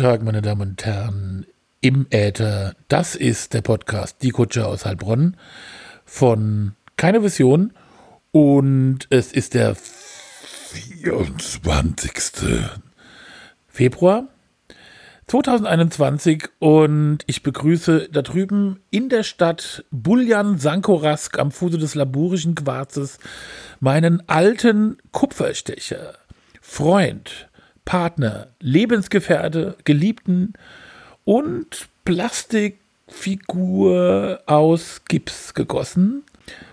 Tag, 0.00 0.22
meine 0.22 0.40
Damen 0.40 0.62
und 0.62 0.86
Herren, 0.86 1.44
im 1.82 2.06
Äther. 2.08 2.74
Das 2.88 3.14
ist 3.14 3.52
der 3.52 3.60
Podcast 3.60 4.22
Die 4.22 4.30
Kutsche 4.30 4.66
aus 4.66 4.86
Heilbronn 4.86 5.36
von 6.06 6.72
Keine 6.96 7.22
Vision 7.22 7.74
und 8.32 9.00
es 9.10 9.30
ist 9.30 9.52
der 9.52 9.74
24. 9.74 12.12
Februar 13.68 14.28
2021 15.26 16.48
und 16.60 17.18
ich 17.26 17.42
begrüße 17.42 18.08
da 18.10 18.22
drüben 18.22 18.80
in 18.90 19.10
der 19.10 19.22
Stadt 19.22 19.84
Buljan 19.90 20.56
Sankorask 20.56 21.38
am 21.38 21.50
Fuße 21.50 21.76
des 21.76 21.94
laburischen 21.94 22.54
Quarzes 22.54 23.18
meinen 23.80 24.26
alten 24.30 24.96
Kupferstecher, 25.12 26.14
Freund, 26.62 27.49
Partner, 27.90 28.46
Lebensgefährte, 28.60 29.74
Geliebten 29.82 30.52
und 31.24 31.88
Plastikfigur 32.04 34.38
aus 34.46 35.02
Gips 35.08 35.54
gegossen. 35.54 36.22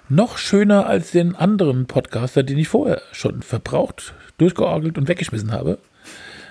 Noch 0.10 0.38
schöner 0.38 0.86
als 0.86 1.10
den 1.10 1.36
anderen 1.36 1.88
Podcaster, 1.88 2.44
den 2.44 2.60
ich 2.60 2.68
vorher 2.68 3.02
schon 3.14 3.42
verbraucht, 3.42 4.14
durchgeorgelt 4.38 5.00
und 5.00 5.08
weggeschmissen 5.08 5.52
habe. 5.52 5.80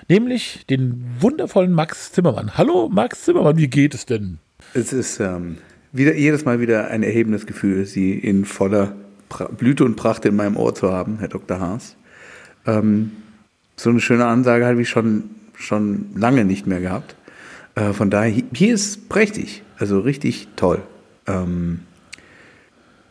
Nämlich 0.09 0.65
den 0.69 1.01
wundervollen 1.17 1.71
Max 1.71 2.11
Zimmermann. 2.11 2.57
Hallo 2.57 2.89
Max 2.89 3.23
Zimmermann, 3.23 3.55
wie 3.55 3.69
geht 3.69 3.93
es 3.93 4.05
denn? 4.05 4.39
Es 4.73 4.91
ist 4.91 5.21
ähm, 5.21 5.59
wieder, 5.93 6.13
jedes 6.13 6.43
Mal 6.43 6.59
wieder 6.59 6.89
ein 6.89 7.03
erhebendes 7.03 7.45
Gefühl, 7.45 7.85
Sie 7.85 8.19
in 8.19 8.43
voller 8.43 8.97
Blüte 9.57 9.85
und 9.85 9.95
Pracht 9.95 10.25
in 10.25 10.35
meinem 10.35 10.57
Ohr 10.57 10.75
zu 10.75 10.91
haben, 10.91 11.19
Herr 11.19 11.29
Dr. 11.29 11.57
Haas. 11.57 11.95
Ähm, 12.65 13.13
so 13.79 13.89
eine 13.89 13.99
schöne 13.99 14.25
Ansage 14.25 14.65
habe 14.65 14.81
ich 14.81 14.89
schon, 14.89 15.23
schon 15.55 16.07
lange 16.15 16.45
nicht 16.45 16.67
mehr 16.67 16.81
gehabt. 16.81 17.15
Äh, 17.75 17.93
von 17.93 18.09
daher, 18.09 18.41
hier 18.53 18.73
ist 18.73 19.07
prächtig, 19.07 19.61
also 19.77 19.99
richtig 19.99 20.47
toll. 20.55 20.81
Ähm, 21.27 21.81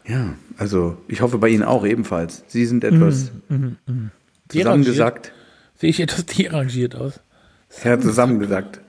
ja, 0.07 0.35
also 0.59 0.99
ich 1.09 1.21
hoffe 1.21 1.39
bei 1.39 1.49
Ihnen 1.49 1.63
auch 1.63 1.87
ebenfalls. 1.87 2.45
Sie 2.49 2.67
sind 2.67 2.85
etwas 2.85 3.31
mm, 3.49 3.55
mm, 3.55 3.77
mm. 3.87 4.11
zusammengesackt. 4.49 5.33
Sehe 5.79 5.91
ich 5.91 6.01
etwas 6.01 6.27
derangiert 6.27 6.95
aus? 6.97 7.21
Ja, 7.85 7.99
zusammengesackt. 8.01 8.81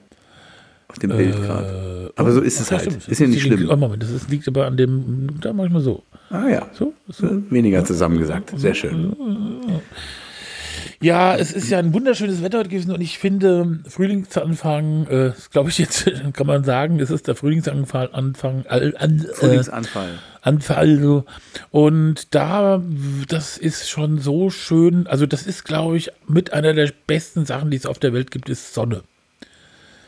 Auf 0.88 1.00
dem 1.00 1.09
Bild 1.09 1.36
äh, 1.36 1.39
gerade. 1.39 2.14
Aber 2.16 2.31
so 2.31 2.42
ist 2.42 2.59
es 2.61 2.72
halt. 2.72 2.83
Stimmt. 2.83 3.08
Ist 3.08 3.20
ja 3.20 3.28
nicht 3.28 3.42
schlimm. 3.42 3.67
Oh 3.70 3.75
Moment, 3.75 4.02
das 4.02 4.09
ist, 4.09 4.30
liegt 4.30 4.48
aber 4.48 4.67
an 4.67 4.78
dem, 4.78 5.28
da 5.42 5.52
manchmal 5.52 5.81
so. 5.81 6.03
Ah 6.30 6.48
ja. 6.48 6.67
So, 6.73 6.94
so. 7.09 7.28
Weniger 7.50 7.83
zusammengesackt. 7.83 8.53
Sehr 8.58 8.73
schön. 8.73 9.16
Ja, 11.02 11.36
es 11.36 11.52
ist 11.52 11.70
ja 11.70 11.80
ein 11.80 11.94
wunderschönes 11.94 12.42
Wetter 12.42 12.59
heute 12.59 12.70
gewesen 12.70 12.92
und 12.92 13.02
ich 13.02 13.20
finde, 13.20 13.80
Frühlingsanfang, 13.88 15.08
äh, 15.08 15.31
glaube 15.52 15.70
ich 15.70 15.78
jetzt, 15.78 16.09
kann 16.33 16.47
man 16.47 16.64
sagen, 16.64 17.00
es 17.00 17.09
ist 17.09 17.28
der 17.28 17.36
Frühlingsanfang, 17.36 18.09
Anfang, 18.14 18.66
äh, 18.70 18.94
an, 18.98 19.25
Frühlingsanfall. 19.33 20.20
Anfall, 20.42 21.00
so. 21.00 21.25
Und 21.72 22.33
da, 22.33 22.81
das 23.28 23.58
ist 23.58 23.89
schon 23.89 24.20
so 24.20 24.50
schön, 24.50 25.08
also 25.08 25.25
das 25.25 25.45
ist, 25.45 25.66
glaube 25.66 25.98
ich, 25.98 26.11
mit 26.28 26.53
einer 26.53 26.73
der 26.73 26.92
besten 27.05 27.45
Sachen, 27.45 27.72
die 27.72 27.78
es 27.78 27.86
auf 27.86 28.00
der 28.00 28.14
Welt 28.14 28.31
gibt, 28.31 28.50
ist 28.50 28.73
Sonne. 28.73 29.03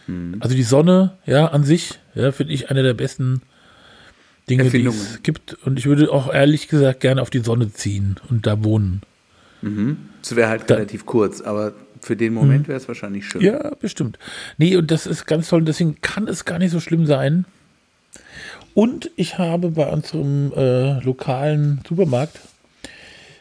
Hm. 0.06 0.38
Also 0.40 0.56
die 0.56 0.64
Sonne, 0.64 1.18
ja, 1.26 1.48
an 1.48 1.64
sich, 1.64 2.00
ja, 2.16 2.32
finde 2.32 2.54
ich 2.54 2.70
eine 2.70 2.84
der 2.84 2.94
besten 2.94 3.42
Dinge, 4.50 4.70
die 4.70 4.86
es 4.86 5.22
gibt. 5.24 5.54
Und 5.66 5.78
ich 5.78 5.86
würde 5.86 6.12
auch 6.12 6.34
ehrlich 6.34 6.68
gesagt 6.68 7.02
gerne 7.02 7.22
auf 7.22 7.30
die 7.30 7.40
Sonne 7.40 7.72
ziehen 7.72 8.16
und 8.30 8.48
da 8.48 8.64
wohnen. 8.64 9.02
Mhm. 9.62 9.98
Es 10.22 10.36
wäre 10.36 10.50
halt 10.50 10.70
da, 10.70 10.76
relativ 10.76 11.06
kurz, 11.06 11.42
aber 11.42 11.74
für 12.02 12.16
den 12.16 12.34
Moment 12.34 12.68
wäre 12.68 12.78
es 12.78 12.88
wahrscheinlich 12.88 13.28
schön. 13.28 13.42
Ja, 13.42 13.72
bestimmt. 13.76 14.18
Nee, 14.58 14.78
und 14.78 14.90
das 14.90 15.06
ist 15.06 15.26
ganz 15.26 15.50
toll. 15.50 15.64
Deswegen 15.64 16.00
kann 16.02 16.28
es 16.28 16.46
gar 16.46 16.60
nicht 16.60 16.72
so 16.72 16.80
schlimm 16.80 17.06
sein. 17.06 17.46
Und 18.74 19.12
ich 19.16 19.38
habe 19.38 19.72
bei 19.72 19.92
unserem 19.92 20.54
äh, 20.56 21.00
lokalen 21.04 21.82
Supermarkt, 21.88 22.40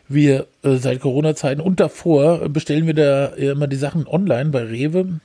wir 0.09 0.47
äh, 0.63 0.77
seit 0.77 1.01
Corona-Zeiten 1.01 1.61
und 1.61 1.81
davor 1.81 2.49
bestellen 2.49 2.87
wir 2.87 2.95
da 2.95 3.27
immer 3.27 3.67
die 3.67 3.77
Sachen 3.77 4.07
online 4.07 4.51
bei 4.51 4.63
Rewe 4.63 5.21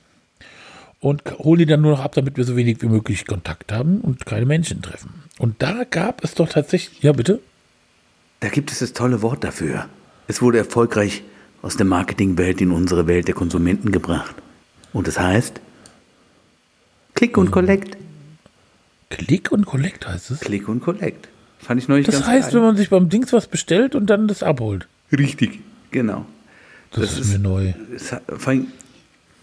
und 1.00 1.22
holen 1.38 1.58
die 1.58 1.66
dann 1.66 1.80
nur 1.80 1.92
noch 1.92 2.04
ab, 2.04 2.12
damit 2.14 2.36
wir 2.36 2.44
so 2.44 2.56
wenig 2.56 2.82
wie 2.82 2.86
möglich 2.86 3.26
Kontakt 3.26 3.72
haben 3.72 4.00
und 4.02 4.26
keine 4.26 4.46
Menschen 4.46 4.82
treffen. 4.82 5.24
Und 5.38 5.62
da 5.62 5.84
gab 5.84 6.22
es 6.22 6.34
doch 6.34 6.48
tatsächlich, 6.48 7.02
ja 7.02 7.12
bitte? 7.12 7.40
Da 8.40 8.48
gibt 8.48 8.70
es 8.70 8.80
das 8.80 8.92
tolle 8.92 9.22
Wort 9.22 9.42
dafür. 9.42 9.86
Es 10.26 10.40
wurde 10.40 10.58
erfolgreich 10.58 11.22
aus 11.62 11.76
der 11.76 11.86
Marketingwelt 11.86 12.60
in 12.60 12.70
unsere 12.70 13.06
Welt 13.06 13.28
der 13.28 13.34
Konsumenten 13.34 13.92
gebracht. 13.92 14.34
Und 14.92 15.06
das 15.06 15.18
heißt 15.18 15.60
Click 17.14 17.36
und 17.36 17.50
Collect. 17.50 17.96
Click 19.10 19.52
und 19.52 19.66
Collect 19.66 20.06
heißt 20.06 20.30
es? 20.30 20.40
Click 20.40 20.68
und 20.68 20.80
Collect. 20.80 21.28
Fand 21.58 21.80
ich 21.80 21.88
neulich 21.88 22.06
das 22.06 22.26
heißt, 22.26 22.50
geil. 22.50 22.54
wenn 22.54 22.62
man 22.62 22.76
sich 22.76 22.90
beim 22.90 23.08
Dings 23.08 23.32
was 23.32 23.46
bestellt 23.46 23.94
und 23.94 24.06
dann 24.10 24.28
das 24.28 24.42
abholt. 24.42 24.86
Richtig, 25.12 25.60
genau. 25.90 26.26
Das, 26.90 27.02
das 27.02 27.18
ist, 27.18 27.32
mir 27.32 27.38
neu. 27.38 27.72
Ist, 27.94 28.14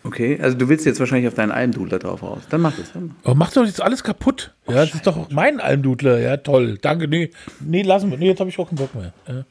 okay, 0.03 0.39
also 0.41 0.57
du 0.57 0.69
willst 0.69 0.85
jetzt 0.85 0.99
wahrscheinlich 0.99 1.27
auf 1.27 1.33
deinen 1.33 1.51
Almdudler 1.51 1.99
drauf 1.99 2.21
raus. 2.21 2.41
Dann 2.49 2.61
mach 2.61 2.77
das. 2.77 2.91
Aber 3.23 3.35
mach 3.35 3.51
doch 3.51 3.65
jetzt 3.65 3.81
alles 3.81 4.03
kaputt. 4.03 4.53
Ja, 4.67 4.73
oh, 4.73 4.75
das 4.75 4.93
ist 4.93 5.07
doch 5.07 5.29
mein 5.31 5.59
Almdudler. 5.59 6.19
Ja, 6.19 6.37
toll. 6.37 6.77
Danke. 6.81 7.07
Nee, 7.07 7.31
nee 7.59 7.81
lassen 7.81 8.11
wir. 8.11 8.17
Nee, 8.17 8.27
jetzt 8.27 8.39
habe 8.39 8.49
ich 8.49 8.59
auch 8.59 8.67
keinen 8.67 8.77
Bock 8.77 8.93
mehr. 8.93 9.13
Ja. 9.27 9.43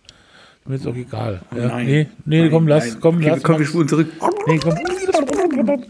Mir 0.67 0.75
ist 0.77 0.87
auch 0.87 0.95
egal. 0.95 1.41
Ja, 1.57 1.69
nein, 1.69 1.87
nee, 1.87 2.07
nee, 2.25 2.41
nein, 2.43 2.51
komm, 2.51 2.69
lass, 2.69 3.01
komm, 3.01 3.17
okay, 3.17 3.29
lass. 3.31 3.43
Komm, 3.43 3.59
wir 3.59 3.67
spulen 3.67 3.89
zurück. 3.89 4.09
Nee, 4.47 4.59
komm. 4.59 4.75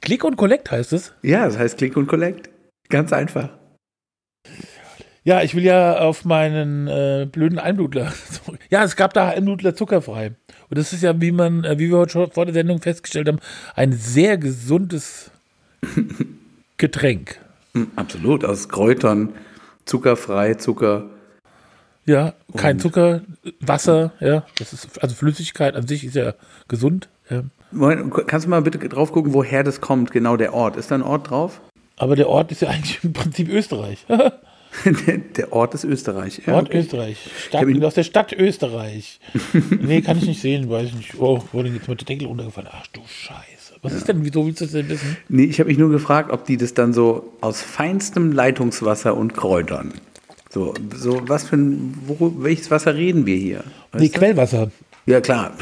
Click 0.00 0.24
und 0.24 0.36
Collect 0.36 0.70
heißt 0.70 0.92
es? 0.92 1.12
Ja, 1.22 1.46
das 1.46 1.58
heißt 1.58 1.78
Click 1.78 1.96
und 1.96 2.06
Collect. 2.06 2.50
Ganz 2.88 3.12
einfach. 3.12 3.50
Ja, 5.24 5.42
ich 5.42 5.56
will 5.56 5.64
ja 5.64 5.98
auf 5.98 6.24
meinen 6.24 6.86
äh, 6.86 7.26
blöden 7.30 7.58
Almdudler. 7.58 8.12
ja, 8.70 8.84
es 8.84 8.94
gab 8.94 9.12
da 9.12 9.30
Almdudler 9.30 9.74
zuckerfrei. 9.74 10.36
Und 10.68 10.78
das 10.78 10.92
ist 10.92 11.02
ja, 11.02 11.20
wie 11.20 11.32
man, 11.32 11.64
äh, 11.64 11.80
wie 11.80 11.90
wir 11.90 11.98
heute 11.98 12.12
schon 12.12 12.30
vor 12.30 12.44
der 12.44 12.54
Sendung 12.54 12.80
festgestellt 12.80 13.26
haben, 13.26 13.40
ein 13.74 13.92
sehr 13.92 14.38
gesundes 14.38 15.32
Getränk. 16.76 17.40
Hm, 17.74 17.90
absolut, 17.96 18.44
aus 18.44 18.68
Kräutern, 18.68 19.32
zuckerfrei, 19.84 20.54
Zucker 20.54 21.10
ja, 22.06 22.34
kein 22.56 22.78
Zucker, 22.78 23.22
Wasser, 23.60 24.12
ja, 24.20 24.44
das 24.58 24.72
ist, 24.72 25.02
also 25.02 25.14
Flüssigkeit 25.14 25.74
an 25.74 25.86
sich 25.86 26.04
ist 26.04 26.14
ja 26.14 26.34
gesund. 26.68 27.08
Ja. 27.28 27.42
Kannst 28.26 28.46
du 28.46 28.50
mal 28.50 28.62
bitte 28.62 28.78
drauf 28.78 29.12
gucken, 29.12 29.34
woher 29.34 29.64
das 29.64 29.80
kommt, 29.80 30.12
genau 30.12 30.36
der 30.36 30.54
Ort? 30.54 30.76
Ist 30.76 30.90
da 30.90 30.94
ein 30.94 31.02
Ort 31.02 31.30
drauf? 31.30 31.60
Aber 31.96 32.14
der 32.14 32.28
Ort 32.28 32.52
ist 32.52 32.62
ja 32.62 32.68
eigentlich 32.68 33.02
im 33.02 33.12
Prinzip 33.12 33.48
Österreich. 33.48 34.06
der, 35.36 35.52
Ort 35.52 35.74
ist 35.74 35.84
Österreich. 35.84 36.42
Ja, 36.46 36.54
Ort 36.54 36.68
okay. 36.68 36.80
Österreich. 36.80 37.18
Stadt, 37.48 37.82
aus 37.82 37.94
der 37.94 38.02
Stadt 38.02 38.32
Österreich. 38.32 39.20
nee, 39.80 40.00
kann 40.00 40.18
ich 40.18 40.26
nicht 40.26 40.40
sehen, 40.40 40.68
weiß 40.68 40.88
ich 40.88 40.94
nicht. 40.94 41.14
Oh, 41.18 41.42
wurde 41.52 41.68
jetzt 41.68 41.88
mit 41.88 42.00
der 42.00 42.06
Deckel 42.06 42.28
runtergefallen. 42.28 42.68
Ach 42.72 42.86
du 42.88 43.00
Scheiße. 43.06 43.74
Was 43.82 43.92
ja. 43.92 43.98
ist 43.98 44.08
denn, 44.08 44.24
wieso 44.24 44.46
willst 44.46 44.60
du 44.60 44.64
das 44.64 44.72
denn 44.72 44.88
wissen? 44.88 45.16
Nee, 45.28 45.44
ich 45.44 45.60
habe 45.60 45.68
mich 45.68 45.78
nur 45.78 45.90
gefragt, 45.90 46.30
ob 46.30 46.44
die 46.44 46.56
das 46.56 46.74
dann 46.74 46.92
so 46.92 47.32
aus 47.40 47.62
feinstem 47.62 48.32
Leitungswasser 48.32 49.16
und 49.16 49.34
Kräutern 49.34 49.94
so, 50.56 50.72
so 50.94 51.20
was 51.28 51.46
für 51.46 51.56
ein, 51.56 51.94
wo, 52.06 52.32
welches 52.38 52.70
Wasser 52.70 52.94
reden 52.94 53.26
wir 53.26 53.36
hier? 53.36 53.58
Weißt 53.92 54.02
nee, 54.02 54.08
du? 54.08 54.18
Quellwasser. 54.18 54.70
Ja, 55.04 55.20
klar. 55.20 55.52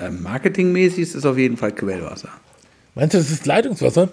Äh, 0.00 0.10
marketingmäßig 0.10 1.00
ist 1.00 1.14
es 1.16 1.26
auf 1.26 1.36
jeden 1.36 1.56
Fall 1.56 1.72
Quellwasser. 1.72 2.28
Meinst 2.94 3.14
du, 3.14 3.18
das 3.18 3.32
ist 3.32 3.46
Leitungswasser? 3.46 4.10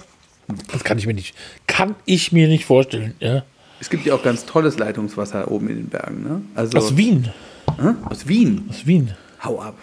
Das 0.72 0.84
kann 0.84 0.98
ich 0.98 1.06
mir 1.06 1.14
nicht, 1.14 1.36
kann 1.68 1.96
ich 2.06 2.32
mir 2.32 2.48
nicht 2.48 2.66
vorstellen, 2.66 3.14
ja. 3.20 3.44
Es 3.80 3.92
gibt 3.92 4.04
ja 4.04 4.16
auch 4.16 4.24
ganz 4.24 4.46
tolles 4.46 4.80
Leitungswasser 4.80 5.52
oben 5.52 5.70
in 5.70 5.76
den 5.76 5.90
Bergen, 5.90 6.24
ne? 6.24 6.42
Also, 6.56 6.80
aus 6.80 6.98
Wien. 6.98 7.30
Äh? 7.78 7.94
Aus 8.10 8.28
Wien? 8.28 8.66
Aus 8.68 8.88
Wien. 8.88 9.12
Hau 9.44 9.62
ab. 9.62 9.78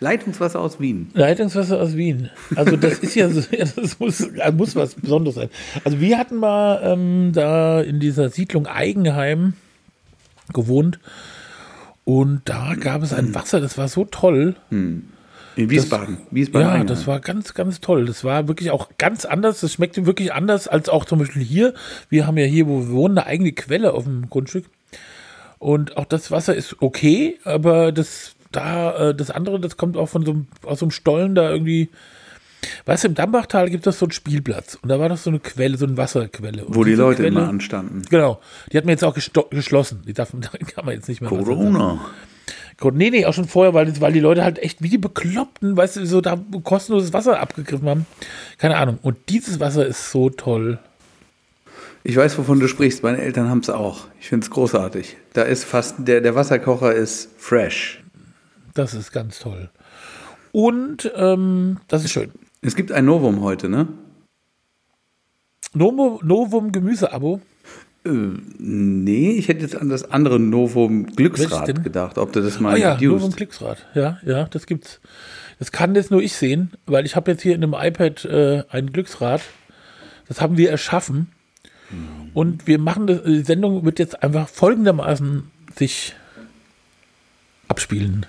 Leitungswasser 0.00 0.60
aus 0.60 0.78
Wien. 0.78 1.10
Leitungswasser 1.14 1.80
aus 1.80 1.96
Wien. 1.96 2.28
Also 2.54 2.76
das 2.76 2.98
ist 2.98 3.14
ja, 3.14 3.28
das 3.76 3.98
muss, 3.98 4.28
muss 4.56 4.76
was 4.76 4.94
Besonderes 4.94 5.36
sein. 5.36 5.48
Also 5.84 6.00
wir 6.00 6.18
hatten 6.18 6.36
mal 6.36 6.82
ähm, 6.84 7.30
da 7.32 7.80
in 7.80 7.98
dieser 7.98 8.28
Siedlung 8.28 8.66
Eigenheim 8.66 9.54
gewohnt. 10.52 10.98
Und 12.04 12.42
da 12.46 12.74
gab 12.74 13.02
es 13.02 13.12
ein 13.12 13.34
Wasser, 13.34 13.60
das 13.60 13.78
war 13.78 13.88
so 13.88 14.04
toll. 14.04 14.56
Hm. 14.70 15.04
In 15.54 15.70
Wiesbaden. 15.70 16.16
Das, 16.16 16.34
Wiesbaden 16.34 16.68
ja, 16.68 16.84
das 16.84 17.06
war 17.06 17.20
ganz, 17.20 17.52
ganz 17.52 17.80
toll. 17.80 18.06
Das 18.06 18.24
war 18.24 18.48
wirklich 18.48 18.70
auch 18.70 18.88
ganz 18.96 19.24
anders. 19.24 19.60
Das 19.60 19.72
schmeckte 19.74 20.06
wirklich 20.06 20.32
anders 20.32 20.66
als 20.66 20.88
auch 20.88 21.04
zum 21.04 21.18
Beispiel 21.18 21.42
hier. 21.42 21.74
Wir 22.08 22.26
haben 22.26 22.38
ja 22.38 22.46
hier, 22.46 22.66
wo 22.66 22.80
wir 22.80 22.90
wohnen, 22.90 23.18
eine 23.18 23.26
eigene 23.26 23.52
Quelle 23.52 23.92
auf 23.92 24.04
dem 24.04 24.30
Grundstück. 24.30 24.64
Und 25.58 25.96
auch 25.96 26.06
das 26.06 26.30
Wasser 26.30 26.54
ist 26.54 26.76
okay, 26.80 27.38
aber 27.44 27.92
das 27.92 28.34
da, 28.52 29.10
äh, 29.10 29.14
das 29.14 29.30
andere, 29.30 29.58
das 29.58 29.76
kommt 29.76 29.96
auch 29.96 30.08
von 30.08 30.24
so 30.24 30.32
einem, 30.32 30.46
aus 30.64 30.78
so 30.78 30.86
einem 30.86 30.90
Stollen 30.90 31.34
da 31.34 31.50
irgendwie 31.50 31.90
Weißt 32.84 33.04
du, 33.04 33.08
im 33.08 33.14
Dambachtal 33.14 33.70
gibt 33.70 33.86
es 33.86 33.98
so 33.98 34.06
einen 34.06 34.12
Spielplatz 34.12 34.76
und 34.80 34.88
da 34.88 34.98
war 34.98 35.08
das 35.08 35.24
so 35.24 35.30
eine 35.30 35.40
Quelle, 35.40 35.76
so 35.76 35.86
eine 35.86 35.96
Wasserquelle. 35.96 36.64
Und 36.64 36.74
Wo 36.74 36.84
die 36.84 36.94
Leute 36.94 37.22
Quelle, 37.22 37.28
immer 37.28 37.48
anstanden. 37.48 38.02
Genau. 38.08 38.40
Die 38.72 38.76
hat 38.76 38.84
man 38.84 38.92
jetzt 38.92 39.04
auch 39.04 39.14
geschlossen. 39.14 40.02
Die 40.06 40.12
darf, 40.12 40.30
da 40.40 40.48
kann 40.48 40.84
man 40.84 40.94
jetzt 40.94 41.08
nicht 41.08 41.20
mehr. 41.20 41.30
Corona. 41.30 42.00
Gott, 42.78 42.94
nee, 42.94 43.10
nee, 43.10 43.26
auch 43.26 43.34
schon 43.34 43.46
vorher, 43.46 43.74
weil, 43.74 44.00
weil 44.00 44.12
die 44.12 44.20
Leute 44.20 44.42
halt 44.42 44.58
echt 44.58 44.82
wie 44.82 44.88
die 44.88 44.98
Bekloppten, 44.98 45.76
weißt 45.76 45.96
du, 45.96 46.06
so 46.06 46.20
da 46.20 46.38
kostenloses 46.64 47.12
Wasser 47.12 47.38
abgegriffen 47.38 47.88
haben. 47.88 48.06
Keine 48.58 48.76
Ahnung. 48.76 48.98
Und 49.02 49.18
dieses 49.28 49.60
Wasser 49.60 49.86
ist 49.86 50.10
so 50.10 50.30
toll. 50.30 50.78
Ich 52.04 52.16
weiß, 52.16 52.36
wovon 52.38 52.58
du 52.58 52.66
sprichst. 52.66 53.02
Meine 53.04 53.18
Eltern 53.18 53.48
haben 53.48 53.60
es 53.60 53.70
auch. 53.70 54.08
Ich 54.20 54.28
finde 54.28 54.44
es 54.44 54.50
großartig. 54.50 55.16
Da 55.34 55.42
ist 55.42 55.64
fast, 55.64 55.96
der, 55.98 56.20
der 56.20 56.34
Wasserkocher 56.34 56.92
ist 56.92 57.30
fresh. 57.38 58.02
Das 58.74 58.94
ist 58.94 59.12
ganz 59.12 59.38
toll. 59.38 59.70
Und 60.50 61.10
ähm, 61.14 61.78
das 61.88 62.04
ist 62.04 62.10
schön. 62.10 62.32
Es 62.64 62.76
gibt 62.76 62.92
ein 62.92 63.04
Novum 63.04 63.42
heute, 63.42 63.68
ne? 63.68 63.88
Novo, 65.74 66.20
Novum 66.22 66.70
Gemüseabo. 66.70 67.40
Äh, 68.04 68.10
nee, 68.58 69.32
ich 69.32 69.48
hätte 69.48 69.62
jetzt 69.62 69.74
an 69.74 69.88
das 69.88 70.08
andere 70.10 70.38
Novum 70.38 71.06
Glücksrad 71.06 71.82
gedacht, 71.82 72.18
ob 72.18 72.32
du 72.32 72.40
das 72.40 72.60
mal 72.60 72.74
oh 72.74 72.76
ja, 72.76 72.96
Novum 73.00 73.32
Glücksrad. 73.32 73.86
Ja, 73.94 74.18
ja, 74.24 74.44
das 74.44 74.66
gibt's. 74.66 75.00
Das 75.58 75.72
kann 75.72 75.96
jetzt 75.96 76.12
nur 76.12 76.22
ich 76.22 76.34
sehen, 76.34 76.70
weil 76.86 77.04
ich 77.04 77.16
habe 77.16 77.32
jetzt 77.32 77.42
hier 77.42 77.56
in 77.56 77.64
einem 77.64 77.74
iPad 77.74 78.24
äh, 78.26 78.62
ein 78.70 78.92
Glücksrad. 78.92 79.42
Das 80.28 80.40
haben 80.40 80.56
wir 80.56 80.70
erschaffen. 80.70 81.32
Und 82.32 82.66
wir 82.66 82.78
machen 82.78 83.06
das, 83.06 83.22
die 83.24 83.42
Sendung 83.42 83.84
wird 83.84 83.98
jetzt 83.98 84.22
einfach 84.22 84.48
folgendermaßen 84.48 85.50
sich 85.74 86.14
abspielen. 87.68 88.24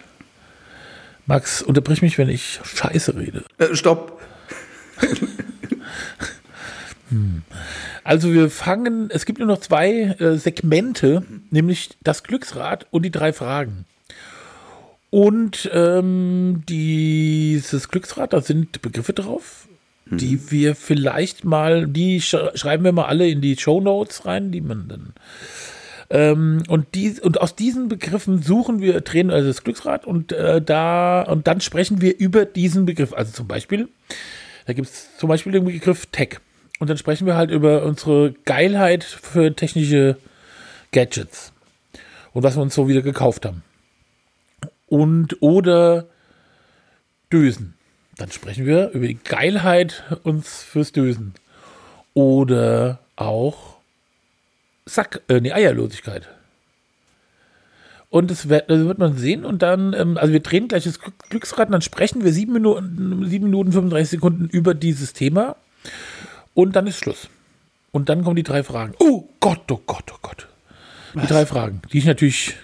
Max, 1.26 1.62
unterbrich 1.62 2.02
mich, 2.02 2.18
wenn 2.18 2.30
ich 2.30 2.60
Scheiße 2.64 3.16
rede. 3.16 3.44
Äh, 3.58 3.76
stopp. 3.76 4.22
hm. 7.10 7.44
Also 8.06 8.34
wir 8.34 8.50
fangen, 8.50 9.10
es 9.12 9.26
gibt 9.26 9.40
nur 9.40 9.48
noch 9.48 9.60
zwei 9.60 10.16
äh, 10.20 10.36
Segmente, 10.36 11.24
nämlich 11.52 11.92
das 12.02 12.24
Glücksrad 12.24 12.86
und 12.92 13.04
die 13.04 13.12
drei 13.12 13.32
Fragen. 13.32 13.86
Und 15.10 15.70
ähm, 15.74 16.64
dieses 16.68 17.88
Glücksrad, 17.88 18.34
da 18.34 18.42
sind 18.42 18.82
Begriffe 18.82 19.14
drauf, 19.14 19.68
mhm. 20.08 20.18
die 20.18 20.52
wir 20.52 20.76
vielleicht 20.76 21.46
mal, 21.46 21.88
die 21.88 22.20
sch 22.20 22.36
schreiben 22.56 22.84
wir 22.84 22.92
mal 22.92 23.06
alle 23.06 23.30
in 23.30 23.40
die 23.40 23.56
Show 23.58 23.80
Notes 23.80 24.26
rein, 24.26 24.52
die 24.52 24.62
man 24.62 24.88
dann. 24.88 25.14
Ähm, 26.14 26.62
und, 26.68 26.94
die, 26.94 27.20
und 27.22 27.42
aus 27.42 27.56
diesen 27.56 27.90
Begriffen 27.90 28.44
suchen 28.44 28.82
wir, 28.82 29.02
drehen 29.02 29.32
also 29.32 29.48
das 29.48 29.64
Glücksrad 29.64 30.06
und 30.06 30.32
äh, 30.32 30.62
da 30.62 31.24
und 31.24 31.48
dann 31.48 31.60
sprechen 31.60 32.02
wir 32.02 32.20
über 32.20 32.46
diesen 32.46 32.86
Begriff. 32.86 33.14
Also 33.14 33.32
zum 33.32 33.48
Beispiel, 33.48 33.90
da 34.68 34.74
gibt 34.74 34.90
es 34.90 35.18
zum 35.18 35.28
Beispiel 35.28 35.52
den 35.52 35.66
Begriff 35.66 36.06
Tech. 36.06 36.40
Und 36.80 36.92
dann 36.92 36.98
sprechen 36.98 37.26
wir 37.26 37.36
halt 37.36 37.50
über 37.50 37.84
unsere 37.84 38.34
Geilheit 38.46 39.04
für 39.04 39.56
technische 39.56 40.18
Gadgets 40.92 41.52
und 42.34 42.44
was 42.44 42.56
wir 42.56 42.62
uns 42.62 42.76
so 42.76 42.88
wieder 42.88 43.02
gekauft 43.02 43.48
haben. 43.48 43.64
Und 44.86 45.42
oder 45.42 46.06
Dösen. 47.32 47.74
Dann 48.18 48.30
sprechen 48.30 48.68
wir 48.68 48.92
über 48.92 49.08
die 49.08 49.18
Geilheit 49.18 50.04
uns 50.22 50.62
fürs 50.62 50.92
Dösen. 50.92 51.34
Oder 52.14 53.00
auch 53.16 53.73
Sack, 54.86 55.22
äh, 55.28 55.40
nee, 55.40 55.52
Eierlosigkeit. 55.52 56.30
Und 58.10 58.30
das 58.30 58.48
wird, 58.48 58.70
das 58.70 58.86
wird, 58.86 59.00
man 59.00 59.18
sehen 59.18 59.44
und 59.44 59.64
dann, 59.64 59.94
ähm, 59.94 60.18
also 60.18 60.34
wir 60.34 60.40
drehen 60.40 60.68
gleich 60.68 60.84
das 60.84 61.00
Glücksrad 61.30 61.70
und 61.70 61.72
dann 61.72 61.82
sprechen 61.82 62.24
wir 62.24 62.32
sieben 62.32 62.54
Minuten, 62.54 63.26
sieben 63.28 63.46
Minuten 63.46 63.72
35 63.72 64.12
Sekunden 64.12 64.50
über 64.50 64.76
dieses 64.76 65.14
Thema 65.14 65.56
und 66.54 66.76
dann 66.76 66.86
ist 66.86 67.00
Schluss. 67.00 67.30
Und 67.92 68.10
dann 68.10 68.24
kommen 68.24 68.36
die 68.36 68.44
drei 68.44 68.64
Fragen. 68.64 68.94
Oh 69.00 69.28
Gott, 69.40 69.72
oh 69.72 69.82
Gott, 69.86 70.12
oh 70.14 70.20
Gott. 70.22 70.48
Die 71.14 71.20
Was? 71.20 71.28
drei 71.28 71.46
Fragen, 71.46 71.82
die 71.92 72.00
ich 72.00 72.06
natürlich 72.06 72.56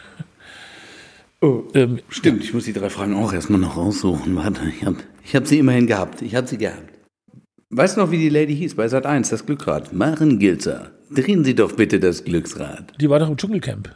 Oh, 1.42 1.64
ähm, 1.74 2.00
stimmt, 2.10 2.44
ich 2.44 2.54
muss 2.54 2.66
die 2.66 2.74
drei 2.74 2.90
Fragen 2.90 3.16
auch 3.16 3.32
erstmal 3.32 3.62
noch 3.62 3.78
raussuchen. 3.78 4.36
Warte, 4.36 4.62
ich 4.78 4.86
habe 4.86 4.98
ich 5.24 5.36
hab 5.36 5.48
sie 5.48 5.60
immerhin 5.60 5.88
gehabt. 5.88 6.22
Ich 6.22 6.36
habe 6.36 6.48
sie 6.48 6.58
gehabt. 6.58 6.92
Weißt 7.70 7.96
du 7.96 8.02
noch, 8.02 8.12
wie 8.12 8.18
die 8.18 8.30
Lady 8.30 8.56
hieß 8.56 8.76
bei 8.76 8.88
Sat 8.90 9.06
1, 9.06 9.30
das 9.30 9.46
Glücksrad? 9.46 9.94
Maren 9.94 10.40
Gilzer. 10.40 10.92
Drehen 11.12 11.44
Sie 11.44 11.56
doch 11.56 11.72
bitte 11.74 12.00
das 12.00 12.24
Glücksrad. 12.24 12.94
Die 13.00 13.10
war 13.10 13.20
doch 13.20 13.30
im 13.30 13.38
Dschungelcamp. 13.38 13.90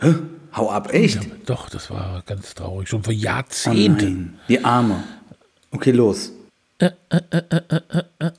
Hä? 0.00 0.14
Hau 0.54 0.70
ab, 0.70 0.92
echt? 0.92 1.24
Ja, 1.24 1.30
doch, 1.46 1.70
das 1.70 1.90
war 1.90 2.22
ganz 2.26 2.54
traurig. 2.54 2.88
Schon 2.88 3.02
vor 3.02 3.12
Jahrzehnten. 3.12 4.34
Oh 4.34 4.40
die 4.48 4.64
Arme. 4.64 5.04
Okay, 5.70 5.92
los. 5.92 6.32
Äh, 6.78 6.90
äh, 7.10 7.20
äh, 7.30 7.42
äh, 7.50 8.02
äh. 8.18 8.30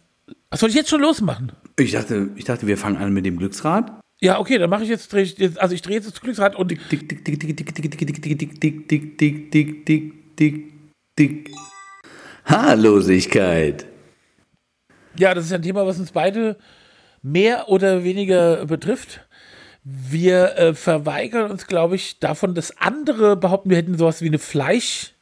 Was 0.50 0.60
soll 0.60 0.70
ich 0.70 0.76
jetzt 0.76 0.90
schon 0.90 1.02
losmachen? 1.02 1.52
Ich 1.78 1.92
dachte, 1.92 2.30
ich 2.36 2.46
dachte, 2.46 2.68
wir 2.68 2.78
fangen 2.78 2.98
an 2.98 3.14
mit 3.14 3.26
dem 3.26 3.38
Glücksrad. 3.38 3.92
Ja, 4.20 4.40
okay, 4.40 4.58
dann 4.58 4.70
mache 4.70 4.84
ich 4.84 4.90
jetzt, 4.90 5.14
also 5.14 5.76
ich 5.76 5.82
drehe 5.82 5.98
jetzt 5.98 6.08
das 6.08 6.20
Glücksrad 6.20 6.56
und 6.56 6.72
dick, 6.72 6.90
dick, 6.90 7.08
dick, 7.08 7.24
dick, 7.24 7.40
dick, 7.40 7.56
dick, 7.56 7.76
dick, 7.76 7.92
dick, 7.92 8.00
dick, 8.00 8.60
dick, 8.60 8.90
dick, 8.90 9.18
dick, 9.20 9.52
dick, 9.52 9.86
dick, 9.86 10.36
dick, 10.38 10.74
dick. 11.20 11.52
Haarlosigkeit. 12.46 13.86
Ja, 15.18 15.34
das 15.34 15.46
ist 15.46 15.54
ein 15.54 15.62
Thema, 15.62 15.86
was 15.86 16.00
uns 16.00 16.12
beide 16.12 16.58
mehr 17.32 17.70
oder 17.70 18.04
weniger 18.04 18.66
betrifft. 18.66 19.22
Wir 19.84 20.58
äh, 20.58 20.74
verweigern 20.74 21.50
uns, 21.50 21.68
glaube 21.68 21.96
ich, 21.96 22.20
davon, 22.20 22.56
dass 22.56 22.78
andere 22.78 23.38
behaupten, 23.38 23.70
wir 23.70 23.78
hätten 23.78 23.98
sowas 23.98 24.22
wie 24.22 24.28
eine 24.28 24.40
Fleisch, 24.40 25.14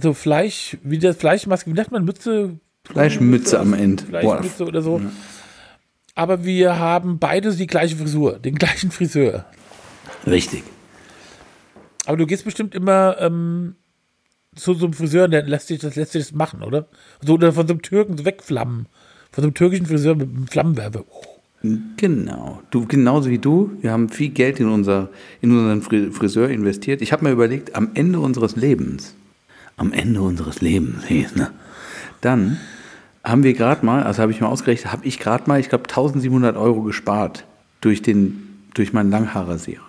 so 0.00 0.14
Fleisch, 0.14 0.76
wie 0.82 0.98
das 0.98 1.16
Fleischmaske, 1.16 1.70
wie 1.70 1.74
nennt 1.74 1.90
man 1.90 2.04
Mütze? 2.04 2.60
Fleischmütze 2.84 3.58
am 3.58 3.74
Ende. 3.74 4.04
Fleischmütze 4.04 4.64
oder 4.64 4.82
so. 4.82 4.98
Ja 4.98 5.10
aber 6.18 6.44
wir 6.44 6.80
haben 6.80 7.20
beide 7.20 7.54
die 7.54 7.68
gleiche 7.68 7.94
Frisur, 7.94 8.40
den 8.40 8.56
gleichen 8.56 8.90
Friseur. 8.90 9.44
Richtig. 10.26 10.64
Aber 12.06 12.16
du 12.16 12.26
gehst 12.26 12.44
bestimmt 12.44 12.74
immer 12.74 13.18
ähm, 13.20 13.76
zu 14.56 14.74
so 14.74 14.86
einem 14.86 14.94
Friseur, 14.94 15.28
der 15.28 15.44
lässt 15.44 15.68
sich 15.68 15.78
das, 15.78 15.94
lässt 15.94 16.12
sich 16.12 16.24
das 16.24 16.32
machen, 16.32 16.64
oder? 16.64 16.88
So, 17.20 17.34
oder 17.34 17.52
von 17.52 17.68
so 17.68 17.74
einem 17.74 17.82
Türken 17.82 18.18
so 18.18 18.24
wegflammen. 18.24 18.88
Von 19.38 19.44
einem 19.44 19.54
türkischen 19.54 19.86
Friseur 19.86 20.16
mit 20.16 20.28
einem 20.30 20.48
Flammenwerfer. 20.48 21.04
Oh. 21.08 21.68
Genau. 21.96 22.60
Du, 22.72 22.86
genauso 22.86 23.30
wie 23.30 23.38
du. 23.38 23.70
Wir 23.80 23.92
haben 23.92 24.08
viel 24.08 24.30
Geld 24.30 24.58
in, 24.58 24.66
unser, 24.66 25.10
in 25.40 25.56
unseren 25.56 26.10
Friseur 26.10 26.48
investiert. 26.48 27.02
Ich 27.02 27.12
habe 27.12 27.24
mir 27.24 27.30
überlegt, 27.30 27.76
am 27.76 27.90
Ende 27.94 28.18
unseres 28.18 28.56
Lebens, 28.56 29.14
am 29.76 29.92
Ende 29.92 30.22
unseres 30.22 30.60
Lebens 30.60 31.08
ne? 31.08 31.52
Dann 32.20 32.58
haben 33.22 33.44
wir 33.44 33.52
gerade 33.52 33.86
mal, 33.86 34.02
also 34.02 34.22
habe 34.22 34.32
ich 34.32 34.40
mal 34.40 34.48
ausgerechnet, 34.48 34.92
habe 34.92 35.06
ich 35.06 35.20
gerade 35.20 35.44
mal, 35.46 35.60
ich 35.60 35.68
glaube, 35.68 35.84
1700 35.84 36.56
Euro 36.56 36.82
gespart 36.82 37.44
durch, 37.80 38.02
den, 38.02 38.58
durch 38.74 38.92
meinen 38.92 39.12
Langhaarrasierer, 39.12 39.86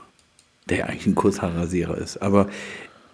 der 0.69 0.78
ja 0.78 0.85
eigentlich 0.85 1.07
ein 1.07 1.16
Kurzhaarrasierer 1.16 1.97
ist. 1.97 2.18
Aber 2.18 2.50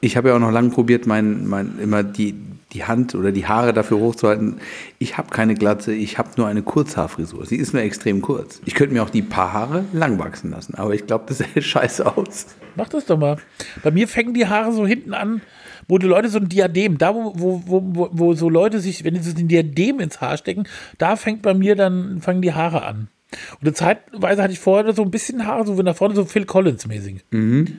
ich 0.01 0.17
habe 0.17 0.27
ja 0.27 0.35
auch 0.35 0.39
noch 0.39 0.51
lange 0.51 0.71
probiert, 0.71 1.07
mein, 1.07 1.47
mein, 1.47 1.79
immer 1.79 2.03
die, 2.03 2.35
die 2.75 2.83
Hand 2.83 3.15
oder 3.15 3.31
die 3.31 3.47
Haare 3.47 3.73
dafür 3.73 3.97
hochzuhalten. 3.97 4.57
Ich 4.99 5.17
habe 5.17 5.29
keine 5.29 5.55
Glatze, 5.55 5.93
ich 5.93 6.17
habe 6.17 6.29
nur 6.37 6.47
eine 6.47 6.61
Kurzhaarfrisur. 6.61 7.45
Sie 7.45 7.55
ist 7.55 7.73
nur 7.73 7.81
extrem 7.81 8.21
kurz. 8.21 8.61
Ich 8.65 8.75
könnte 8.75 8.93
mir 8.93 9.01
auch 9.01 9.09
die 9.09 9.21
paar 9.21 9.53
Haare 9.53 9.85
lang 9.93 10.19
wachsen 10.19 10.51
lassen, 10.51 10.75
aber 10.75 10.93
ich 10.93 11.07
glaube, 11.07 11.25
das 11.27 11.37
sieht 11.53 11.63
scheiße 11.63 12.05
aus. 12.05 12.47
Mach 12.75 12.89
das 12.89 13.05
doch 13.05 13.17
mal. 13.17 13.37
Bei 13.83 13.91
mir 13.91 14.07
fängen 14.07 14.33
die 14.33 14.47
Haare 14.47 14.73
so 14.73 14.85
hinten 14.85 15.13
an, 15.13 15.41
wo 15.87 15.97
die 15.97 16.07
Leute 16.07 16.29
so 16.29 16.37
ein 16.37 16.49
Diadem, 16.49 16.97
da 16.97 17.15
wo, 17.15 17.33
wo, 17.35 17.61
wo, 17.65 18.09
wo 18.11 18.33
so 18.33 18.49
Leute 18.49 18.79
sich, 18.79 19.03
wenn 19.03 19.21
sie 19.21 19.31
so 19.31 19.37
ein 19.37 19.47
Diadem 19.47 19.99
ins 19.99 20.19
Haar 20.19 20.37
stecken, 20.37 20.67
da 20.97 21.15
fängt 21.15 21.41
bei 21.41 21.53
mir 21.53 21.75
dann, 21.75 22.21
fangen 22.21 22.41
die 22.41 22.53
Haare 22.53 22.83
an. 22.83 23.07
Und 23.53 23.61
eine 23.61 23.73
Zeitweise 23.73 24.43
hatte 24.43 24.53
ich 24.53 24.59
vorher 24.59 24.93
so 24.93 25.03
ein 25.03 25.11
bisschen 25.11 25.45
Haare, 25.45 25.65
so 25.65 25.77
wie 25.77 25.83
nach 25.83 25.95
vorne, 25.95 26.15
so 26.15 26.25
Phil 26.25 26.45
Collins-mäßig. 26.45 27.21
Mhm. 27.31 27.77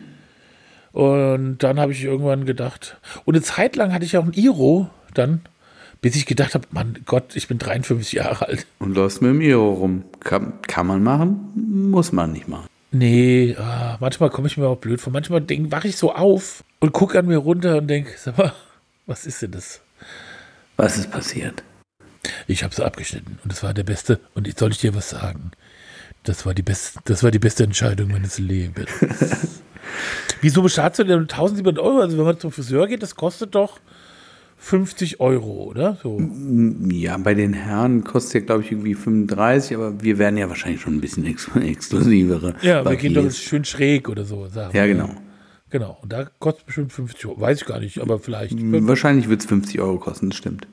Und 0.97 1.59
dann 1.59 1.79
habe 1.79 1.93
ich 1.93 2.03
irgendwann 2.03 2.47
gedacht, 2.47 2.97
und 3.27 3.35
eine 3.35 3.43
Zeit 3.43 3.77
lang 3.77 3.93
hatte 3.93 4.07
ich 4.07 4.17
auch 4.17 4.25
ein 4.25 4.33
Iro 4.33 4.89
dann, 5.13 5.43
bis 6.01 6.17
ich 6.17 6.25
gedacht 6.25 6.55
habe, 6.55 6.67
Mann 6.71 7.01
Gott, 7.05 7.37
ich 7.37 7.49
bin 7.49 7.59
53 7.59 8.13
Jahre 8.15 8.49
alt. 8.49 8.67
Und 8.79 8.95
läufst 8.95 9.21
mit 9.21 9.31
dem 9.31 9.43
Iro 9.43 9.75
rum. 9.75 10.05
Kann, 10.21 10.55
kann 10.63 10.87
man 10.87 11.03
machen, 11.03 11.51
muss 11.91 12.13
man 12.13 12.33
nicht 12.33 12.49
machen. 12.49 12.67
Nee, 12.93 13.55
ah, 13.59 13.99
manchmal 14.01 14.31
komme 14.31 14.47
ich 14.47 14.57
mir 14.57 14.69
auch 14.69 14.79
blöd 14.79 14.99
vor. 14.99 15.13
Manchmal 15.13 15.45
wache 15.71 15.87
ich 15.87 15.99
so 15.99 16.15
auf 16.15 16.65
und 16.79 16.95
gucke 16.95 17.19
an 17.19 17.27
mir 17.27 17.37
runter 17.37 17.77
und 17.77 17.89
denke, 17.89 18.13
sag 18.17 18.39
mal, 18.39 18.55
was 19.05 19.27
ist 19.27 19.43
denn 19.43 19.51
das? 19.51 19.83
Was 20.79 20.97
ist 20.97 21.11
passiert? 21.11 21.63
Ich 22.47 22.65
habe 22.65 22.73
es 22.73 22.81
abgeschnitten 22.81 23.39
und 23.45 23.53
es 23.53 23.63
war 23.63 23.75
der 23.75 23.85
beste. 23.85 24.19
Und 24.35 24.47
jetzt 24.47 24.61
soll 24.61 24.71
ich 24.71 24.79
dir 24.79 24.95
was 24.95 25.11
sagen. 25.11 25.51
Das 26.23 26.47
war 26.47 26.55
die 26.55 26.63
beste, 26.63 27.01
das 27.05 27.23
war 27.23 27.31
die 27.31 27.39
beste 27.39 27.65
Entscheidung 27.65 28.13
meines 28.13 28.39
Lebens. 28.39 28.89
Wieso 30.41 30.63
bezahlst 30.63 30.99
du 30.99 31.05
denn 31.05 31.21
1700 31.21 31.83
Euro? 31.83 32.01
Also 32.01 32.19
wenn 32.19 32.25
man 32.25 32.39
zum 32.39 32.53
Friseur 32.53 32.87
geht, 32.87 33.03
das 33.03 33.15
kostet 33.15 33.55
doch 33.55 33.79
50 34.59 35.21
Euro, 35.21 35.65
oder? 35.65 35.99
So. 36.03 36.21
Ja, 36.91 37.17
bei 37.19 37.35
den 37.35 37.53
Herren 37.53 38.05
kostet 38.05 38.35
ja, 38.35 38.47
glaube 38.47 38.63
ich, 38.63 38.73
irgendwie 38.73 38.95
35, 38.95 39.77
aber 39.77 40.03
wir 40.03 40.19
werden 40.19 40.37
ja 40.37 40.49
wahrscheinlich 40.49 40.81
schon 40.81 40.95
ein 40.95 41.01
bisschen 41.01 41.25
ex 41.25 41.49
exklusivere. 41.55 42.55
Ja, 42.63 42.85
wir 42.85 42.97
gehen 42.97 43.15
doch 43.15 43.31
schön 43.31 43.65
schräg 43.65 44.09
oder 44.09 44.25
so. 44.25 44.49
Sagen 44.49 44.77
ja, 44.77 44.87
genau. 44.87 45.11
Genau, 45.69 45.99
und 46.01 46.13
da 46.13 46.27
kostet 46.39 46.63
es 46.63 46.67
bestimmt 46.67 46.93
50 46.93 47.27
Euro. 47.27 47.41
Weiß 47.41 47.61
ich 47.61 47.67
gar 47.67 47.81
nicht, 47.81 48.01
aber 48.01 48.19
vielleicht. 48.19 48.55
Wahrscheinlich 48.57 49.29
wird 49.29 49.41
es 49.41 49.47
50 49.47 49.81
Euro 49.81 49.99
kosten, 49.99 50.31
das 50.31 50.39
stimmt. 50.39 50.67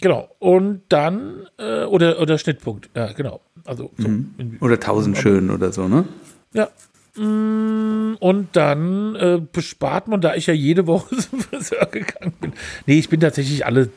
Genau, 0.00 0.28
und 0.40 0.82
dann, 0.88 1.46
äh, 1.58 1.84
oder, 1.84 2.20
oder 2.20 2.36
Schnittpunkt, 2.36 2.90
ja, 2.96 3.12
genau. 3.12 3.40
Also, 3.64 3.92
so 3.96 4.08
mhm. 4.08 4.56
Oder 4.60 4.74
1000 4.74 5.16
schön 5.16 5.50
oder 5.50 5.70
so, 5.70 5.86
ne? 5.86 6.06
Ja, 6.54 6.68
Und 7.14 8.48
dann 8.52 9.14
äh, 9.16 9.40
bespart 9.52 10.08
man, 10.08 10.20
da 10.22 10.34
ich 10.34 10.46
ja 10.46 10.54
jede 10.54 10.86
Woche 10.86 11.16
zum 11.18 11.40
Friseur 11.40 11.86
gegangen 11.86 12.32
bin. 12.40 12.52
Nee, 12.86 12.98
ich 12.98 13.08
bin 13.08 13.20
tatsächlich 13.20 13.66
alle 13.66 13.90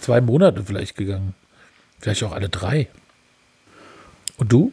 zwei 0.00 0.20
Monate 0.20 0.64
vielleicht 0.64 0.96
gegangen. 0.96 1.34
Vielleicht 1.98 2.22
auch 2.24 2.32
alle 2.32 2.48
drei. 2.48 2.88
Und 4.38 4.52
du? 4.52 4.72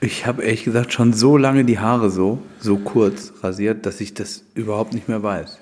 Ich 0.00 0.26
habe 0.26 0.42
ehrlich 0.42 0.64
gesagt 0.64 0.92
schon 0.94 1.12
so 1.12 1.36
lange 1.36 1.66
die 1.66 1.78
Haare 1.78 2.10
so, 2.10 2.40
so 2.58 2.78
kurz 2.78 3.34
rasiert, 3.42 3.84
dass 3.84 4.00
ich 4.00 4.14
das 4.14 4.44
überhaupt 4.54 4.94
nicht 4.94 5.08
mehr 5.08 5.22
weiß. 5.22 5.58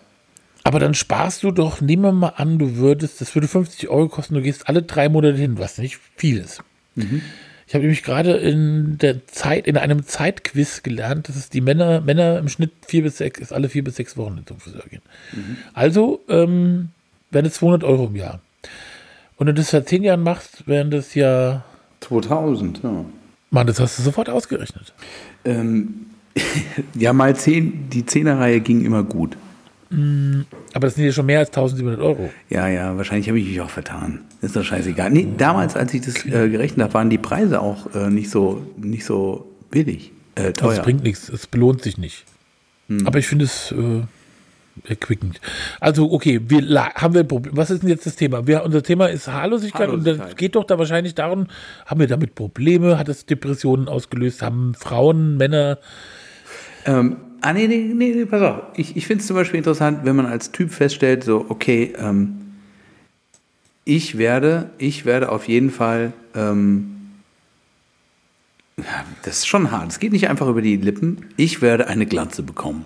Aber 0.62 0.78
dann 0.78 0.94
sparst 0.94 1.42
du 1.42 1.50
doch, 1.50 1.80
nehmen 1.80 2.02
wir 2.02 2.12
mal 2.12 2.34
an, 2.36 2.58
du 2.58 2.76
würdest, 2.76 3.20
das 3.20 3.34
würde 3.34 3.48
50 3.48 3.88
Euro 3.88 4.08
kosten, 4.08 4.34
du 4.34 4.42
gehst 4.42 4.68
alle 4.68 4.82
drei 4.82 5.08
Monate 5.08 5.36
hin, 5.36 5.58
was 5.58 5.78
nicht 5.78 5.98
viel 6.16 6.38
ist. 6.38 6.62
Ich 7.68 7.74
habe 7.74 7.82
nämlich 7.82 8.02
gerade 8.02 8.32
in 8.32 8.96
der 8.96 9.26
Zeit, 9.26 9.66
in 9.66 9.76
einem 9.76 10.06
Zeitquiz 10.06 10.82
gelernt, 10.82 11.28
dass 11.28 11.36
es 11.36 11.50
die 11.50 11.60
Männer, 11.60 12.00
Männer 12.00 12.38
im 12.38 12.48
Schnitt 12.48 12.72
vier 12.86 13.02
bis 13.02 13.18
sechs, 13.18 13.40
ist 13.40 13.52
alle 13.52 13.68
vier 13.68 13.84
bis 13.84 13.96
sechs 13.96 14.16
Wochen 14.16 14.42
zum 14.46 14.58
Friseur 14.58 14.84
gehen. 14.88 15.02
Also 15.74 16.22
ähm, 16.30 16.88
wären 17.30 17.44
es 17.44 17.54
200 17.54 17.84
Euro 17.84 18.06
im 18.06 18.16
Jahr. 18.16 18.40
Und 19.36 19.48
wenn 19.48 19.54
du 19.54 19.60
das 19.60 19.68
seit 19.68 19.86
zehn 19.86 20.02
Jahren 20.02 20.22
machst, 20.22 20.66
wären 20.66 20.90
das 20.90 21.14
ja, 21.14 21.62
2000, 22.00 22.82
ja. 22.82 23.04
Mann, 23.50 23.66
das 23.66 23.78
hast 23.80 23.98
du 23.98 24.02
sofort 24.02 24.30
ausgerechnet. 24.30 24.94
Ähm, 25.44 26.06
ja, 26.94 27.12
mal 27.12 27.36
zehn, 27.36 27.90
die 27.90 28.06
Zehnerreihe 28.06 28.60
ging 28.60 28.82
immer 28.82 29.02
gut. 29.02 29.36
Aber 29.90 30.86
das 30.86 30.94
sind 30.96 31.04
ja 31.06 31.12
schon 31.12 31.26
mehr 31.26 31.38
als 31.38 31.48
1700 31.48 32.00
Euro. 32.00 32.30
Ja, 32.50 32.68
ja, 32.68 32.96
wahrscheinlich 32.96 33.28
habe 33.28 33.38
ich 33.38 33.48
mich 33.48 33.60
auch 33.60 33.70
vertan. 33.70 34.20
Ist 34.42 34.54
doch 34.54 34.62
scheißegal. 34.64 35.10
Nee, 35.10 35.28
damals, 35.38 35.76
als 35.76 35.94
ich 35.94 36.02
das 36.02 36.26
äh, 36.26 36.48
gerechnet 36.50 36.84
habe, 36.84 36.94
waren 36.94 37.08
die 37.10 37.16
Preise 37.18 37.60
auch 37.60 37.94
äh, 37.94 38.10
nicht, 38.10 38.28
so, 38.30 38.66
nicht 38.76 39.04
so 39.06 39.50
billig, 39.70 40.12
äh, 40.34 40.40
Also 40.42 40.52
teuer. 40.52 40.72
es 40.74 40.82
bringt 40.82 41.02
nichts, 41.02 41.28
es 41.30 41.46
belohnt 41.46 41.82
sich 41.82 41.96
nicht. 41.96 42.24
Aber 43.04 43.18
ich 43.18 43.26
finde 43.26 43.44
es 43.46 43.70
äh, 43.72 44.02
erquickend. 44.90 45.40
Also, 45.80 46.10
okay, 46.10 46.40
wir 46.48 46.62
haben 46.94 47.14
wir 47.14 47.20
ein 47.22 47.28
Problem. 47.28 47.56
Was 47.56 47.70
ist 47.70 47.82
denn 47.82 47.90
jetzt 47.90 48.06
das 48.06 48.16
Thema? 48.16 48.46
Wir, 48.46 48.64
unser 48.64 48.82
Thema 48.82 49.06
ist 49.06 49.28
Haarlosigkeit, 49.28 49.88
und 49.90 50.06
das 50.06 50.36
geht 50.36 50.54
doch 50.54 50.64
da 50.64 50.78
wahrscheinlich 50.78 51.14
darum, 51.14 51.48
haben 51.86 52.00
wir 52.00 52.06
damit 52.06 52.34
Probleme? 52.34 52.98
Hat 52.98 53.08
es 53.08 53.26
Depressionen 53.26 53.88
ausgelöst? 53.88 54.42
Haben 54.42 54.74
Frauen, 54.74 55.36
Männer? 55.36 55.78
Ähm, 56.86 57.16
ah, 57.40 57.52
nee, 57.52 57.66
nee, 57.66 57.92
nee, 57.94 58.24
pass 58.24 58.42
auf. 58.42 58.62
Ich, 58.76 58.96
ich 58.96 59.06
finde 59.06 59.20
es 59.20 59.26
zum 59.26 59.36
Beispiel 59.36 59.58
interessant, 59.58 60.00
wenn 60.04 60.16
man 60.16 60.26
als 60.26 60.52
Typ 60.52 60.70
feststellt, 60.70 61.24
so, 61.24 61.46
okay, 61.48 61.92
ähm, 61.98 62.38
ich 63.84 64.18
werde, 64.18 64.70
ich 64.78 65.04
werde 65.04 65.30
auf 65.30 65.48
jeden 65.48 65.70
Fall, 65.70 66.12
ähm, 66.34 66.96
ja, 68.76 69.04
das 69.22 69.38
ist 69.38 69.46
schon 69.46 69.70
hart. 69.70 69.90
Es 69.90 69.98
geht 69.98 70.12
nicht 70.12 70.28
einfach 70.28 70.48
über 70.48 70.62
die 70.62 70.76
Lippen. 70.76 71.26
Ich 71.36 71.62
werde 71.62 71.88
eine 71.88 72.06
Glatze 72.06 72.42
bekommen. 72.42 72.84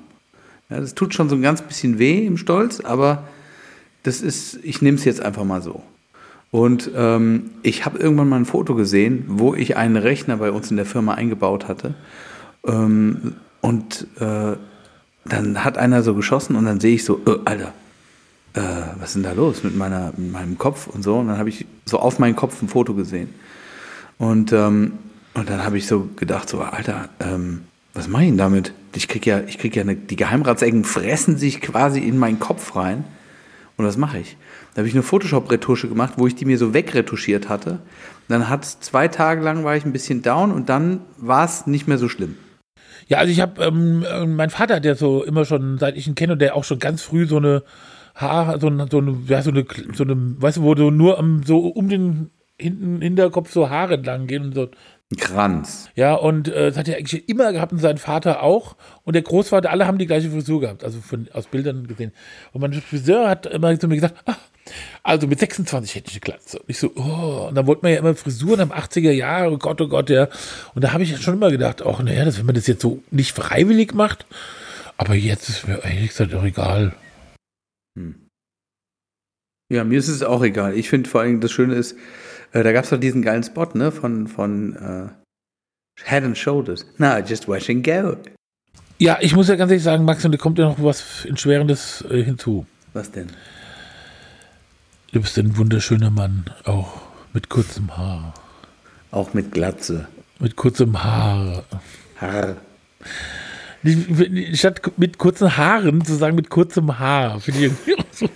Ja, 0.70 0.80
das 0.80 0.94
tut 0.94 1.12
schon 1.12 1.28
so 1.28 1.34
ein 1.34 1.42
ganz 1.42 1.60
bisschen 1.60 1.98
weh 1.98 2.24
im 2.24 2.36
Stolz, 2.36 2.80
aber 2.80 3.28
das 4.04 4.22
ist, 4.22 4.58
ich 4.62 4.80
nehme 4.80 4.96
es 4.96 5.04
jetzt 5.04 5.20
einfach 5.20 5.44
mal 5.44 5.60
so. 5.60 5.82
Und 6.50 6.90
ähm, 6.94 7.50
ich 7.62 7.84
habe 7.84 7.98
irgendwann 7.98 8.28
mal 8.28 8.36
ein 8.36 8.44
Foto 8.44 8.74
gesehen, 8.74 9.24
wo 9.26 9.54
ich 9.54 9.76
einen 9.76 9.96
Rechner 9.96 10.36
bei 10.36 10.50
uns 10.50 10.70
in 10.70 10.76
der 10.76 10.86
Firma 10.86 11.14
eingebaut 11.14 11.66
hatte. 11.66 11.94
Ähm, 12.66 13.34
und 13.62 14.08
äh, 14.20 14.56
dann 15.24 15.64
hat 15.64 15.78
einer 15.78 16.02
so 16.02 16.14
geschossen 16.14 16.56
und 16.56 16.66
dann 16.66 16.80
sehe 16.80 16.96
ich 16.96 17.04
so, 17.04 17.20
äh, 17.26 17.38
Alter, 17.44 17.72
äh, 18.54 18.60
was 18.98 19.10
ist 19.10 19.14
denn 19.14 19.22
da 19.22 19.32
los 19.32 19.62
mit, 19.62 19.76
meiner, 19.76 20.12
mit 20.16 20.32
meinem 20.32 20.58
Kopf 20.58 20.88
und 20.88 21.02
so. 21.02 21.16
Und 21.16 21.28
dann 21.28 21.38
habe 21.38 21.48
ich 21.48 21.64
so 21.86 21.98
auf 21.98 22.18
meinen 22.18 22.36
Kopf 22.36 22.60
ein 22.60 22.68
Foto 22.68 22.92
gesehen. 22.92 23.32
Und, 24.18 24.52
ähm, 24.52 24.98
und 25.34 25.48
dann 25.48 25.64
habe 25.64 25.78
ich 25.78 25.86
so 25.86 26.08
gedacht, 26.16 26.48
so, 26.48 26.60
Alter, 26.60 27.08
ähm, 27.20 27.62
was 27.94 28.08
mache 28.08 28.24
ich 28.24 28.28
denn 28.30 28.38
damit? 28.38 28.72
Ich 28.94 29.08
krieg 29.08 29.24
ja, 29.24 29.40
ich 29.40 29.58
krieg 29.58 29.74
ja 29.76 29.82
eine, 29.82 29.94
die 29.94 30.16
Geheimratsecken 30.16 30.84
fressen 30.84 31.38
sich 31.38 31.60
quasi 31.60 32.00
in 32.00 32.18
meinen 32.18 32.40
Kopf 32.40 32.74
rein. 32.74 33.04
Und 33.76 33.86
was 33.86 33.96
mache 33.96 34.18
ich? 34.18 34.36
Da 34.74 34.78
habe 34.78 34.88
ich 34.88 34.94
eine 34.94 35.02
Photoshop-Retusche 35.02 35.88
gemacht, 35.88 36.14
wo 36.16 36.26
ich 36.26 36.34
die 36.34 36.44
mir 36.46 36.58
so 36.58 36.74
wegretuschiert 36.74 37.48
hatte. 37.48 37.78
Dann 38.28 38.48
hat 38.48 38.64
zwei 38.64 39.08
Tage 39.08 39.40
lang 39.40 39.64
war 39.64 39.76
ich 39.76 39.84
ein 39.84 39.92
bisschen 39.92 40.22
down 40.22 40.50
und 40.50 40.68
dann 40.68 41.00
war 41.16 41.44
es 41.44 41.66
nicht 41.66 41.86
mehr 41.86 41.98
so 41.98 42.08
schlimm. 42.08 42.36
Ja, 43.08 43.18
also 43.18 43.32
ich 43.32 43.40
habe, 43.40 43.62
ähm, 43.62 44.04
äh, 44.10 44.26
mein 44.26 44.50
Vater 44.50 44.82
ja 44.82 44.94
so 44.94 45.22
immer 45.22 45.44
schon, 45.44 45.78
seit 45.78 45.96
ich 45.96 46.06
ihn 46.06 46.14
kenne, 46.14 46.34
und 46.34 46.38
der 46.40 46.56
auch 46.56 46.64
schon 46.64 46.78
ganz 46.78 47.02
früh 47.02 47.26
so 47.26 47.36
eine 47.36 47.62
Haar, 48.14 48.60
so 48.60 48.66
eine, 48.66 48.86
so 48.90 48.98
eine, 48.98 49.16
ja, 49.26 49.42
so 49.42 49.50
eine, 49.50 49.64
so 49.94 50.04
eine, 50.04 50.14
weißt 50.40 50.58
du, 50.58 50.62
wo 50.62 50.74
du 50.74 50.90
nur 50.90 51.18
am, 51.18 51.42
so 51.44 51.58
um 51.58 51.88
den 51.88 52.30
hinten 52.58 53.00
Hinterkopf 53.00 53.52
so 53.52 53.70
Haare 53.70 53.94
entlang 53.94 54.26
gehen 54.26 54.44
und 54.44 54.54
so. 54.54 54.68
Ein 55.10 55.16
Kranz. 55.18 55.90
Ja, 55.94 56.14
und 56.14 56.48
äh, 56.48 56.68
das 56.68 56.78
hat 56.78 56.88
er 56.88 56.96
eigentlich 56.96 57.28
immer 57.28 57.52
gehabt 57.52 57.72
und 57.72 57.78
sein 57.78 57.98
Vater 57.98 58.42
auch. 58.42 58.76
Und 59.04 59.14
der 59.14 59.22
Großvater, 59.22 59.70
alle 59.70 59.86
haben 59.86 59.98
die 59.98 60.06
gleiche 60.06 60.30
Frisur 60.30 60.60
gehabt, 60.60 60.84
also 60.84 61.00
von, 61.00 61.28
aus 61.32 61.48
Bildern 61.48 61.86
gesehen. 61.86 62.12
Und 62.52 62.62
mein 62.62 62.72
Friseur 62.72 63.28
hat 63.28 63.46
immer 63.46 63.78
zu 63.78 63.88
mir 63.88 63.96
gesagt, 63.96 64.16
ah, 64.26 64.36
also 65.02 65.26
mit 65.26 65.40
26 65.40 65.94
hätte 65.94 66.08
ich 66.08 66.14
eine 66.14 66.20
Glatze. 66.20 66.58
Und 66.58 66.70
ich 66.70 66.78
so, 66.78 66.92
oh, 66.94 67.48
und 67.48 67.54
dann 67.54 67.66
wollte 67.66 67.82
man 67.82 67.92
ja 67.92 67.98
immer 67.98 68.14
Frisuren 68.14 68.60
am 68.60 68.72
80er 68.72 69.10
Jahre, 69.10 69.52
oh 69.52 69.58
Gott, 69.58 69.80
oh 69.80 69.88
Gott, 69.88 70.10
ja. 70.10 70.28
Und 70.74 70.84
da 70.84 70.92
habe 70.92 71.02
ich 71.02 71.20
schon 71.20 71.34
immer 71.34 71.50
gedacht, 71.50 71.82
auch, 71.82 72.02
naja, 72.02 72.24
dass 72.24 72.38
wenn 72.38 72.46
man 72.46 72.54
das 72.54 72.66
jetzt 72.66 72.82
so 72.82 73.02
nicht 73.10 73.34
freiwillig 73.34 73.94
macht, 73.94 74.26
aber 74.96 75.14
jetzt 75.14 75.48
ist 75.48 75.66
mir 75.66 75.82
ehrlich 75.84 76.10
gesagt 76.10 76.34
auch 76.34 76.44
egal. 76.44 76.94
Ja, 79.72 79.84
mir 79.84 79.98
ist 79.98 80.08
es 80.08 80.22
auch 80.22 80.42
egal. 80.42 80.76
Ich 80.76 80.88
finde 80.88 81.08
vor 81.08 81.22
allem 81.22 81.40
das 81.40 81.50
Schöne 81.50 81.74
ist, 81.74 81.96
äh, 82.52 82.62
da 82.62 82.72
gab 82.72 82.84
es 82.84 82.90
doch 82.90 83.00
diesen 83.00 83.22
geilen 83.22 83.42
Spot, 83.42 83.66
ne, 83.74 83.90
von, 83.90 84.28
von 84.28 84.76
äh, 84.76 85.08
Head 86.04 86.24
and 86.24 86.38
Shoulders. 86.38 86.86
Na, 86.98 87.18
just 87.20 87.48
wash 87.48 87.70
and 87.70 87.84
go. 87.84 88.16
Ja, 88.98 89.18
ich 89.20 89.34
muss 89.34 89.48
ja 89.48 89.56
ganz 89.56 89.70
ehrlich 89.70 89.82
sagen, 89.82 90.04
Max, 90.04 90.24
und 90.24 90.32
da 90.32 90.38
kommt 90.38 90.58
ja 90.58 90.66
noch 90.66 90.82
was 90.82 91.24
Entschwerendes 91.24 92.04
äh, 92.10 92.22
hinzu. 92.22 92.66
Was 92.92 93.10
denn? 93.10 93.28
Du 95.12 95.20
bist 95.20 95.38
ein 95.38 95.58
wunderschöner 95.58 96.08
Mann, 96.08 96.46
auch 96.64 97.02
mit 97.34 97.50
kurzem 97.50 97.94
Haar. 97.98 98.32
Auch 99.10 99.34
mit 99.34 99.52
Glatze. 99.52 100.08
Mit 100.38 100.56
kurzem 100.56 101.04
Haar. 101.04 101.64
Haar. 102.18 102.56
Statt 104.54 104.80
mit 104.96 105.18
kurzen 105.18 105.54
Haaren 105.54 106.02
zu 106.02 106.14
sagen 106.14 106.34
mit 106.34 106.48
kurzem 106.48 106.98
Haar, 106.98 107.40
finde 107.40 107.66
ich 107.66 107.72
irgendwie 107.86 108.04
so. 108.10 108.28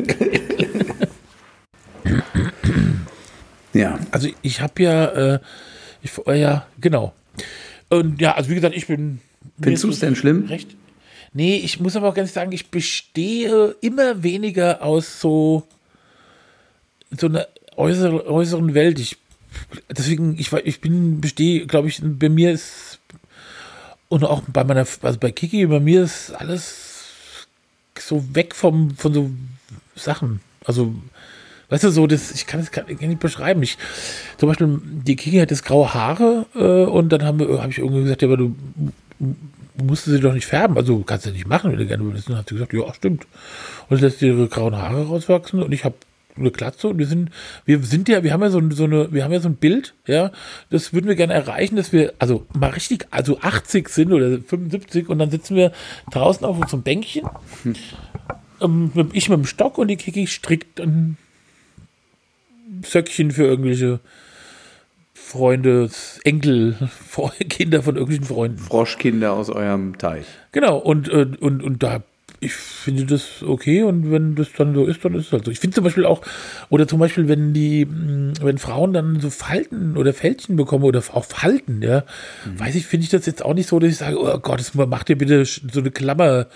Ja. 3.73 3.99
Also 4.11 4.29
ich 4.43 4.61
habe 4.61 4.83
ja, 4.83 5.07
äh, 5.07 5.39
ich, 6.03 6.11
äh, 6.27 6.41
ja, 6.41 6.67
genau. 6.79 7.15
Und 7.89 8.21
ja, 8.21 8.35
also 8.35 8.51
wie 8.51 8.55
gesagt, 8.55 8.77
ich 8.77 8.87
bin. 8.87 9.21
Findest 9.63 9.85
du 9.85 9.89
es 9.89 10.01
denn 10.01 10.15
schlimm? 10.15 10.45
Recht. 10.47 10.77
Nee, 11.33 11.57
ich 11.57 11.81
muss 11.81 11.97
aber 11.97 12.09
auch 12.09 12.15
ganz 12.15 12.35
sagen, 12.35 12.53
ich 12.53 12.71
bestehe 12.71 13.77
immer 13.81 14.23
weniger 14.23 14.83
aus 14.83 15.21
so, 15.21 15.67
so 17.11 17.27
einer 17.27 17.47
äußeren, 17.77 18.21
äußeren 18.21 18.75
Welt. 18.75 18.99
Ich, 18.99 19.17
deswegen, 19.91 20.39
ich, 20.39 20.53
ich 20.53 20.81
bin, 20.81 21.21
bestehe, 21.21 21.67
glaube 21.67 21.89
ich, 21.89 22.01
bei 22.03 22.29
mir 22.29 22.53
ist, 22.53 22.99
und 24.09 24.25
auch 24.25 24.43
bei 24.47 24.65
meiner, 24.65 24.87
also 25.03 25.19
bei 25.19 25.33
Kiki, 25.33 25.67
bei 25.67 25.81
mir 25.81 26.03
ist 26.03 26.31
alles 26.31 27.49
so 27.99 28.35
weg 28.35 28.55
vom, 28.55 28.97
von 28.97 29.13
so 29.13 29.31
Sachen. 29.95 30.41
Also, 30.65 30.95
weißt 31.71 31.85
du, 31.85 31.91
so, 31.91 32.07
das, 32.07 32.31
ich 32.33 32.47
kann 32.47 32.61
es 32.61 32.71
gar 32.71 32.85
nicht 32.85 33.19
beschreiben. 33.19 33.63
Ich, 33.63 33.79
zum 34.39 34.49
Beispiel, 34.49 34.81
die 34.83 35.17
Kiki 35.17 35.39
hat 35.39 35.51
jetzt 35.51 35.65
graue 35.65 35.93
Haare 35.93 36.47
äh, 36.55 36.91
und 36.91 37.09
dann 37.11 37.25
habe 37.25 37.69
ich 37.71 37.79
irgendwie 37.79 38.03
gesagt, 38.03 38.23
ja, 38.23 38.29
aber 38.29 38.37
du 38.37 38.55
musst 39.83 40.05
sie 40.05 40.21
doch 40.21 40.35
nicht 40.35 40.47
färben. 40.47 40.77
Also 40.77 41.01
kannst 41.01 41.27
du 41.27 41.31
nicht 41.31 41.47
machen, 41.47 41.73
wenn 41.73 41.79
du 41.79 41.87
gerne 41.87 42.05
willst. 42.05 42.29
Und 42.29 42.35
dann 42.35 42.39
hat 42.41 42.49
sie 42.49 42.55
gesagt, 42.55 42.73
ja, 42.73 42.95
stimmt. 42.95 43.27
Und 43.89 44.01
lässt 44.01 44.23
ihre 44.23 44.49
grauen 44.49 44.77
Haare 44.77 45.07
rauswachsen 45.07 45.63
und 45.63 45.73
ich 45.73 45.85
habe 45.85 45.97
eine 46.39 46.51
Glatze 46.51 46.89
und 46.89 46.99
wir 46.99 47.07
sind, 47.07 47.31
wir 47.65 47.83
sind 47.83 48.09
ja, 48.09 48.23
wir 48.23 48.33
haben 48.33 48.43
ja 48.43 48.51
so, 48.51 48.61
so 48.71 48.85
eine, 48.85 49.13
wir 49.13 49.25
haben 49.25 49.33
ja 49.33 49.41
so 49.41 49.49
ein 49.49 49.57
Bild, 49.57 49.95
ja, 50.07 50.31
das 50.71 50.93
würden 50.93 51.07
wir 51.09 51.15
gerne 51.17 51.33
erreichen, 51.35 51.77
dass 51.77 51.93
wir, 51.93 52.13
also 52.19 52.47
mal 52.59 52.71
richtig, 52.71 53.07
also 53.11 53.39
80 53.41 53.89
sind 53.89 54.13
oder 54.13 54.39
75 54.41 55.09
und 55.09 55.19
dann 55.19 55.31
sitzen 55.31 55.57
wir 55.57 55.73
draußen 56.11 56.45
auf 56.47 56.59
unserem 56.59 56.83
Bänkchen, 56.83 57.25
ähm, 58.61 58.91
mit- 58.95 59.15
ich 59.15 59.29
mit 59.29 59.39
dem 59.39 59.47
Stock 59.47 59.79
und 59.79 59.89
die 59.89 59.97
Kiki 59.97 60.27
strickt 60.27 60.81
ein 60.81 61.17
Söckchen 62.85 63.31
für 63.31 63.45
irgendwelche 63.45 64.01
Freunde, 65.15 65.91
Enkel, 66.25 66.77
Kinder 67.49 67.83
von 67.83 67.97
irgendwelchen 67.97 68.27
Freunden. 68.27 68.59
Froschkinder 68.59 69.33
aus 69.33 69.51
eurem 69.51 69.99
Teich. 69.99 70.25
Genau, 70.53 70.77
und, 70.79 71.09
äh, 71.09 71.27
und, 71.41 71.63
und 71.63 71.83
da, 71.83 72.03
ich 72.47 72.55
finde 72.55 73.05
das 73.05 73.43
okay 73.43 73.83
und 73.83 74.11
wenn 74.11 74.35
das 74.35 74.49
dann 74.57 74.75
so 74.75 74.87
ist, 74.87 75.05
dann 75.05 75.15
ist 75.15 75.27
es 75.27 75.33
halt 75.33 75.45
so. 75.45 75.51
Ich 75.51 75.61
finde 75.61 75.75
zum 75.75 75.85
Beispiel 75.85 76.05
auch, 76.05 76.23
oder 76.69 76.89
zum 76.89 76.99
Beispiel, 76.99 77.29
wenn 77.29 77.53
die, 77.53 77.85
mh, 77.85 78.35
wenn 78.41 78.59
Frauen 78.59 78.93
dann 78.93 79.21
so 79.21 79.31
Falten 79.31 79.97
oder 79.97 80.15
Fältchen 80.15 80.57
bekommen 80.57 80.85
oder 80.85 81.03
auch 81.13 81.25
Falten, 81.25 81.83
ja, 81.83 82.05
weiß 82.57 82.75
ich, 82.77 82.87
finde 82.87 83.05
ich 83.05 83.11
das 83.11 83.27
jetzt 83.27 83.45
auch 83.45 83.55
nicht 83.55 83.69
so, 83.69 83.79
dass 83.79 83.91
ich 83.91 83.99
sage, 83.99 84.19
oh 84.19 84.39
Gott, 84.39 84.61
mach 84.75 85.03
dir 85.03 85.17
bitte 85.19 85.45
so 85.45 85.81
eine 85.81 85.91
Klammer, 85.91 86.47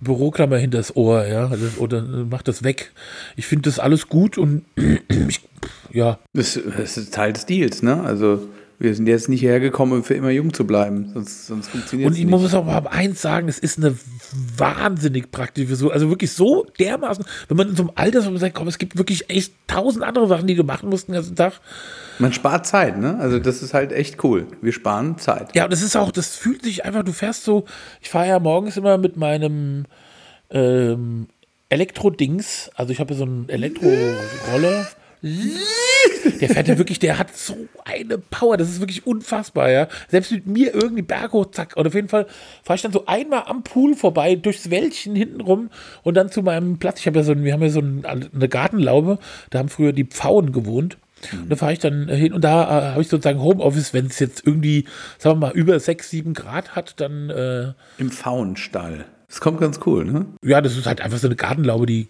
Büroklammer 0.00 0.58
hinter 0.58 0.78
das 0.78 0.94
Ohr, 0.94 1.26
ja, 1.26 1.50
oder 1.78 2.02
mach 2.02 2.42
das 2.42 2.62
weg. 2.62 2.92
Ich 3.36 3.46
finde 3.46 3.70
das 3.70 3.78
alles 3.78 4.08
gut 4.08 4.36
und 4.36 4.64
ich, 5.28 5.40
ja, 5.92 6.18
Das, 6.34 6.60
das 6.76 6.96
ist 6.98 7.14
Teil 7.14 7.32
des 7.32 7.46
Deals, 7.46 7.82
ne? 7.82 8.02
Also 8.02 8.48
Wir 8.78 8.94
sind 8.94 9.06
jetzt 9.06 9.28
nicht 9.28 9.42
hergekommen, 9.42 9.98
um 9.98 10.04
für 10.04 10.14
immer 10.14 10.30
jung 10.30 10.52
zu 10.52 10.66
bleiben, 10.66 11.10
sonst, 11.14 11.46
sonst 11.46 11.68
funktioniert 11.68 12.10
Und 12.10 12.18
ich 12.18 12.26
muss 12.26 12.52
auch 12.52 12.66
mal 12.66 12.86
eins 12.88 13.22
sagen, 13.22 13.48
es 13.48 13.58
ist 13.58 13.78
eine 13.78 13.96
wahnsinnig 14.56 15.30
praktische 15.30 15.68
Versuch. 15.68 15.92
Also 15.92 16.10
wirklich 16.10 16.32
so 16.32 16.66
dermaßen, 16.78 17.24
wenn 17.48 17.56
man 17.56 17.70
in 17.70 17.76
so 17.76 17.84
einem 17.84 17.92
Alter 17.94 18.18
ist, 18.18 18.26
wo 18.26 18.30
man 18.30 18.38
sagt, 18.38 18.54
komm, 18.54 18.68
es 18.68 18.76
gibt 18.76 18.98
wirklich 18.98 19.30
echt 19.30 19.54
tausend 19.66 20.04
andere 20.04 20.26
Sachen, 20.28 20.46
die 20.46 20.54
du 20.54 20.62
machen 20.62 20.90
musst 20.90 21.08
den 21.08 21.14
ganzen 21.14 21.36
Tag. 21.36 21.54
Man 22.18 22.34
spart 22.34 22.66
Zeit, 22.66 22.98
ne? 22.98 23.18
Also 23.18 23.38
das 23.38 23.62
ist 23.62 23.72
halt 23.72 23.92
echt 23.92 24.22
cool. 24.24 24.46
Wir 24.60 24.72
sparen 24.72 25.16
Zeit. 25.18 25.54
Ja, 25.54 25.64
und 25.64 25.72
das 25.72 25.82
ist 25.82 25.96
auch, 25.96 26.10
das 26.10 26.36
fühlt 26.36 26.62
sich 26.62 26.84
einfach, 26.84 27.02
du 27.02 27.12
fährst 27.12 27.44
so, 27.44 27.64
ich 28.02 28.10
fahre 28.10 28.28
ja 28.28 28.38
morgens 28.38 28.76
immer 28.76 28.98
mit 28.98 29.16
meinem 29.16 29.86
ähm, 30.50 31.28
Elektro-Dings, 31.70 32.70
also 32.74 32.92
ich 32.92 33.00
habe 33.00 33.14
so 33.14 33.24
einen 33.24 33.48
Elektro-Roller. 33.48 34.86
Der 36.40 36.48
fährt 36.50 36.68
ja 36.68 36.78
wirklich, 36.78 36.98
der 36.98 37.18
hat 37.18 37.36
so 37.36 37.56
eine 37.84 38.18
Power, 38.18 38.56
das 38.56 38.68
ist 38.68 38.80
wirklich 38.80 39.06
unfassbar, 39.06 39.70
ja. 39.70 39.88
Selbst 40.08 40.32
mit 40.32 40.46
mir 40.46 40.74
irgendwie 40.74 41.02
Berg 41.02 41.32
hoch, 41.32 41.50
zack. 41.50 41.76
Und 41.76 41.86
auf 41.86 41.94
jeden 41.94 42.08
Fall 42.08 42.26
fahre 42.62 42.76
ich 42.76 42.82
dann 42.82 42.92
so 42.92 43.06
einmal 43.06 43.44
am 43.46 43.62
Pool 43.62 43.94
vorbei, 43.94 44.34
durchs 44.34 44.70
Wäldchen 44.70 45.16
hinten 45.16 45.40
rum 45.40 45.70
und 46.02 46.14
dann 46.16 46.30
zu 46.30 46.42
meinem 46.42 46.78
Platz. 46.78 47.00
Ich 47.00 47.06
habe 47.06 47.18
ja 47.18 47.24
so, 47.24 47.36
wir 47.36 47.52
haben 47.52 47.62
ja 47.62 47.70
so 47.70 47.80
ein, 47.80 48.04
eine 48.04 48.48
Gartenlaube, 48.48 49.18
da 49.50 49.58
haben 49.58 49.68
früher 49.68 49.92
die 49.92 50.04
Pfauen 50.04 50.52
gewohnt. 50.52 50.98
Und 51.32 51.50
da 51.50 51.56
fahre 51.56 51.72
ich 51.72 51.78
dann 51.78 52.08
hin 52.08 52.32
und 52.32 52.44
da 52.44 52.64
äh, 52.64 52.90
habe 52.90 53.00
ich 53.00 53.08
sozusagen 53.08 53.40
Homeoffice, 53.40 53.94
wenn 53.94 54.06
es 54.06 54.18
jetzt 54.18 54.46
irgendwie, 54.46 54.84
sagen 55.18 55.40
wir 55.40 55.48
mal, 55.48 55.56
über 55.56 55.80
6, 55.80 56.10
7 56.10 56.34
Grad 56.34 56.76
hat, 56.76 57.00
dann, 57.00 57.30
äh, 57.30 57.72
Im 57.98 58.10
Faunstall. 58.10 59.06
Das 59.28 59.40
kommt 59.40 59.60
ganz 59.60 59.80
cool, 59.86 60.04
ne? 60.04 60.26
ja, 60.42 60.60
das 60.60 60.76
ist 60.76 60.86
halt 60.86 61.00
einfach 61.00 61.18
so 61.18 61.26
eine 61.26 61.36
Gartenlaube, 61.36 61.86
die. 61.86 62.08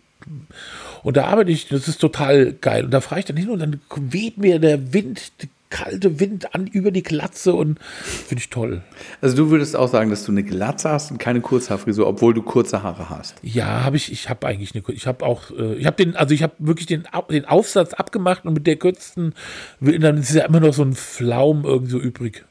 Und 1.07 1.17
da 1.17 1.27
arbeite 1.27 1.53
ich, 1.53 1.69
das 1.69 1.87
ist 1.87 2.01
total 2.01 2.53
geil. 2.55 2.87
Und 2.87 2.91
da 2.91 3.01
fahre 3.01 3.21
ich 3.21 3.27
dann 3.27 3.37
hin 3.37 3.49
und 3.49 3.61
dann 3.61 3.81
weht 3.95 4.39
mir 4.39 4.59
der 4.59 4.93
Wind, 4.93 5.41
der 5.41 5.49
kalte 5.71 6.19
Wind 6.19 6.53
an 6.53 6.67
über 6.67 6.91
die 6.91 7.05
Glatze 7.05 7.55
und 7.55 7.79
finde 7.81 8.41
ich 8.41 8.51
toll. 8.51 8.83
Also 9.21 9.37
du 9.37 9.51
würdest 9.51 9.77
auch 9.77 9.87
sagen, 9.87 10.11
dass 10.11 10.25
du 10.25 10.33
eine 10.33 10.43
Glatze 10.43 10.91
hast 10.91 11.13
und 11.13 11.19
keine 11.19 11.41
Kurzhaarfrisur, 11.43 12.09
obwohl 12.09 12.35
du 12.35 12.43
kurze 12.43 12.83
Haare 12.83 13.09
hast. 13.09 13.37
Ja, 13.45 13.85
habe 13.85 13.97
ich, 13.97 14.11
ich 14.11 14.29
habe 14.29 14.49
eigentlich 14.49 14.75
eine, 14.75 14.83
ich 14.97 15.07
habe 15.07 15.25
auch, 15.25 15.53
äh, 15.53 15.77
ich 15.77 15.87
habe 15.87 15.97
den, 15.97 16.17
also 16.17 16.35
ich 16.35 16.43
habe 16.43 16.55
wirklich 16.59 16.87
den, 16.87 17.05
den 17.31 17.45
Aufsatz 17.45 17.95
abgemacht 17.95 18.45
und 18.45 18.55
mit 18.55 18.67
der 18.67 18.75
kürzesten, 18.75 19.33
dann 19.81 20.19
ist 20.19 20.35
ja 20.35 20.45
immer 20.45 20.59
noch 20.59 20.75
so 20.75 20.83
ein 20.83 20.95
Flaum 20.95 21.65
irgend 21.65 21.89
so 21.89 22.01
übrig. 22.01 22.45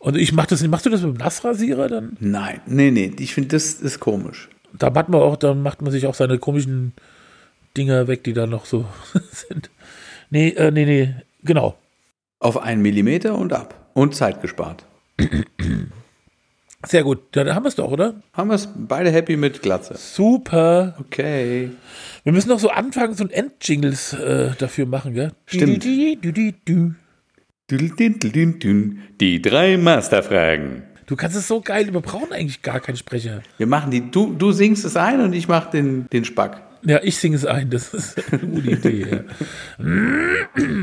Und 0.00 0.16
ich 0.16 0.32
mache 0.32 0.48
das, 0.48 0.66
machst 0.66 0.84
du 0.84 0.90
das 0.90 1.02
mit 1.02 1.14
dem 1.14 1.18
Nassrasierer 1.18 1.86
dann? 1.86 2.16
Nein, 2.18 2.60
nee, 2.66 2.90
nee, 2.90 3.12
ich 3.20 3.34
finde, 3.34 3.50
das 3.50 3.74
ist 3.74 4.00
komisch. 4.00 4.48
Da 4.76 4.90
macht 4.90 5.10
man 5.10 5.20
auch, 5.20 5.36
dann 5.36 5.62
macht 5.62 5.80
man 5.80 5.92
sich 5.92 6.08
auch 6.08 6.14
seine 6.14 6.38
komischen 6.38 6.92
Dinger 7.76 8.08
weg, 8.08 8.24
die 8.24 8.32
da 8.32 8.46
noch 8.46 8.64
so 8.64 8.84
sind. 9.30 9.70
Nee, 10.30 10.48
äh, 10.50 10.70
nee, 10.70 10.84
nee, 10.84 11.14
genau. 11.42 11.76
Auf 12.38 12.58
einen 12.58 12.82
Millimeter 12.82 13.36
und 13.36 13.52
ab. 13.52 13.90
Und 13.94 14.14
Zeit 14.14 14.40
gespart. 14.40 14.84
Sehr 16.84 17.04
gut. 17.04 17.20
Ja, 17.36 17.44
dann 17.44 17.54
haben 17.54 17.64
wir 17.64 17.68
es 17.68 17.76
doch, 17.76 17.90
oder? 17.90 18.20
Haben 18.32 18.48
wir 18.48 18.56
es 18.56 18.68
beide 18.74 19.12
happy 19.12 19.36
mit 19.36 19.62
Glatze. 19.62 19.94
Super. 19.96 20.96
Okay. 20.98 21.70
Wir 22.24 22.32
müssen 22.32 22.48
noch 22.48 22.58
so 22.58 22.70
anfangen, 22.70 23.14
so 23.14 23.24
ein 23.24 23.30
Endjingles 23.30 24.14
äh, 24.14 24.50
dafür 24.58 24.86
machen, 24.86 25.14
gell? 25.14 25.32
Stimmt. 25.46 25.84
Die 29.20 29.40
drei 29.42 29.76
Masterfragen. 29.76 30.82
Du 31.06 31.16
kannst 31.16 31.36
es 31.36 31.46
so 31.46 31.60
geil, 31.60 31.92
wir 31.92 32.00
brauchen 32.00 32.32
eigentlich 32.32 32.62
gar 32.62 32.80
keinen 32.80 32.96
Sprecher. 32.96 33.42
Wir 33.58 33.66
machen 33.66 33.90
die, 33.90 34.10
du, 34.10 34.32
du 34.32 34.50
singst 34.50 34.84
es 34.84 34.96
ein 34.96 35.20
und 35.20 35.34
ich 35.34 35.46
mache 35.46 35.70
den, 35.70 36.08
den 36.10 36.24
Spack. 36.24 36.62
Ja, 36.84 37.00
ich 37.02 37.16
singe 37.16 37.36
es 37.36 37.46
ein, 37.46 37.70
das 37.70 37.94
ist 37.94 38.20
eine 38.32 38.46
gute 38.46 38.70
Idee. 38.70 39.24
Ja. 39.78 39.84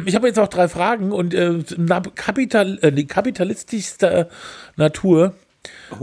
Ich 0.05 0.15
habe 0.15 0.27
jetzt 0.27 0.39
auch 0.39 0.47
drei 0.47 0.67
Fragen 0.67 1.11
und 1.11 1.33
äh, 1.33 1.59
Kapital, 2.15 2.79
äh, 2.81 2.91
die 2.91 3.05
kapitalistischster 3.05 4.29
Natur. 4.77 5.33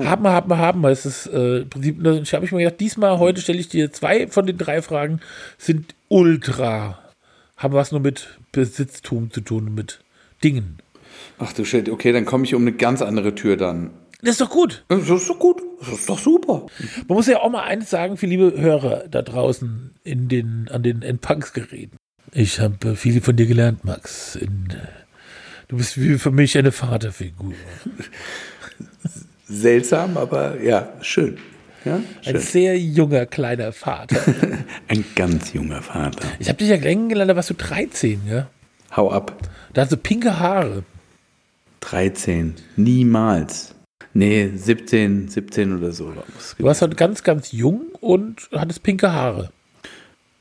Haben 0.04 0.24
wir, 0.24 0.32
haben 0.32 0.56
haben 0.58 0.80
wir. 0.82 0.90
Es 0.90 1.06
ist 1.06 1.26
äh, 1.28 1.58
im 1.58 1.70
Prinzip, 1.70 2.02
ne, 2.02 2.20
ich 2.22 2.34
habe 2.34 2.44
ich 2.44 2.52
mir 2.52 2.58
gedacht, 2.58 2.80
diesmal, 2.80 3.18
heute 3.18 3.40
stelle 3.40 3.58
ich 3.58 3.68
dir 3.68 3.90
zwei 3.90 4.26
von 4.28 4.46
den 4.46 4.58
drei 4.58 4.82
Fragen, 4.82 5.20
sind 5.56 5.94
ultra. 6.08 6.98
Haben 7.56 7.74
was 7.74 7.90
nur 7.90 8.00
mit 8.00 8.38
Besitztum 8.52 9.30
zu 9.30 9.40
tun, 9.40 9.74
mit 9.74 10.00
Dingen. 10.44 10.78
Ach 11.38 11.52
du 11.52 11.64
Shit, 11.64 11.88
okay, 11.88 12.12
dann 12.12 12.26
komme 12.26 12.44
ich 12.44 12.54
um 12.54 12.62
eine 12.62 12.72
ganz 12.72 13.00
andere 13.00 13.34
Tür 13.34 13.56
dann. 13.56 13.90
Das 14.22 14.32
ist 14.32 14.40
doch 14.40 14.50
gut. 14.50 14.84
Das 14.88 15.08
ist 15.08 15.28
doch 15.28 15.38
gut. 15.38 15.62
Das 15.80 15.88
ist 15.90 16.08
doch 16.08 16.18
super. 16.18 16.66
Man 17.06 17.16
muss 17.16 17.26
ja 17.26 17.40
auch 17.40 17.50
mal 17.50 17.64
eines 17.64 17.90
sagen 17.90 18.16
für 18.16 18.26
liebe 18.26 18.52
Hörer 18.56 19.04
da 19.08 19.22
draußen 19.22 19.94
in 20.04 20.28
den, 20.28 20.68
an 20.70 20.82
den 20.82 21.02
Empfangsgeräten. 21.02 21.98
Ich 22.32 22.60
habe 22.60 22.90
äh, 22.90 22.96
viel 22.96 23.20
von 23.20 23.36
dir 23.36 23.46
gelernt, 23.46 23.84
Max. 23.84 24.36
In, 24.36 24.68
du 25.68 25.76
bist 25.76 26.00
wie 26.00 26.18
für 26.18 26.30
mich 26.30 26.56
eine 26.56 26.72
Vaterfigur. 26.72 27.52
Seltsam, 29.48 30.16
aber 30.16 30.60
ja, 30.60 30.88
schön. 31.02 31.38
Ja, 31.84 32.00
Ein 32.24 32.40
sehr 32.40 32.76
junger, 32.76 33.26
kleiner 33.26 33.70
Vater. 33.72 34.16
Ein 34.88 35.04
ganz 35.14 35.52
junger 35.52 35.82
Vater. 35.82 36.26
Ich 36.40 36.48
habe 36.48 36.58
dich 36.58 36.68
ja 36.68 36.78
kennengelernt, 36.78 37.30
da 37.30 37.36
warst 37.36 37.50
du 37.50 37.54
13, 37.54 38.22
ja? 38.26 38.48
Hau 38.96 39.12
ab. 39.12 39.36
Da 39.72 39.82
hast 39.82 39.92
du 39.92 39.96
pinke 39.96 40.40
Haare. 40.40 40.82
13. 41.80 42.54
Niemals. 42.74 43.75
Nee, 44.14 44.50
17, 44.54 45.28
17 45.28 45.76
oder 45.76 45.92
so. 45.92 46.06
war 46.08 46.24
es 46.38 46.56
Du 46.58 46.64
warst 46.64 46.82
halt 46.82 46.96
ganz, 46.96 47.22
ganz 47.22 47.52
jung 47.52 47.82
und 48.00 48.48
hattest 48.52 48.82
pinke 48.82 49.12
Haare. 49.12 49.50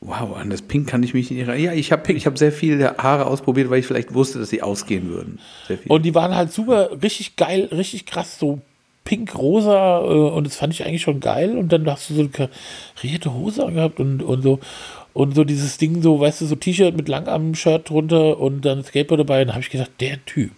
Wow, 0.02 0.36
an 0.38 0.50
das 0.52 0.62
Pink 0.62 0.88
kann 0.88 1.02
ich 1.02 1.14
mich 1.14 1.32
nicht 1.32 1.40
erinnern. 1.40 1.60
Ja, 1.60 1.74
ich 1.74 1.92
habe 1.92 2.14
ich 2.14 2.28
hab 2.28 2.38
sehr 2.38 2.52
viele 2.52 2.96
Haare 2.98 3.26
ausprobiert, 3.26 3.70
weil 3.70 3.80
ich 3.80 3.88
vielleicht 3.88 4.14
wusste, 4.14 4.38
dass 4.38 4.50
sie 4.50 4.62
ausgehen 4.62 5.10
würden. 5.10 5.40
Und 5.88 6.06
die 6.06 6.14
waren 6.14 6.36
halt 6.36 6.52
super, 6.52 7.02
richtig 7.02 7.36
geil, 7.38 7.70
richtig 7.72 8.06
krass, 8.06 8.38
so 8.38 8.62
pink-rosa 9.04 10.02
äh, 10.02 10.04
und 10.04 10.46
das 10.46 10.56
fand 10.58 10.74
ich 10.74 10.86
eigentlich 10.86 11.02
schon 11.02 11.22
geil. 11.22 11.58
Und 11.58 11.72
dann 11.72 11.90
hast 11.90 12.10
du 12.10 12.14
so 12.14 12.22
eine 12.22 12.30
karierte 12.30 13.34
Hose 13.34 13.66
angehabt 13.66 14.00
und, 14.00 14.22
und 14.22 14.42
so. 14.42 14.60
Und 15.14 15.34
so 15.34 15.44
dieses 15.44 15.78
Ding, 15.78 16.02
so, 16.02 16.20
weißt 16.20 16.42
du, 16.42 16.46
so 16.46 16.56
T-Shirt 16.56 16.96
mit 16.96 17.08
Langarm-Shirt 17.08 17.90
drunter 17.90 18.38
und 18.40 18.66
dann 18.66 18.84
Skateboard 18.84 19.22
dabei. 19.22 19.42
Und 19.42 19.48
da 19.48 19.54
habe 19.54 19.64
ich 19.64 19.70
gedacht, 19.70 19.92
der 20.02 20.24
Typ, 20.26 20.52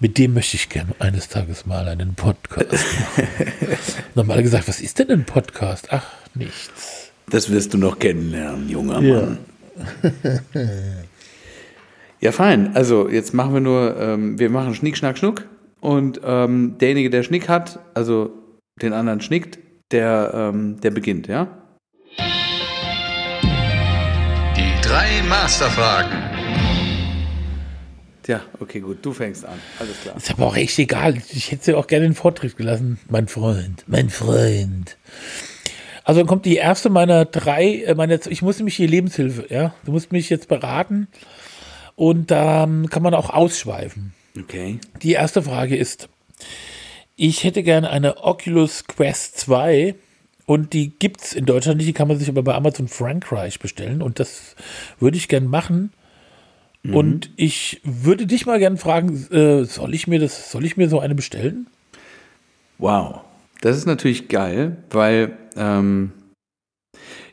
mit 0.00 0.18
dem 0.18 0.34
möchte 0.34 0.56
ich 0.56 0.68
gerne 0.68 0.92
eines 0.98 1.28
Tages 1.28 1.66
mal 1.66 1.88
einen 1.88 2.14
Podcast 2.14 2.70
machen. 2.72 3.28
Nochmal 4.14 4.42
gesagt, 4.42 4.68
was 4.68 4.80
ist 4.80 4.98
denn 4.98 5.10
ein 5.10 5.24
Podcast? 5.24 5.88
Ach, 5.90 6.06
nichts. 6.34 7.10
Das 7.30 7.50
wirst 7.50 7.74
du 7.74 7.78
noch 7.78 7.98
kennenlernen, 7.98 8.68
junger 8.68 9.00
Ja. 9.00 9.20
Mann. 9.22 9.38
ja, 12.20 12.32
fein. 12.32 12.74
Also, 12.74 13.08
jetzt 13.08 13.34
machen 13.34 13.54
wir 13.54 13.60
nur, 13.60 13.96
ähm, 13.98 14.38
wir 14.38 14.50
machen 14.50 14.74
Schnick, 14.74 14.96
Schnack, 14.96 15.18
Schnuck. 15.18 15.44
Und 15.80 16.20
ähm, 16.24 16.76
derjenige, 16.78 17.10
der 17.10 17.22
Schnick 17.22 17.48
hat, 17.48 17.78
also 17.94 18.32
den 18.82 18.92
anderen 18.92 19.20
schnickt, 19.20 19.58
der, 19.92 20.32
ähm, 20.34 20.80
der 20.80 20.90
beginnt, 20.90 21.28
ja? 21.28 21.48
Die 24.56 24.80
drei 24.82 25.22
Masterfragen. 25.28 26.37
Ja, 28.28 28.42
okay, 28.60 28.80
gut. 28.80 28.98
Du 29.00 29.14
fängst 29.14 29.46
an. 29.46 29.58
Alles 29.78 30.00
klar. 30.02 30.16
Ist 30.16 30.30
aber 30.30 30.46
auch 30.46 30.56
echt 30.56 30.78
egal. 30.78 31.16
Ich 31.30 31.50
hätte 31.50 31.64
sie 31.64 31.74
auch 31.74 31.86
gerne 31.86 32.04
den 32.04 32.14
Vortritt 32.14 32.58
gelassen, 32.58 33.00
mein 33.08 33.26
Freund. 33.26 33.84
Mein 33.86 34.10
Freund. 34.10 34.98
Also 36.04 36.20
dann 36.20 36.26
kommt 36.26 36.44
die 36.44 36.56
erste 36.56 36.90
meiner 36.90 37.24
drei, 37.24 37.82
äh, 37.84 37.94
meine, 37.94 38.20
ich 38.28 38.42
muss 38.42 38.58
nämlich 38.58 38.76
hier 38.76 38.86
Lebenshilfe, 38.86 39.46
ja. 39.48 39.74
Du 39.86 39.92
musst 39.92 40.12
mich 40.12 40.28
jetzt 40.28 40.48
beraten 40.48 41.08
und 41.96 42.30
da 42.30 42.64
ähm, 42.64 42.90
kann 42.90 43.02
man 43.02 43.14
auch 43.14 43.30
ausschweifen. 43.30 44.12
Okay. 44.38 44.78
Die 45.02 45.12
erste 45.12 45.42
Frage 45.42 45.76
ist, 45.76 46.10
ich 47.16 47.44
hätte 47.44 47.62
gerne 47.62 47.88
eine 47.88 48.22
Oculus 48.24 48.84
Quest 48.86 49.38
2 49.38 49.94
und 50.44 50.74
die 50.74 50.90
gibt 50.98 51.22
es 51.22 51.32
in 51.32 51.46
Deutschland 51.46 51.78
nicht, 51.78 51.88
die 51.88 51.94
kann 51.94 52.08
man 52.08 52.18
sich 52.18 52.28
aber 52.28 52.42
bei 52.42 52.54
Amazon 52.54 52.88
Frankreich 52.88 53.58
bestellen 53.58 54.02
und 54.02 54.20
das 54.20 54.54
würde 55.00 55.16
ich 55.16 55.28
gerne 55.28 55.48
machen. 55.48 55.92
Und 56.84 57.30
ich 57.36 57.80
würde 57.84 58.26
dich 58.26 58.46
mal 58.46 58.58
gerne 58.58 58.76
fragen, 58.76 59.26
äh, 59.30 59.64
soll 59.64 59.94
ich 59.94 60.06
mir 60.06 60.18
das, 60.18 60.50
soll 60.50 60.64
ich 60.64 60.76
mir 60.76 60.88
so 60.88 61.00
eine 61.00 61.14
bestellen? 61.14 61.66
Wow. 62.78 63.20
Das 63.60 63.76
ist 63.76 63.86
natürlich 63.86 64.28
geil, 64.28 64.76
weil 64.90 65.36
ähm, 65.56 66.12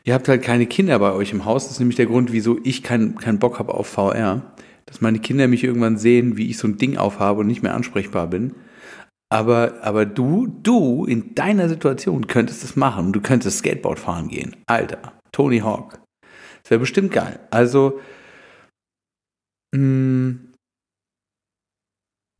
ihr 0.03 0.13
habt 0.13 0.27
halt 0.27 0.41
keine 0.41 0.65
Kinder 0.65 0.97
bei 0.97 1.13
euch 1.13 1.31
im 1.31 1.45
Haus. 1.45 1.65
Das 1.65 1.73
ist 1.73 1.79
nämlich 1.79 1.95
der 1.95 2.07
Grund, 2.07 2.31
wieso 2.31 2.57
ich 2.63 2.81
keinen 2.81 3.15
keinen 3.15 3.39
Bock 3.39 3.59
habe 3.59 3.73
auf 3.73 3.87
VR. 3.87 4.41
Dass 4.87 5.01
meine 5.01 5.19
Kinder 5.19 5.47
mich 5.47 5.63
irgendwann 5.63 5.97
sehen, 5.97 6.37
wie 6.37 6.49
ich 6.49 6.57
so 6.57 6.67
ein 6.67 6.77
Ding 6.77 6.97
aufhabe 6.97 7.41
und 7.41 7.47
nicht 7.47 7.63
mehr 7.63 7.75
ansprechbar 7.75 8.27
bin. 8.27 8.55
Aber, 9.29 9.75
aber 9.81 10.05
du, 10.05 10.47
du 10.47 11.05
in 11.05 11.35
deiner 11.35 11.69
Situation 11.69 12.27
könntest 12.27 12.63
es 12.63 12.75
machen. 12.75 13.11
Du 13.13 13.21
könntest 13.21 13.59
Skateboard 13.59 13.99
fahren 13.99 14.27
gehen. 14.27 14.55
Alter, 14.67 15.13
Tony 15.31 15.59
Hawk. 15.59 15.99
Das 16.61 16.71
wäre 16.71 16.79
bestimmt 16.79 17.11
geil. 17.11 17.39
Also, 17.51 17.99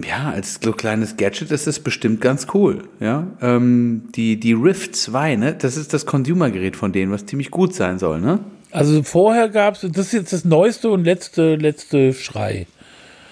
ja, 0.04 0.30
als 0.32 0.60
so 0.62 0.72
kleines 0.74 1.16
Gadget 1.18 1.52
ist 1.52 1.68
es 1.68 1.80
bestimmt 1.80 2.22
ganz 2.22 2.48
cool. 2.54 2.84
Ja, 3.00 3.28
ähm, 3.42 4.10
die, 4.16 4.40
die 4.40 4.54
Rift 4.54 4.96
2, 4.96 5.36
ne, 5.38 5.56
das 5.56 5.78
ist 5.78 5.94
das 5.94 6.06
Consumer-Gerät 6.06 6.76
von 6.76 6.92
denen, 6.92 7.12
was 7.12 7.26
ziemlich 7.26 7.50
gut 7.52 7.74
sein 7.74 7.98
soll, 8.00 8.20
ne? 8.22 8.40
Also 8.72 9.04
vorher 9.04 9.48
gab 9.50 9.76
es, 9.76 9.82
das 9.82 10.08
ist 10.08 10.14
jetzt 10.14 10.34
das 10.34 10.44
neueste 10.44 10.90
und 10.90 11.06
letzte, 11.06 11.56
letzte 11.56 12.14
Schrei. 12.14 12.68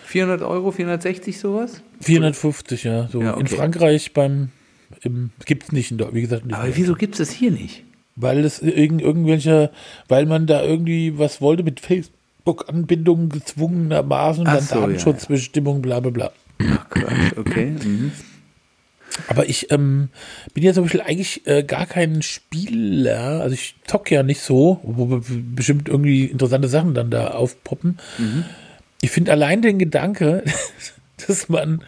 400 0.06 0.42
Euro, 0.42 0.72
460 0.72 1.38
sowas? 1.38 1.82
450, 2.00 2.84
ja. 2.84 3.08
So 3.10 3.22
Ja, 3.22 3.34
in 3.34 3.42
okay. 3.48 3.56
Frankreich 3.56 4.14
beim 4.14 4.50
im, 5.02 5.32
gibt 5.46 5.64
es 5.64 5.72
nicht, 5.72 5.92
in 5.92 5.98
Deu- 5.98 6.14
wie 6.14 6.22
gesagt. 6.22 6.44
Aber 6.54 6.76
wieso 6.76 6.94
gibt 6.96 7.16
es 7.16 7.28
das 7.28 7.32
hier 7.36 7.52
nicht? 7.52 7.84
Weil 8.16 8.46
es 8.46 8.62
irgend, 8.62 9.02
irgendwelche, 9.02 9.72
weil 10.08 10.26
man 10.28 10.46
da 10.46 10.64
irgendwie 10.64 11.18
was 11.18 11.42
wollte 11.42 11.64
mit 11.64 11.80
Facebook-Anbindungen 12.44 13.30
gezwungenermaßen, 13.30 14.46
Ach 14.48 14.56
dann 14.56 14.64
so, 14.64 14.76
ja, 14.76 14.82
Datenschutzbestimmungen, 14.82 15.82
bla 15.82 16.00
bla 16.00 16.12
bla. 16.12 16.32
Ach 16.60 17.38
okay. 17.38 17.76
Mhm. 17.84 18.12
Aber 19.28 19.48
ich 19.48 19.72
ähm, 19.72 20.10
bin 20.54 20.64
ja 20.64 20.74
zum 20.74 20.86
Beispiel 20.86 21.02
eigentlich 21.02 21.46
äh, 21.46 21.64
gar 21.64 21.86
kein 21.86 22.22
Spieler, 22.24 23.42
also 23.42 23.54
ich 23.54 23.76
zocke 23.86 24.16
ja 24.16 24.24
nicht 24.24 24.42
so, 24.42 24.80
wo 24.82 25.22
bestimmt 25.56 25.88
irgendwie 25.88 26.26
interessante 26.26 26.68
Sachen 26.68 26.96
dann 26.96 27.12
da 27.12 27.28
aufpoppen. 27.28 28.00
Ich 29.02 29.12
finde 29.12 29.32
allein 29.32 29.62
den 29.62 29.78
Gedanke, 29.78 30.44
dass 31.28 31.48
man 31.48 31.84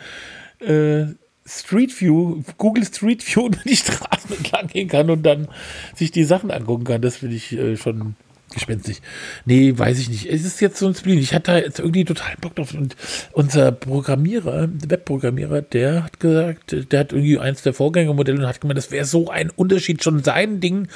äh, 0.59 1.05
Street 1.47 1.99
View, 1.99 2.43
Google 2.59 2.85
Street 2.85 3.25
View 3.25 3.45
über 3.47 3.59
die 3.65 3.75
Straßen 3.75 4.37
entlang 4.37 4.67
gehen 4.67 4.87
kann 4.87 5.09
und 5.09 5.23
dann 5.23 5.47
sich 5.95 6.11
die 6.11 6.25
Sachen 6.25 6.51
angucken 6.51 6.83
kann, 6.83 7.01
das 7.01 7.17
finde 7.17 7.35
ich 7.35 7.53
äh, 7.53 7.75
schon 7.75 8.15
gespenstig. 8.55 9.01
Nee, 9.45 9.77
weiß 9.77 9.99
ich 9.99 10.09
nicht. 10.09 10.25
Es 10.25 10.43
ist 10.43 10.59
jetzt 10.61 10.77
so 10.77 10.87
ein 10.87 10.95
Spleen. 10.95 11.19
Ich 11.19 11.33
hatte 11.33 11.51
da 11.51 11.57
jetzt 11.59 11.79
irgendwie 11.79 12.05
total 12.05 12.35
Bock 12.41 12.55
drauf. 12.55 12.73
Und 12.73 12.95
unser 13.33 13.71
Programmierer, 13.71 14.69
Webprogrammierer, 14.87 15.61
der 15.61 16.03
hat 16.05 16.19
gesagt, 16.19 16.75
der 16.91 16.99
hat 16.99 17.13
irgendwie 17.13 17.37
eins 17.37 17.61
der 17.61 17.73
Vorgängermodelle 17.73 18.39
und 18.39 18.47
hat 18.47 18.61
gemeint, 18.61 18.77
das 18.77 18.91
wäre 18.91 19.05
so 19.05 19.29
ein 19.29 19.51
Unterschied, 19.51 20.03
schon 20.03 20.23
sein 20.23 20.59
Ding, 20.59 20.87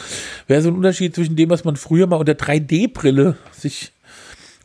wäre 0.48 0.62
so 0.62 0.70
ein 0.70 0.76
Unterschied 0.76 1.14
zwischen 1.14 1.36
dem, 1.36 1.50
was 1.52 1.64
man 1.64 1.76
früher 1.76 2.08
mal 2.08 2.16
unter 2.16 2.34
3D-Brille 2.34 3.38
sich 3.52 3.92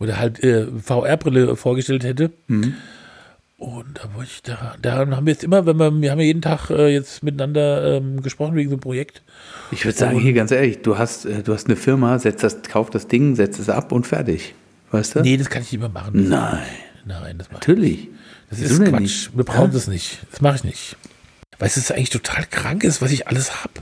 oder 0.01 0.19
halt 0.19 0.43
äh, 0.43 0.67
VR-Brille 0.67 1.57
vorgestellt 1.57 2.05
hätte. 2.05 2.31
Und 3.65 3.99
da 3.99 4.15
wollte 4.15 4.31
ich, 4.31 4.43
da, 4.43 4.75
da 4.83 4.97
haben 4.97 5.25
wir 5.27 5.33
jetzt 5.33 5.43
immer, 5.43 5.65
wenn 5.65 5.79
wir, 5.79 5.91
wir 5.91 6.11
haben 6.11 6.19
ja 6.21 6.27
jeden 6.27 6.43
Tag 6.43 6.69
äh, 6.69 6.89
jetzt 6.93 7.23
miteinander 7.23 7.97
ähm, 7.97 8.21
gesprochen 8.21 8.55
wegen 8.57 8.69
so 8.69 8.75
einem 8.75 8.81
Projekt. 8.83 9.23
Ich 9.71 9.87
würde 9.87 9.97
sagen, 9.97 10.19
hier 10.21 10.35
ganz 10.35 10.51
ehrlich, 10.51 10.83
du 10.83 10.99
hast, 10.99 11.25
äh, 11.25 11.43
du 11.43 11.55
hast 11.55 11.67
eine 11.67 11.77
Firma, 11.77 12.19
setzt 12.19 12.43
das, 12.45 12.61
kauf 12.63 12.91
das 12.91 13.09
Ding, 13.09 13.37
setzt 13.37 13.59
es 13.59 13.71
ab 13.71 13.91
und 13.91 14.07
fertig. 14.07 14.55
Weißt 14.91 15.15
du? 15.15 15.21
Nee, 15.23 15.39
das 15.39 15.49
kann 15.49 15.63
ich 15.63 15.73
nicht 15.73 15.81
mehr 15.81 15.89
machen. 15.89 16.29
Nein, 16.29 16.59
Nein, 17.07 17.39
das 17.39 17.49
mache 17.51 17.61
ich 17.63 17.69
natürlich. 17.69 18.09
Das 18.51 18.61
Wieso 18.61 18.83
ist 18.83 18.91
Quatsch. 18.91 19.01
nicht? 19.01 19.37
Wir 19.37 19.45
brauchen 19.45 19.61
Ja? 19.63 19.67
das 19.69 19.87
nicht. 19.89 20.19
Das 20.31 20.43
mache 20.43 20.57
ich 20.57 20.65
nicht. 20.65 20.97
Weißt 21.59 21.77
du, 21.77 21.81
es 21.81 21.87
ist 21.87 21.93
eigentlich 21.97 22.11
total 22.11 22.45
krank 22.51 22.85
ist, 22.85 23.01
was 23.01 23.13
ich 23.13 23.29
alles 23.29 23.63
habe. 23.63 23.73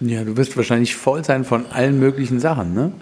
Ja, 0.00 0.22
du 0.24 0.36
wirst 0.36 0.54
wahrscheinlich 0.58 0.96
voll 0.96 1.24
sein 1.24 1.44
von 1.44 1.64
allen 1.70 1.98
möglichen 1.98 2.40
Sachen, 2.40 2.74
ne? 2.74 2.92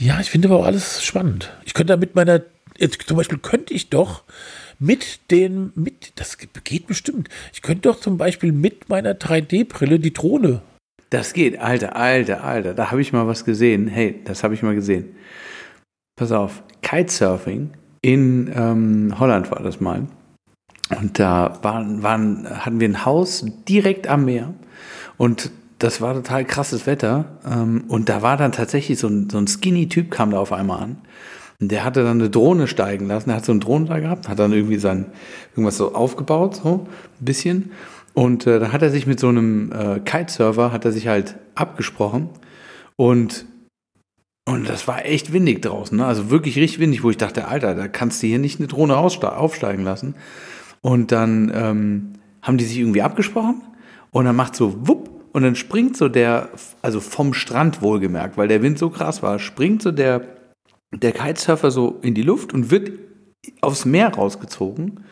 Ja, 0.00 0.18
ich 0.20 0.30
finde 0.30 0.48
aber 0.48 0.58
auch 0.58 0.66
alles 0.66 1.04
spannend. 1.04 1.52
Ich 1.64 1.74
könnte 1.74 1.92
da 1.92 1.96
mit 1.96 2.16
meiner, 2.16 2.42
jetzt 2.76 3.00
zum 3.06 3.16
Beispiel 3.16 3.38
könnte 3.38 3.72
ich 3.72 3.88
doch 3.90 4.24
mit 4.78 5.30
den, 5.30 5.72
mit, 5.74 6.12
das 6.16 6.38
geht 6.38 6.86
bestimmt. 6.86 7.28
Ich 7.52 7.62
könnte 7.62 7.88
doch 7.88 8.00
zum 8.00 8.18
Beispiel 8.18 8.52
mit 8.52 8.88
meiner 8.88 9.12
3D-Brille 9.12 9.98
die 9.98 10.12
Drohne. 10.12 10.62
Das 11.10 11.32
geht, 11.32 11.58
Alter, 11.58 11.96
Alter, 11.96 12.44
Alter. 12.44 12.74
Da 12.74 12.90
habe 12.90 13.00
ich 13.00 13.12
mal 13.12 13.26
was 13.26 13.44
gesehen. 13.44 13.86
Hey, 13.86 14.20
das 14.24 14.42
habe 14.42 14.54
ich 14.54 14.62
mal 14.62 14.74
gesehen. 14.74 15.14
Pass 16.16 16.32
auf, 16.32 16.62
Kitesurfing 16.82 17.70
in 18.04 18.52
ähm, 18.54 19.14
Holland 19.18 19.50
war 19.50 19.62
das 19.62 19.80
mal. 19.80 20.06
Und 21.00 21.18
da 21.18 21.58
waren, 21.62 22.02
waren, 22.02 22.46
hatten 22.64 22.78
wir 22.78 22.88
ein 22.88 23.04
Haus 23.06 23.46
direkt 23.66 24.06
am 24.06 24.26
Meer. 24.26 24.52
Und 25.16 25.50
das 25.78 26.00
war 26.00 26.14
total 26.14 26.44
krasses 26.44 26.86
Wetter. 26.86 27.38
Ähm, 27.46 27.84
und 27.88 28.08
da 28.08 28.20
war 28.20 28.36
dann 28.36 28.52
tatsächlich 28.52 28.98
so 28.98 29.08
ein, 29.08 29.30
so 29.30 29.38
ein 29.38 29.46
Skinny-Typ, 29.46 30.10
kam 30.10 30.30
da 30.30 30.38
auf 30.38 30.52
einmal 30.52 30.82
an. 30.82 30.98
Und 31.60 31.70
der 31.70 31.84
hatte 31.84 32.02
dann 32.02 32.20
eine 32.20 32.30
Drohne 32.30 32.66
steigen 32.66 33.06
lassen. 33.06 33.30
Er 33.30 33.36
hat 33.36 33.44
so 33.44 33.52
einen 33.52 33.60
Drohnen 33.60 33.86
da 33.86 34.00
gehabt, 34.00 34.28
hat 34.28 34.38
dann 34.38 34.52
irgendwie 34.52 34.78
sein, 34.78 35.06
irgendwas 35.52 35.76
so 35.76 35.94
aufgebaut, 35.94 36.56
so 36.56 36.86
ein 37.20 37.24
bisschen. 37.24 37.70
Und 38.12 38.46
äh, 38.46 38.60
da 38.60 38.72
hat 38.72 38.82
er 38.82 38.90
sich 38.90 39.06
mit 39.06 39.20
so 39.20 39.28
einem 39.28 39.72
äh, 39.72 40.00
Kitesurfer, 40.00 40.72
hat 40.72 40.84
er 40.84 40.92
sich 40.92 41.08
halt 41.08 41.36
abgesprochen. 41.54 42.28
Und, 42.96 43.44
und 44.48 44.68
das 44.68 44.86
war 44.86 45.04
echt 45.04 45.32
windig 45.32 45.62
draußen. 45.62 45.98
Ne? 45.98 46.06
Also 46.06 46.30
wirklich 46.30 46.56
richtig 46.56 46.78
windig, 46.78 47.02
wo 47.02 47.10
ich 47.10 47.16
dachte, 47.16 47.48
Alter, 47.48 47.74
da 47.74 47.88
kannst 47.88 48.22
du 48.22 48.28
hier 48.28 48.38
nicht 48.38 48.60
eine 48.60 48.68
Drohne 48.68 48.96
aufsteigen 48.96 49.82
lassen. 49.82 50.14
Und 50.80 51.12
dann 51.12 51.50
ähm, 51.54 52.12
haben 52.42 52.58
die 52.58 52.64
sich 52.64 52.78
irgendwie 52.78 53.02
abgesprochen. 53.02 53.62
Und 54.10 54.26
dann 54.26 54.36
macht 54.36 54.54
so 54.54 54.86
wupp. 54.86 55.10
Und 55.32 55.42
dann 55.42 55.56
springt 55.56 55.96
so 55.96 56.08
der, 56.08 56.50
also 56.82 57.00
vom 57.00 57.34
Strand 57.34 57.82
wohlgemerkt, 57.82 58.36
weil 58.36 58.46
der 58.46 58.62
Wind 58.62 58.78
so 58.78 58.90
krass 58.90 59.20
war, 59.20 59.40
springt 59.40 59.82
so 59.82 59.90
der, 59.90 60.20
der 61.02 61.12
Kitesurfer 61.12 61.70
so 61.70 61.98
in 62.02 62.14
die 62.14 62.22
Luft 62.22 62.52
und 62.52 62.70
wird 62.70 62.92
aufs 63.60 63.84
Meer 63.84 64.14
rausgezogen. 64.14 65.04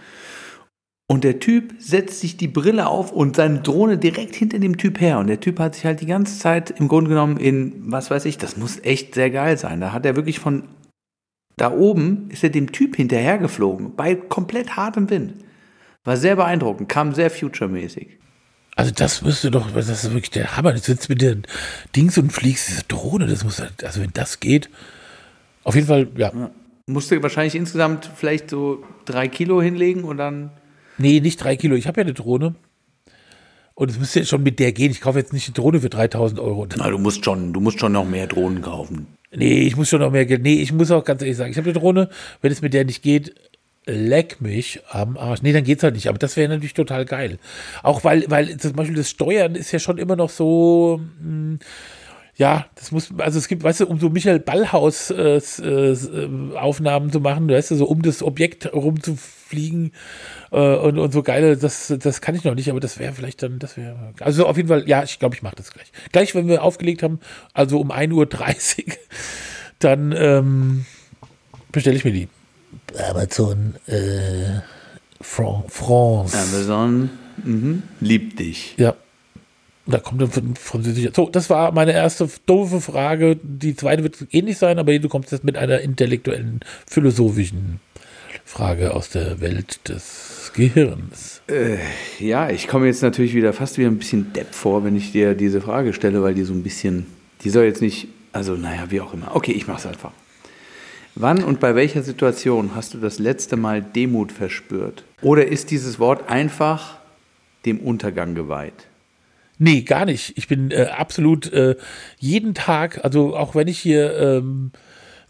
Und 1.09 1.25
der 1.25 1.41
Typ 1.41 1.75
setzt 1.79 2.21
sich 2.21 2.39
die 2.39 2.49
Brille 2.49 2.87
auf 2.87 3.13
und 3.13 3.37
seine 3.37 3.61
Drohne 3.61 3.99
direkt 3.99 4.35
hinter 4.35 4.59
dem 4.59 4.79
Typ 4.79 5.01
her. 5.01 5.19
Und 5.19 5.27
der 5.27 5.41
Typ 5.41 5.59
hat 5.59 5.75
sich 5.75 5.85
halt 5.85 6.01
die 6.01 6.07
ganze 6.07 6.39
Zeit 6.39 6.71
im 6.71 6.89
Grunde 6.89 7.11
genommen 7.11 7.37
in, 7.37 7.93
was 7.93 8.11
weiß 8.11 8.25
ich, 8.25 8.39
das 8.39 8.57
muss 8.57 8.79
echt 8.83 9.15
sehr 9.15 9.31
geil 9.31 9.59
sein. 9.59 9.81
Da 9.81 9.93
hat 9.93 10.07
er 10.07 10.17
wirklich 10.17 10.39
von 10.39 10.69
da 11.57 11.71
oben, 11.71 12.31
ist 12.31 12.43
er 12.43 12.51
dem 12.51 12.73
Typ 12.73 12.97
hinterhergeflogen, 12.97 13.95
bei 13.95 14.15
komplett 14.15 14.77
hartem 14.77 15.11
Wind. 15.11 15.35
War 16.05 16.17
sehr 16.17 16.37
beeindruckend, 16.37 16.89
kam 16.89 17.15
sehr 17.15 17.31
future-mäßig. 17.31 18.19
Also 18.75 18.91
das 18.91 19.21
müsste 19.21 19.51
doch, 19.51 19.71
das 19.71 19.89
ist 19.89 20.05
wirklich 20.13 20.31
der 20.31 20.57
Hammer. 20.57 20.73
Du 20.73 20.79
sitzt 20.79 21.11
mit 21.11 21.21
den 21.21 21.43
Dings 21.95 22.17
und 22.17 22.33
fliegst 22.33 22.69
diese 22.69 22.85
Drohne. 22.85 23.27
Das 23.27 23.45
muss, 23.45 23.61
also 23.61 24.01
wenn 24.01 24.13
das 24.15 24.41
geht, 24.41 24.71
auf 25.65 25.75
jeden 25.75 25.87
Fall, 25.87 26.09
ja. 26.17 26.51
Musste 26.87 27.23
wahrscheinlich 27.23 27.55
insgesamt 27.55 28.11
vielleicht 28.15 28.51
so 28.51 28.83
drei 29.05 29.29
Kilo 29.29 29.63
hinlegen 29.63 30.05
und 30.05 30.17
dann. 30.17 30.51
Nee, 30.99 31.21
nicht 31.21 31.43
drei 31.43 31.57
Kilo. 31.57 31.77
Ich 31.77 31.87
habe 31.87 32.01
ja 32.01 32.05
eine 32.05 32.15
Drohne. 32.15 32.55
Und 33.75 33.91
es 33.91 33.99
müsste 33.99 34.21
jetzt 34.21 34.29
schon 34.29 34.43
mit 34.43 34.59
der 34.59 34.73
gehen. 34.73 34.91
Ich 34.91 35.01
kaufe 35.01 35.19
jetzt 35.19 35.33
nicht 35.33 35.49
eine 35.49 35.55
Drohne 35.55 35.81
für 35.81 35.89
3000 35.89 36.41
Euro. 36.41 36.67
Na, 36.77 36.91
du 36.91 36.99
musst 36.99 37.25
schon, 37.25 37.53
du 37.53 37.61
musst 37.61 37.81
schon 37.81 37.93
noch 37.93 38.05
mehr 38.05 38.27
Drohnen 38.27 38.61
kaufen. 38.61 39.07
Nee, 39.35 39.63
ich 39.63 39.77
muss 39.77 39.89
schon 39.89 40.01
noch 40.01 40.13
mehr 40.13 40.27
Geld. 40.27 40.43
Nee, 40.43 40.61
ich 40.61 40.73
muss 40.73 40.91
auch 40.91 41.05
ganz 41.05 41.23
ehrlich 41.23 41.37
sagen, 41.37 41.51
ich 41.51 41.57
habe 41.57 41.71
eine 41.71 41.79
Drohne. 41.79 42.11
Wenn 42.43 42.53
es 42.53 42.61
mit 42.61 42.75
der 42.75 42.85
nicht 42.85 43.03
geht, 43.03 43.35
leck 43.87 44.41
mich 44.41 44.81
am 44.91 45.17
Arsch. 45.17 45.43
Nee, 45.43 45.53
dann 45.53 45.65
geht's 45.65 45.83
halt 45.83 45.95
nicht. 45.95 46.09
Aber 46.09 46.19
das 46.19 46.37
wäre 46.37 46.51
natürlich 46.51 46.75
total 46.75 47.07
geil. 47.07 47.39
Auch 47.83 48.05
weil, 48.05 48.25
weil 48.29 48.57
zum 48.59 48.75
Beispiel 48.75 48.97
das 48.97 49.09
Steuern 49.09 49.55
ist 49.55 49.73
ja 49.73 49.79
schon 49.79 49.99
immer 49.99 50.17
noch 50.17 50.31
so. 50.31 51.01
Mh, 51.21 51.59
ja, 52.35 52.67
das 52.77 52.93
muss, 52.93 53.11
also 53.19 53.39
es 53.39 53.47
gibt, 53.47 53.63
weißt 53.63 53.81
du, 53.81 53.87
um 53.87 54.01
so 54.01 54.09
Michael 54.09 54.41
Ballhaus 54.41 55.11
äh, 55.11 55.37
äh, 55.37 55.93
äh, 55.93 56.57
Aufnahmen 56.57 57.13
zu 57.13 57.21
machen, 57.21 57.49
weißt 57.49 57.73
du, 57.73 57.75
so 57.77 57.85
um 57.87 58.01
das 58.01 58.23
Objekt 58.23 58.73
rumzufliegen 58.73 59.93
äh, 60.51 60.77
und, 60.77 60.99
und 60.99 61.13
so 61.13 61.23
geile, 61.23 61.59
das, 61.59 61.93
das 61.99 62.23
kann 62.23 62.35
ich 62.35 62.45
noch 62.45 62.55
nicht, 62.55 62.71
aber 62.71 62.81
das 62.81 62.99
wäre 62.99 63.13
vielleicht 63.13 63.43
dann, 63.43 63.59
das 63.59 63.77
wäre, 63.77 64.15
also 64.21 64.47
auf 64.47 64.57
jeden 64.57 64.69
Fall, 64.71 64.89
ja, 64.89 65.03
ich 65.03 65.19
glaube, 65.19 65.35
ich 65.35 65.43
mache 65.43 65.57
das 65.57 65.73
gleich. 65.73 65.93
Gleich, 66.11 66.35
wenn 66.35 66.49
wir 66.49 66.63
aufgelegt 66.63 67.03
haben, 67.03 67.21
also 67.53 67.79
um 67.79 67.93
1.30 67.93 68.87
Uhr, 68.87 68.95
dann 69.79 70.13
ähm, 70.17 70.87
bestelle 71.71 71.97
ich 71.97 72.05
mir 72.05 72.13
die. 72.13 72.29
Amazon 73.11 73.75
äh, 73.87 74.61
Fran 75.21 75.65
France. 75.69 76.37
Amazon 76.37 77.11
mhm. 77.45 77.83
liebt 78.01 78.39
dich. 78.39 78.75
Ja. 78.79 78.95
Da 79.87 79.99
kommt 79.99 80.21
dann 80.21 80.31
von 80.31 80.55
Französisch. 80.55 81.11
So, 81.15 81.29
das 81.29 81.51
war 81.51 81.73
meine 81.73 81.93
erste 81.93 82.29
doofe 82.47 82.81
Frage. 82.81 83.37
Die 83.43 83.75
zweite 83.75 84.05
wird 84.05 84.17
ähnlich 84.31 84.59
sein, 84.59 84.79
aber 84.79 84.97
du 84.99 85.09
kommst 85.09 85.33
jetzt 85.33 85.43
mit 85.43 85.57
einer 85.57 85.81
intellektuellen, 85.81 86.61
philosophischen 86.87 87.81
Frage 88.45 88.95
aus 88.95 89.11
der 89.11 89.41
Welt 89.41 89.89
des 89.89 90.53
Gehirns. 90.55 91.43
Ja, 92.21 92.49
ich 92.51 92.69
komme 92.69 92.87
jetzt 92.87 93.03
natürlich 93.03 93.35
wieder 93.35 93.53
fast 93.53 93.77
wieder 93.79 93.89
ein 93.89 93.99
bisschen 93.99 94.33
depp 94.33 94.55
vor, 94.55 94.85
wenn 94.85 94.95
ich 94.95 95.11
dir 95.11 95.35
diese 95.35 95.61
Frage 95.61 95.93
stelle, 95.93 96.23
weil 96.23 96.35
die 96.35 96.45
so 96.45 96.53
ein 96.53 96.63
bisschen, 96.63 97.07
die 97.43 97.51
soll 97.51 97.65
jetzt 97.65 97.83
nicht, 97.83 98.09
also 98.33 98.55
naja, 98.55 98.85
wie 98.91 99.01
auch 99.01 99.13
immer. 99.13 99.35
Okay, 99.35 99.53
ich 99.53 99.67
mache 99.67 99.79
es 99.79 99.87
einfach. 99.87 100.13
Wann 101.15 101.43
und 101.43 101.61
bei 101.61 101.75
welcher 101.75 102.03
Situation 102.03 102.75
hast 102.75 102.95
du 102.95 102.99
das 102.99 103.19
letzte 103.19 103.57
Mal 103.57 103.83
Demut 103.83 104.33
verspürt? 104.33 105.05
Oder 105.23 105.47
ist 105.49 105.71
dieses 105.71 105.99
Wort 105.99 106.31
einfach 106.31 106.99
dem 107.67 107.81
Untergang 107.81 108.35
geweiht? 108.35 108.87
Nee, 109.63 109.83
gar 109.83 110.07
nicht. 110.07 110.37
Ich 110.37 110.49
bin 110.49 110.73
äh, 110.73 110.87
absolut 110.87 111.53
äh, 111.53 111.77
jeden 112.19 112.53
Tag, 112.53 113.05
also 113.05 113.37
auch 113.37 113.55
wenn 113.55 113.69
ich 113.69 113.79
hier 113.79 114.19
ähm, 114.19 114.73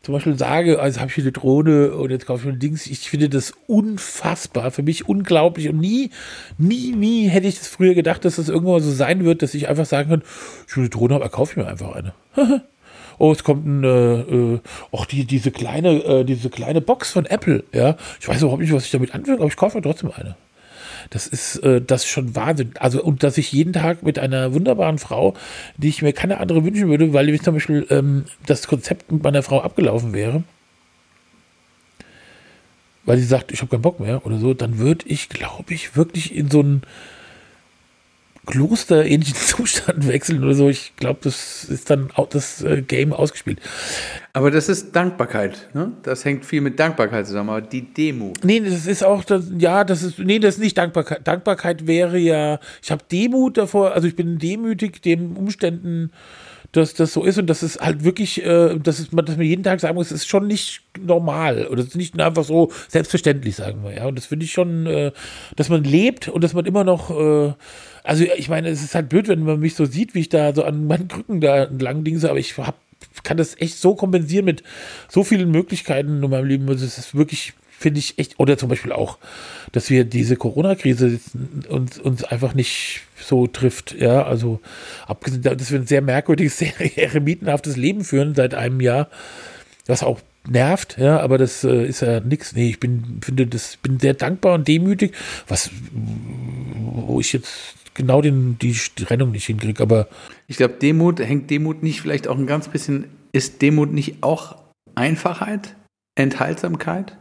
zum 0.01 0.14
Beispiel 0.14 0.38
sage, 0.38 0.81
also 0.81 1.01
habe 1.01 1.11
ich 1.11 1.16
hier 1.16 1.25
eine 1.25 1.33
Drohne 1.33 1.92
und 1.92 2.11
jetzt 2.11 2.25
kaufe 2.25 2.40
ich 2.40 2.47
mir 2.47 2.53
ein 2.53 2.59
Dings, 2.59 2.87
ich 2.87 3.11
finde 3.11 3.29
das 3.29 3.53
unfassbar, 3.66 4.71
für 4.71 4.83
mich 4.83 5.07
unglaublich 5.07 5.68
und 5.68 5.81
nie, 5.81 6.09
nie, 6.57 6.92
nie 6.92 7.29
hätte 7.29 7.47
ich 7.47 7.59
das 7.59 7.68
früher 7.68 7.92
gedacht, 7.92 8.25
dass 8.25 8.37
das 8.37 8.49
irgendwann 8.49 8.81
so 8.81 8.90
sein 8.90 9.23
wird, 9.23 9.42
dass 9.42 9.53
ich 9.53 9.68
einfach 9.68 9.85
sagen 9.85 10.09
kann, 10.09 10.23
ich 10.66 10.75
will 10.79 10.85
eine 10.85 10.88
Drohne, 10.88 11.16
aber 11.16 11.29
kaufe 11.29 11.53
ich 11.53 11.57
mir 11.59 11.71
einfach 11.71 11.95
eine. 11.95 12.14
Oh, 13.18 13.31
es 13.31 13.45
kommt 13.45 13.66
ein, 13.66 13.85
äh, 13.85 14.21
äh, 14.21 14.61
auch 14.90 15.05
die, 15.05 15.27
diese 15.27 15.51
kleine, 15.51 16.03
äh, 16.03 16.25
diese 16.25 16.49
kleine 16.49 16.81
Box 16.81 17.11
von 17.11 17.27
Apple, 17.27 17.62
ja. 17.73 17.97
Ich 18.18 18.27
weiß 18.27 18.40
überhaupt 18.40 18.62
nicht, 18.62 18.73
was 18.73 18.87
ich 18.87 18.90
damit 18.90 19.14
anfange, 19.14 19.38
aber 19.38 19.47
ich 19.47 19.57
kaufe 19.57 19.77
mir 19.77 19.83
trotzdem 19.83 20.11
eine. 20.11 20.35
Das 21.12 21.27
ist, 21.27 21.57
äh, 21.59 21.83
das 21.83 22.05
ist 22.05 22.11
schon 22.11 22.35
Wahnsinn. 22.35 22.72
Also, 22.79 23.03
und 23.05 23.22
dass 23.22 23.37
ich 23.37 23.53
jeden 23.53 23.75
Tag 23.75 24.03
mit 24.03 24.18
einer 24.18 24.55
wunderbaren 24.55 24.98
Frau, 24.98 25.35
die 25.77 25.88
ich 25.88 26.01
mir 26.01 26.14
keine 26.14 26.38
andere 26.40 26.64
wünschen 26.64 26.88
würde, 26.88 27.12
weil 27.12 27.27
nämlich 27.27 27.42
zum 27.42 27.55
Beispiel 27.55 27.87
ähm, 27.90 28.25
das 28.46 28.66
Konzept 28.66 29.12
mit 29.12 29.22
meiner 29.22 29.42
Frau 29.42 29.61
abgelaufen 29.61 30.14
wäre. 30.14 30.42
weil 33.05 33.18
sie 33.18 33.25
sagt, 33.25 33.53
ich 33.53 33.61
habe 33.61 33.70
keinen 33.70 33.83
Bock 33.83 34.01
mehr 34.01 34.25
oder 34.25 34.38
so, 34.38 34.55
dann 34.55 34.79
würde 34.79 35.07
ich, 35.07 35.29
glaube 35.29 35.75
ich, 35.75 35.96
wirklich 35.96 36.35
in 36.35 36.51
so 36.51 36.62
ein 36.62 36.83
Kloster-ähnlichen 38.46 39.35
Zustand 39.46 40.09
wechseln 40.09 40.42
oder 40.42 40.55
so. 40.55 40.68
Ich 40.68 40.94
glaube, 40.96 41.20
das 41.22 41.64
ist 41.64 41.90
dann 41.90 42.11
auch 42.14 42.28
das 42.28 42.62
äh, 42.62 42.83
Game 42.83 43.12
ausgespielt. 43.12 43.61
Aber 44.33 44.50
das 44.50 44.68
ist 44.68 44.96
Dankbarkeit, 44.96 45.68
ne? 45.74 45.92
Das 46.02 46.24
hängt 46.24 46.44
viel 46.44 46.61
mit 46.61 46.81
Dankbarkeit 46.81 47.26
zusammen, 47.26 47.50
aber 47.50 47.61
die 47.61 47.83
Demut. 47.83 48.44
Nee, 48.44 48.61
das 48.61 48.87
ist 48.87 49.05
auch, 49.05 49.24
das, 49.24 49.44
ja, 49.59 49.85
das 49.85 50.02
ist, 50.02 50.18
nee, 50.18 50.38
das 50.38 50.55
ist 50.55 50.61
nicht 50.61 50.76
Dankbarkeit. 50.78 51.26
Dankbarkeit 51.26 51.87
wäre 51.87 52.18
ja, 52.18 52.59
ich 52.83 52.90
habe 52.90 53.05
Demut 53.11 53.59
davor, 53.59 53.92
also 53.92 54.09
ich 54.09 54.16
bin 54.16 54.38
demütig 54.38 55.02
den 55.02 55.37
Umständen, 55.37 56.11
dass 56.72 56.94
das 56.94 57.12
so 57.12 57.22
ist 57.22 57.38
und 57.38 57.46
das 57.48 57.62
ist 57.62 57.80
halt 57.80 58.02
wirklich, 58.02 58.42
äh, 58.44 58.78
dass, 58.78 58.98
ist, 58.98 59.11
dass 59.12 59.37
man 59.37 59.46
jeden 59.46 59.62
Tag 59.62 59.80
sagen 59.80 59.94
muss, 59.94 60.06
es 60.06 60.22
ist 60.22 60.28
schon 60.28 60.46
nicht 60.46 60.82
normal 60.98 61.66
oder 61.66 61.80
es 61.80 61.88
ist 61.88 61.96
nicht 61.96 62.18
einfach 62.18 62.44
so 62.44 62.72
selbstverständlich, 62.88 63.56
sagen 63.56 63.85
wir, 63.85 63.94
ja. 63.94 64.06
Und 64.06 64.16
das 64.16 64.26
finde 64.26 64.46
ich 64.46 64.52
schon, 64.52 64.87
äh, 64.87 65.12
dass 65.54 65.68
man 65.68 65.85
lebt 65.85 66.28
und 66.28 66.42
dass 66.42 66.54
man 66.54 66.64
immer 66.64 66.82
noch, 66.82 67.11
äh, 67.11 67.52
also 68.02 68.24
ich 68.37 68.48
meine, 68.48 68.70
es 68.70 68.82
ist 68.82 68.94
halt 68.94 69.11
blöd, 69.11 69.28
wenn 69.28 69.42
man 69.42 69.61
mich 69.61 69.74
so 69.74 69.85
sieht, 69.85 70.14
wie 70.14 70.20
ich 70.20 70.30
da 70.30 70.54
so 70.54 70.64
an 70.64 70.87
meinen 70.87 71.08
Krücken 71.08 71.42
da 71.42 71.64
entlang 71.64 72.04
dingse, 72.04 72.30
aber 72.30 72.38
ich 72.38 72.56
hab, 72.56 72.76
kann 73.22 73.37
das 73.37 73.61
echt 73.61 73.76
so 73.76 73.94
kompensieren 73.94 74.46
mit 74.46 74.62
so 75.08 75.24
vielen 75.24 75.50
Möglichkeiten 75.50 76.22
in 76.22 76.30
meinem 76.30 76.46
Leben. 76.46 76.68
Also 76.68 76.87
es 76.87 76.96
ist 76.96 77.14
wirklich, 77.14 77.52
finde 77.83 77.99
ich 77.99 78.18
echt, 78.18 78.38
oder 78.38 78.57
zum 78.57 78.68
Beispiel 78.68 78.92
auch, 78.92 79.18
dass 79.73 79.90
wir 79.90 80.05
diese 80.05 80.37
Corona-Krise 80.37 81.21
uns, 81.68 81.99
uns 81.99 82.25
einfach 82.25 82.55
nicht 82.55 83.03
so 83.21 83.47
trifft. 83.47 83.95
Ja, 83.99 84.25
also 84.25 84.61
abgesehen, 85.07 85.42
dass 85.42 85.71
wir 85.71 85.81
ein 85.81 85.87
sehr 85.87 86.03
merkwürdiges, 86.03 86.59
sehr 86.59 86.73
eremitenhaftes 86.99 87.77
Leben 87.77 88.05
führen 88.05 88.35
seit 88.35 88.55
einem 88.55 88.81
Jahr, 88.81 89.09
was 89.87 90.03
auch 90.03 90.21
nervt, 90.49 90.97
ja, 90.99 91.21
aber 91.21 91.38
das 91.38 91.62
äh, 91.64 91.87
ist 91.87 92.01
ja 92.01 92.21
nichts. 92.21 92.55
Nee, 92.55 92.71
ich 92.71 92.81
bin, 92.81 93.21
finde 93.23 93.47
das, 93.47 93.77
bin 93.77 94.01
sehr 94.01 94.14
dankbar 94.14 94.55
und 94.55 94.66
demütig, 94.66 95.14
was, 95.47 95.71
wo 95.92 97.21
ich 97.21 97.33
jetzt 97.33 97.75
genau 97.95 98.23
den, 98.23 98.59
die 98.59 98.73
Trennung 98.73 99.31
nicht 99.31 99.47
hinkriege, 99.47 99.83
aber. 99.83 100.09
Ich 100.49 100.57
glaube, 100.57 100.75
Demut, 100.75 101.21
hängt 101.21 101.51
Demut 101.51 101.83
nicht 101.83 102.01
vielleicht 102.01 102.29
auch 102.29 102.37
ein 102.37 102.47
ganz 102.47 102.68
bisschen, 102.68 103.07
ist 103.33 103.62
Demut 103.62 103.92
nicht 103.92 104.23
auch 104.23 104.57
Einfachheit? 104.95 105.77
Enthaltsamkeit? 106.14 107.16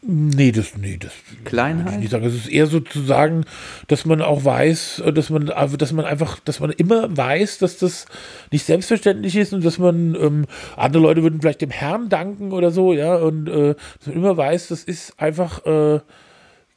Nee, 0.00 0.52
das, 0.52 0.76
nee, 0.76 0.96
das. 0.96 1.12
Kleinheit? 1.44 2.02
Ich 2.02 2.10
sagen. 2.10 2.24
Es 2.24 2.34
ist 2.34 2.48
eher 2.48 2.68
so 2.68 2.78
zu 2.78 3.02
sagen, 3.02 3.44
dass 3.88 4.04
man 4.04 4.22
auch 4.22 4.44
weiß, 4.44 5.02
dass 5.12 5.28
man, 5.28 5.46
dass 5.46 5.92
man 5.92 6.04
einfach, 6.04 6.38
dass 6.40 6.60
man 6.60 6.70
immer 6.70 7.16
weiß, 7.16 7.58
dass 7.58 7.78
das 7.78 8.06
nicht 8.52 8.64
selbstverständlich 8.64 9.34
ist 9.34 9.52
und 9.52 9.64
dass 9.64 9.78
man, 9.78 10.14
ähm, 10.14 10.46
andere 10.76 11.02
Leute 11.02 11.22
würden 11.24 11.40
vielleicht 11.40 11.62
dem 11.62 11.70
Herrn 11.70 12.08
danken 12.08 12.52
oder 12.52 12.70
so, 12.70 12.92
ja, 12.92 13.16
und 13.16 13.48
äh, 13.48 13.74
dass 13.98 14.06
man 14.06 14.16
immer 14.16 14.36
weiß, 14.36 14.68
das 14.68 14.84
ist 14.84 15.18
einfach, 15.18 15.66
äh, 15.66 16.00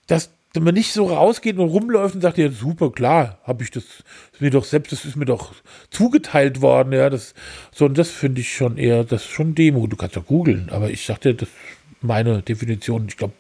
dass 0.07 0.31
wenn 0.53 0.63
man 0.63 0.73
nicht 0.73 0.91
so 0.91 1.05
rausgeht 1.05 1.57
und 1.57 1.69
rumläuft 1.69 2.15
und 2.15 2.21
sagt, 2.21 2.37
ja, 2.37 2.49
super, 2.49 2.91
klar, 2.91 3.39
habe 3.43 3.63
ich 3.63 3.71
das, 3.71 3.83
ist 4.33 4.41
mir 4.41 4.49
doch 4.49 4.65
selbst, 4.65 4.91
das 4.91 5.05
ist 5.05 5.15
mir 5.15 5.25
doch 5.25 5.53
zugeteilt 5.91 6.61
worden, 6.61 6.91
ja, 6.91 7.09
das, 7.09 7.33
so, 7.71 7.85
und 7.85 7.97
das 7.97 8.09
finde 8.09 8.41
ich 8.41 8.53
schon 8.53 8.77
eher, 8.77 9.03
das 9.03 9.21
ist 9.21 9.29
schon 9.29 9.55
Demo. 9.55 9.87
Du 9.87 9.95
kannst 9.95 10.15
ja 10.15 10.21
googeln, 10.21 10.69
aber 10.69 10.89
ich 10.89 11.05
sagte, 11.05 11.33
das 11.35 11.47
meine 12.01 12.41
Definition, 12.41 13.05
ich 13.07 13.17
glaube, 13.17 13.33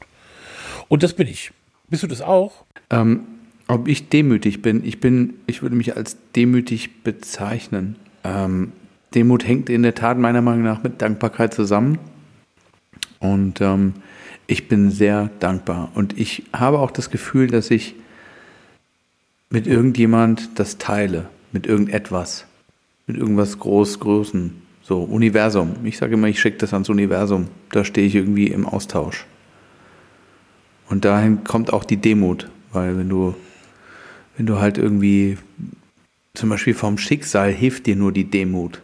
und 0.87 1.03
das 1.03 1.13
bin 1.13 1.27
ich. 1.27 1.51
Bist 1.89 2.03
du 2.03 2.07
das 2.07 2.21
auch? 2.21 2.65
Ähm, 2.89 3.23
ob 3.67 3.87
ich 3.87 4.09
demütig 4.09 4.61
bin, 4.61 4.83
ich 4.85 4.99
bin, 4.99 5.35
ich 5.47 5.61
würde 5.61 5.75
mich 5.75 5.95
als 5.95 6.17
demütig 6.35 7.03
bezeichnen. 7.03 7.95
Ähm, 8.23 8.73
Demut 9.13 9.47
hängt 9.47 9.69
in 9.69 9.83
der 9.83 9.95
Tat 9.95 10.17
meiner 10.17 10.41
Meinung 10.41 10.63
nach 10.63 10.83
mit 10.83 11.01
Dankbarkeit 11.01 11.53
zusammen. 11.53 11.97
Und 13.19 13.61
ähm, 13.61 13.93
ich 14.47 14.67
bin 14.67 14.89
sehr 14.91 15.29
dankbar. 15.39 15.91
Und 15.95 16.17
ich 16.19 16.43
habe 16.53 16.79
auch 16.79 16.91
das 16.91 17.09
Gefühl, 17.09 17.47
dass 17.47 17.71
ich 17.71 17.95
mit 19.49 19.67
irgendjemand 19.67 20.59
das 20.59 20.77
teile, 20.77 21.29
mit 21.51 21.67
irgendetwas, 21.67 22.45
mit 23.05 23.17
irgendwas 23.17 23.59
groß, 23.59 23.99
Großen, 23.99 24.60
so 24.91 25.03
Universum. 25.03 25.77
Ich 25.85 25.97
sage 25.97 26.15
immer, 26.15 26.27
ich 26.27 26.41
schicke 26.41 26.57
das 26.57 26.73
ans 26.73 26.89
Universum. 26.89 27.47
Da 27.71 27.85
stehe 27.85 28.05
ich 28.05 28.15
irgendwie 28.15 28.47
im 28.47 28.65
Austausch. 28.65 29.25
Und 30.89 31.05
dahin 31.05 31.45
kommt 31.45 31.71
auch 31.71 31.85
die 31.85 31.95
Demut, 31.95 32.49
weil 32.73 32.97
wenn 32.97 33.07
du, 33.07 33.33
wenn 34.35 34.47
du 34.47 34.59
halt 34.59 34.77
irgendwie, 34.77 35.37
zum 36.33 36.49
Beispiel 36.49 36.73
vom 36.73 36.97
Schicksal 36.97 37.53
hilft 37.53 37.85
dir 37.85 37.95
nur 37.95 38.11
die 38.11 38.29
Demut, 38.29 38.81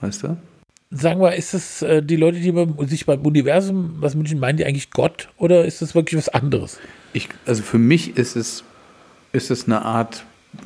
weißt 0.00 0.22
du? 0.22 0.36
sagen 0.90 1.20
wir, 1.20 1.34
ist 1.34 1.52
es 1.54 1.82
äh, 1.82 2.02
die 2.02 2.16
Leute, 2.16 2.38
die 2.38 2.52
beim, 2.52 2.76
sich 2.86 3.04
beim 3.04 3.20
Universum, 3.20 3.96
was 3.98 4.14
München 4.14 4.38
meinen, 4.38 4.58
die 4.58 4.64
eigentlich 4.64 4.90
Gott 4.90 5.28
oder 5.36 5.64
ist 5.64 5.82
das 5.82 5.94
wirklich 5.94 6.16
was 6.16 6.28
anderes? 6.28 6.78
Ich, 7.12 7.28
also 7.46 7.62
für 7.62 7.78
mich 7.78 8.16
ist 8.16 8.36
es, 8.36 8.62
ist 9.32 9.50
es 9.50 9.66
eine 9.66 9.82
Art, 9.82 10.24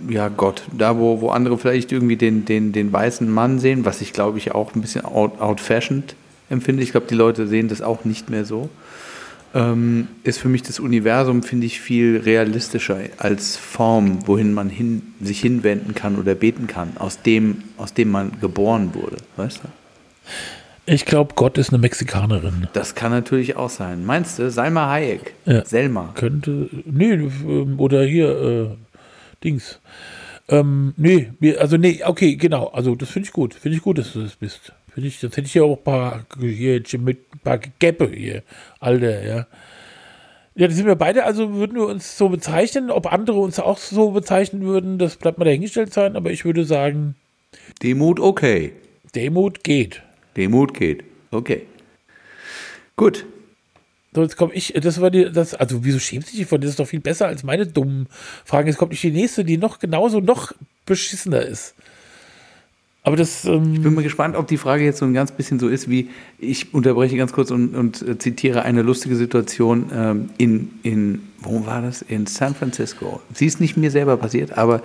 ja, 0.09 0.29
Gott. 0.29 0.63
Da, 0.77 0.99
wo, 0.99 1.21
wo 1.21 1.31
andere 1.31 1.59
vielleicht 1.59 1.93
irgendwie 1.93 2.17
den, 2.17 2.45
den, 2.45 2.73
den 2.73 2.93
weißen 2.93 3.29
Mann 3.31 3.59
sehen, 3.59 3.85
was 3.85 4.01
ich 4.01 4.13
glaube 4.13 4.39
ich 4.39 4.53
auch 4.53 4.75
ein 4.75 4.81
bisschen 4.81 5.05
out-fashioned 5.05 6.15
empfinde. 6.51 6.83
Ich 6.83 6.93
glaube, 6.93 7.07
die 7.09 7.15
Leute 7.15 7.47
sehen 7.47 7.69
das 7.69 7.83
auch 7.83 8.05
nicht 8.05 8.31
mehr 8.31 8.45
so. 8.45 8.69
Ähm, 9.55 10.09
ist 10.23 10.39
für 10.39 10.49
mich 10.49 10.63
das 10.63 10.81
Universum, 10.81 11.43
finde 11.43 11.67
ich, 11.67 11.81
viel 11.81 12.23
realistischer 12.25 12.99
als 13.19 13.57
Form, 13.57 14.27
wohin 14.27 14.55
man 14.55 14.71
hin, 14.71 15.03
sich 15.21 15.41
hinwenden 15.41 15.95
kann 15.95 16.19
oder 16.19 16.35
beten 16.35 16.67
kann, 16.67 16.93
aus 16.99 17.21
dem, 17.21 17.63
aus 17.77 17.93
dem 17.93 18.11
man 18.11 18.33
geboren 18.41 18.95
wurde. 18.95 19.17
Weißt 19.37 19.61
du? 19.63 19.69
Ich 20.85 21.05
glaube, 21.05 21.35
Gott 21.37 21.59
ist 21.59 21.69
eine 21.69 21.79
Mexikanerin. 21.79 22.67
Das 22.73 22.95
kann 22.95 23.13
natürlich 23.13 23.57
auch 23.57 23.71
sein. 23.71 24.05
Meinst 24.05 24.39
du, 24.39 24.51
Salma 24.51 24.89
Hayek? 24.89 25.35
Ja. 25.45 25.65
Selma? 25.65 26.13
Könnte, 26.15 26.69
nee, 26.87 27.13
ähm, 27.13 27.75
oder 27.79 28.05
hier, 28.05 28.29
äh, 28.31 28.67
Dings. 29.45 29.81
Ähm, 30.49 30.95
nee, 30.97 31.31
also 31.59 31.77
nee, 31.77 32.03
okay, 32.05 32.37
genau. 32.37 32.67
Also 32.69 32.95
das 32.95 33.11
finde 33.11 33.29
ich 33.29 33.33
gut. 33.33 33.55
Finde 33.55 33.77
ich 33.77 33.83
gut, 33.83 33.99
dass 33.99 34.13
du 34.13 34.23
das 34.23 34.37
bist. 34.37 34.73
Finde 34.93 35.09
ich, 35.09 35.21
das 35.21 35.33
hätte 35.37 35.47
ich 35.47 35.55
ja 35.55 35.63
auch 35.63 35.79
ein 35.79 35.85
paar, 35.85 36.27
hier, 36.39 36.83
mit 36.99 37.33
ein 37.33 37.39
paar 37.39 37.59
Gäppe 37.59 38.11
hier. 38.11 38.43
Alter, 38.81 39.25
ja. 39.25 39.47
Ja, 40.55 40.67
das 40.67 40.77
sind 40.77 40.87
wir 40.87 40.97
beide, 40.97 41.25
also 41.25 41.55
würden 41.55 41.77
wir 41.77 41.87
uns 41.87 42.19
so 42.19 42.29
bezeichnen. 42.29 42.91
Ob 42.91 43.11
andere 43.11 43.39
uns 43.39 43.59
auch 43.59 43.79
so 43.79 44.11
bezeichnen 44.11 44.63
würden, 44.63 44.99
das 44.99 45.17
bleibt 45.17 45.39
mal 45.39 45.47
dahingestellt 45.47 45.95
sein, 45.95 46.15
aber 46.15 46.31
ich 46.31 46.45
würde 46.45 46.65
sagen. 46.65 47.15
Demut 47.83 48.21
okay. 48.21 48.73
Demut 49.15 49.65
geht. 49.65 50.03
Demut 50.37 50.75
geht. 50.75 51.05
Okay. 51.31 51.67
Gut. 52.97 53.25
So, 54.15 54.23
jetzt 54.23 54.37
komme 54.37 54.53
ich, 54.53 54.75
das 54.75 55.01
war 55.01 55.11
die, 55.11 55.33
das, 55.33 55.55
also 55.55 55.85
wieso 55.85 55.99
schämt 55.99 56.27
sich 56.27 56.47
von? 56.47 56.61
Das 56.61 56.71
ist 56.71 56.79
doch 56.79 56.87
viel 56.87 57.01
besser 57.01 57.29
als 57.29 57.45
meine 57.45 57.67
dummen 57.67 58.09
Fragen. 58.45 58.69
Jetzt 58.69 58.77
kommt 58.77 58.93
nicht 58.93 59.03
die 59.03 59.11
nächste, 59.11 59.45
die 59.45 59.57
noch 59.57 59.79
genauso 59.79 60.21
noch 60.21 60.53
beschissener 60.85 61.43
ist. 61.43 61.75
Aber 63.05 63.17
das. 63.17 63.45
Ähm 63.45 63.75
ich 63.75 63.83
bin 63.83 63.95
mal 63.95 64.05
gespannt, 64.05 64.37
ob 64.37 64.47
die 64.47 64.59
Frage 64.59 64.85
jetzt 64.85 64.99
so 64.99 65.07
ein 65.07 65.15
ganz 65.15 65.33
bisschen 65.33 65.59
so 65.59 65.69
ist, 65.69 65.89
wie 65.89 66.11
ich 66.39 66.73
unterbreche 66.75 67.17
ganz 67.17 67.33
kurz 67.33 67.51
und, 67.51 67.75
und 67.75 68.03
äh, 68.03 68.19
zitiere 68.19 68.63
eine 68.63 68.83
lustige 68.83 69.17
Situation 69.17 69.91
ähm, 69.95 70.31
in, 70.39 70.71
in, 70.83 71.23
wo 71.41 71.67
war 71.67 71.83
das? 71.83 72.03
In 72.03 72.27
San 72.27 72.55
Francisco. 72.55 73.21
Sie 73.35 73.47
ist 73.47 73.61
nicht 73.61 73.77
mir 73.77 73.91
selber 73.91 74.19
passiert, 74.19 74.57
aber 74.57 74.83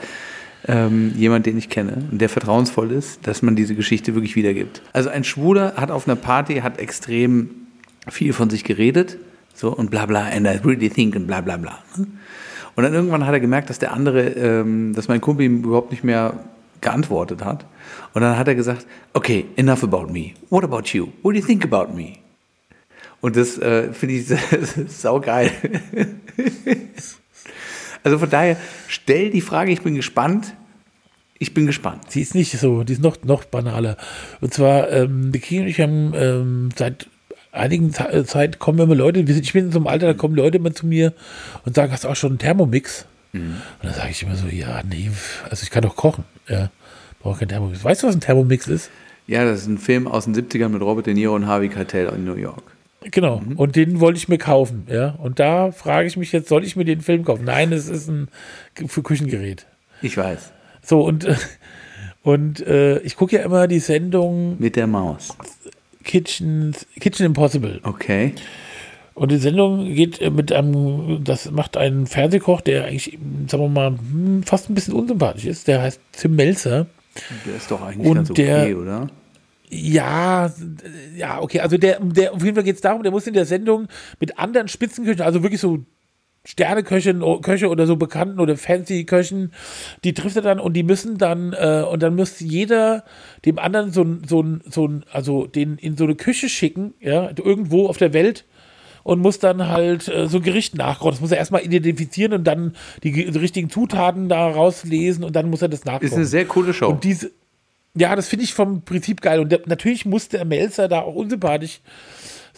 ähm, 0.68 1.14
jemand, 1.16 1.46
den 1.46 1.58
ich 1.58 1.70
kenne 1.70 2.08
und 2.12 2.20
der 2.20 2.30
vertrauensvoll 2.30 2.92
ist, 2.92 3.28
dass 3.28 3.42
man 3.42 3.56
diese 3.56 3.76
Geschichte 3.76 4.16
wirklich 4.16 4.36
wiedergibt. 4.36 4.82
Also 4.94 5.10
ein 5.10 5.24
Schwuler 5.24 5.74
hat 5.76 5.92
auf 5.92 6.08
einer 6.08 6.16
Party, 6.16 6.56
hat 6.56 6.80
extrem 6.80 7.67
viel 8.10 8.34
von 8.34 8.50
sich 8.50 8.64
geredet, 8.64 9.18
so 9.54 9.74
und 9.74 9.92
bla 9.92 10.06
bla, 10.06 10.28
and 10.28 10.48
I 10.48 10.60
really 10.66 10.90
think 10.90 11.16
und 11.16 11.28
bla 11.28 11.42
bla 11.42 11.58
bla. 11.58 11.80
Und 11.98 12.84
dann 12.84 12.94
irgendwann 12.94 13.26
hat 13.26 13.34
er 13.34 13.40
gemerkt, 13.40 13.70
dass 13.70 13.80
der 13.80 13.92
andere, 13.92 14.30
ähm, 14.30 14.94
dass 14.94 15.08
mein 15.08 15.22
Kumpel 15.22 15.46
ihm 15.46 15.64
überhaupt 15.64 15.92
nicht 15.92 16.04
mehr 16.04 16.34
geantwortet 16.82 17.44
hat. 17.44 17.66
Und 18.14 18.22
dann 18.22 18.38
hat 18.38 18.48
er 18.48 18.56
gesagt, 18.56 18.86
okay, 19.14 19.46
enough 19.56 19.84
about 19.84 20.08
me. 20.08 20.34
What 20.50 20.64
about 20.64 20.84
you? 20.94 21.08
What 21.24 21.34
do 21.34 21.40
you 21.40 21.46
think 21.46 21.64
about 21.64 21.94
me? 21.94 22.14
Und 23.20 23.36
das 23.36 23.58
äh, 23.58 23.92
finde 23.94 24.16
ich 24.16 24.28
saugeil. 24.88 25.52
Also 28.04 28.20
von 28.20 28.30
daher, 28.30 28.56
stell 28.88 29.32
die 29.32 29.42
Frage, 29.42 29.74
ich 29.74 29.82
bin 29.82 29.96
gespannt. 29.96 30.54
Ich 31.40 31.54
bin 31.54 31.66
gespannt. 31.66 32.10
Sie 32.10 32.22
ist 32.22 32.36
nicht 32.36 32.58
so, 32.58 32.84
die 32.84 32.94
ist 32.94 33.02
noch, 33.02 33.22
noch 33.26 33.44
banaler. 33.44 33.98
Und 34.40 34.54
zwar, 34.54 34.90
ähm, 34.92 35.34
die 35.34 35.40
Kiel 35.40 35.64
und 35.64 35.68
ich 35.68 35.82
haben 35.82 36.14
ähm, 36.16 36.70
seit 36.74 37.10
einigen 37.58 37.94
äh, 37.94 38.24
Zeit 38.26 38.60
kommen 38.60 38.80
immer 38.80 38.96
Leute, 38.96 39.20
ich 39.20 39.54
bin 39.54 39.66
in 39.66 39.72
so 39.72 39.80
einem 39.80 39.88
Alter, 39.88 40.08
da 40.08 40.14
kommen 40.14 40.36
Leute 40.36 40.58
immer 40.58 40.74
zu 40.74 40.86
mir 40.86 41.14
und 41.66 41.76
sagen, 41.76 41.92
hast 41.92 42.04
du 42.04 42.10
auch 42.10 42.16
schon 42.16 42.32
einen 42.32 42.40
Thermomix? 42.40 43.06
Mhm. 43.34 43.58
Und 43.82 43.84
dann 43.84 43.94
sage 43.94 44.12
ich 44.12 44.24
immer 44.24 44.36
so, 44.36 44.48
ja, 44.48 44.82
nee, 44.90 45.12
also 45.50 45.64
ich 45.64 45.70
kann 45.70 45.84
doch 45.84 45.96
kochen. 45.96 46.24
Ja, 46.48 46.70
brauche 47.20 47.40
keinen 47.40 47.50
Thermomix. 47.50 47.84
Weißt 47.84 48.04
du, 48.04 48.08
was 48.08 48.16
ein 48.16 48.22
Thermomix 48.22 48.68
ist? 48.68 48.90
Ja, 49.28 49.44
das 49.44 49.62
ist 49.62 49.68
ein 49.68 49.78
Film 49.78 50.08
aus 50.08 50.26
den 50.26 50.36
70ern 50.36 50.70
mit 50.70 50.82
Robert 50.82 51.06
De 51.06 51.14
Niro 51.14 51.36
und 51.36 51.48
Harvey 51.48 51.68
Keitel 51.68 52.08
in 52.16 52.24
New 52.24 52.36
York. 52.36 52.64
Genau, 53.02 53.40
mhm. 53.40 53.58
und 53.58 53.76
den 53.76 54.00
wollte 54.00 54.18
ich 54.18 54.28
mir 54.28 54.38
kaufen, 54.38 54.88
ja. 54.90 55.10
Und 55.10 55.40
da 55.40 55.72
frage 55.72 56.08
ich 56.08 56.18
mich 56.18 56.32
jetzt, 56.32 56.50
soll 56.50 56.64
ich 56.66 56.76
mir 56.76 56.86
den 56.86 57.02
Film 57.02 57.24
kaufen? 57.24 57.46
Nein, 57.46 57.72
es 57.72 57.88
ist 57.88 58.10
ein 58.10 58.30
für 58.88 59.04
Küchengerät. 59.04 59.68
Ich 60.02 60.18
weiß. 60.18 60.52
So, 60.82 61.02
und, 61.02 61.28
und 62.24 62.66
äh, 62.66 63.00
ich 63.00 63.16
gucke 63.16 63.36
ja 63.36 63.44
immer 63.44 63.68
die 63.68 63.80
Sendung 63.80 64.58
mit 64.60 64.76
der 64.76 64.88
Maus. 64.88 65.36
Kitchen, 66.08 66.74
Kitchen 67.00 67.26
Impossible. 67.28 67.80
Okay. 67.84 68.34
Und 69.14 69.32
die 69.32 69.38
Sendung 69.38 69.94
geht 69.94 70.20
äh, 70.22 70.30
mit 70.32 70.52
einem, 70.52 71.24
das 71.24 71.52
macht 71.52 71.76
ein 71.78 72.08
Fernsehkoch, 72.08 72.62
der 72.62 72.86
eigentlich, 72.86 73.18
sagen 73.48 73.64
wir 73.64 73.70
mal, 73.70 73.90
hm, 73.92 74.44
fast 74.44 74.70
ein 74.70 74.76
bisschen 74.76 74.94
unsympathisch 74.94 75.46
ist. 75.46 75.68
Der 75.68 75.82
heißt 75.82 76.00
Tim 76.14 76.36
Melzer. 76.36 76.88
Der 77.46 77.56
ist 77.56 77.70
doch 77.70 77.82
eigentlich 77.82 78.08
Und 78.08 78.16
ganz 78.16 78.32
okay, 78.32 78.44
der- 78.46 78.78
oder? 78.78 79.08
Ja, 79.70 80.50
ja, 81.18 81.42
okay. 81.42 81.60
Also 81.60 81.78
der, 81.78 82.00
der 82.00 82.34
auf 82.34 82.42
jeden 82.42 82.56
Fall 82.56 82.64
geht 82.64 82.76
es 82.76 82.82
darum, 82.82 83.04
der 83.04 83.12
muss 83.12 83.28
in 83.28 83.34
der 83.34 83.46
Sendung 83.46 83.88
mit 84.20 84.40
anderen 84.40 84.70
Spitzenköchen, 84.70 85.22
also 85.22 85.44
wirklich 85.44 85.60
so 85.60 85.80
Sterneköchen, 86.50 87.22
o- 87.24 87.40
Köche 87.42 87.68
oder 87.68 87.86
so 87.86 87.98
bekannten 87.98 88.40
oder 88.40 88.56
fancy 88.56 89.04
Köchen, 89.04 89.52
die 90.06 90.14
trifft 90.14 90.38
er 90.38 90.42
dann 90.42 90.62
und 90.62 90.74
die 90.74 90.84
müssen 90.84 91.18
dann, 91.18 91.52
äh, 91.52 91.84
und 91.90 92.02
dann 92.02 92.16
muss 92.16 92.40
jeder 92.40 93.04
dem 93.44 93.60
anderen 93.60 93.92
so 93.92 94.02
ein, 94.04 94.22
so 94.26 94.42
ein, 94.42 94.62
so 94.66 94.88
ein, 94.88 95.04
also 95.12 95.46
den 95.46 95.78
in 95.78 95.98
so 95.98 96.06
eine 96.06 96.16
Küche 96.16 96.48
schicken, 96.48 96.94
ja, 97.02 97.30
irgendwo 97.38 97.88
auf 97.88 97.98
der 97.98 98.14
Welt 98.14 98.46
und 99.04 99.20
muss 99.20 99.40
dann 99.40 99.68
halt 99.68 100.08
äh, 100.08 100.28
so 100.30 100.38
ein 100.38 100.44
Gericht 100.44 100.76
nachkochen. 100.76 101.12
Das 101.12 101.22
muss 101.22 101.32
er 101.32 101.38
erstmal 101.38 101.64
identifizieren 101.66 102.32
und 102.32 102.46
dann 102.46 102.76
die, 103.04 103.12
die 103.12 103.38
richtigen 103.38 103.70
Zutaten 103.70 104.30
da 104.30 104.48
rauslesen 104.50 105.26
und 105.26 105.36
dann 105.36 105.50
muss 105.50 105.62
er 105.62 105.68
das 105.68 105.84
nachkochen. 105.84 106.08
Ist 106.08 106.14
eine 106.14 106.26
sehr 106.26 106.46
coole 106.46 106.74
Show. 106.74 106.88
Und 106.92 107.04
diese, 107.04 107.32
ja, 107.94 108.16
das 108.16 108.30
finde 108.30 108.46
ich 108.46 108.54
vom 108.54 108.84
Prinzip 108.84 109.20
geil. 109.22 109.42
Und 109.42 109.52
der, 109.52 109.62
natürlich 109.66 110.06
muss 110.06 110.30
der 110.30 110.46
Melzer 110.46 110.88
da 110.88 111.02
auch 111.02 111.16
unsympathisch 111.16 111.82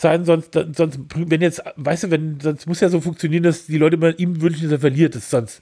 sein, 0.01 0.25
sonst, 0.25 0.53
sonst, 0.53 0.99
wenn 1.15 1.41
jetzt, 1.41 1.61
weißt 1.75 2.05
du, 2.05 2.11
wenn, 2.11 2.39
sonst 2.39 2.67
muss 2.67 2.79
ja 2.79 2.89
so 2.89 3.01
funktionieren, 3.01 3.43
dass 3.43 3.65
die 3.65 3.77
Leute 3.77 3.95
immer 3.95 4.17
ihm 4.17 4.41
wünschen, 4.41 4.63
dass 4.63 4.71
er 4.71 4.79
verliert. 4.79 5.15
Das, 5.15 5.29
sonst 5.29 5.61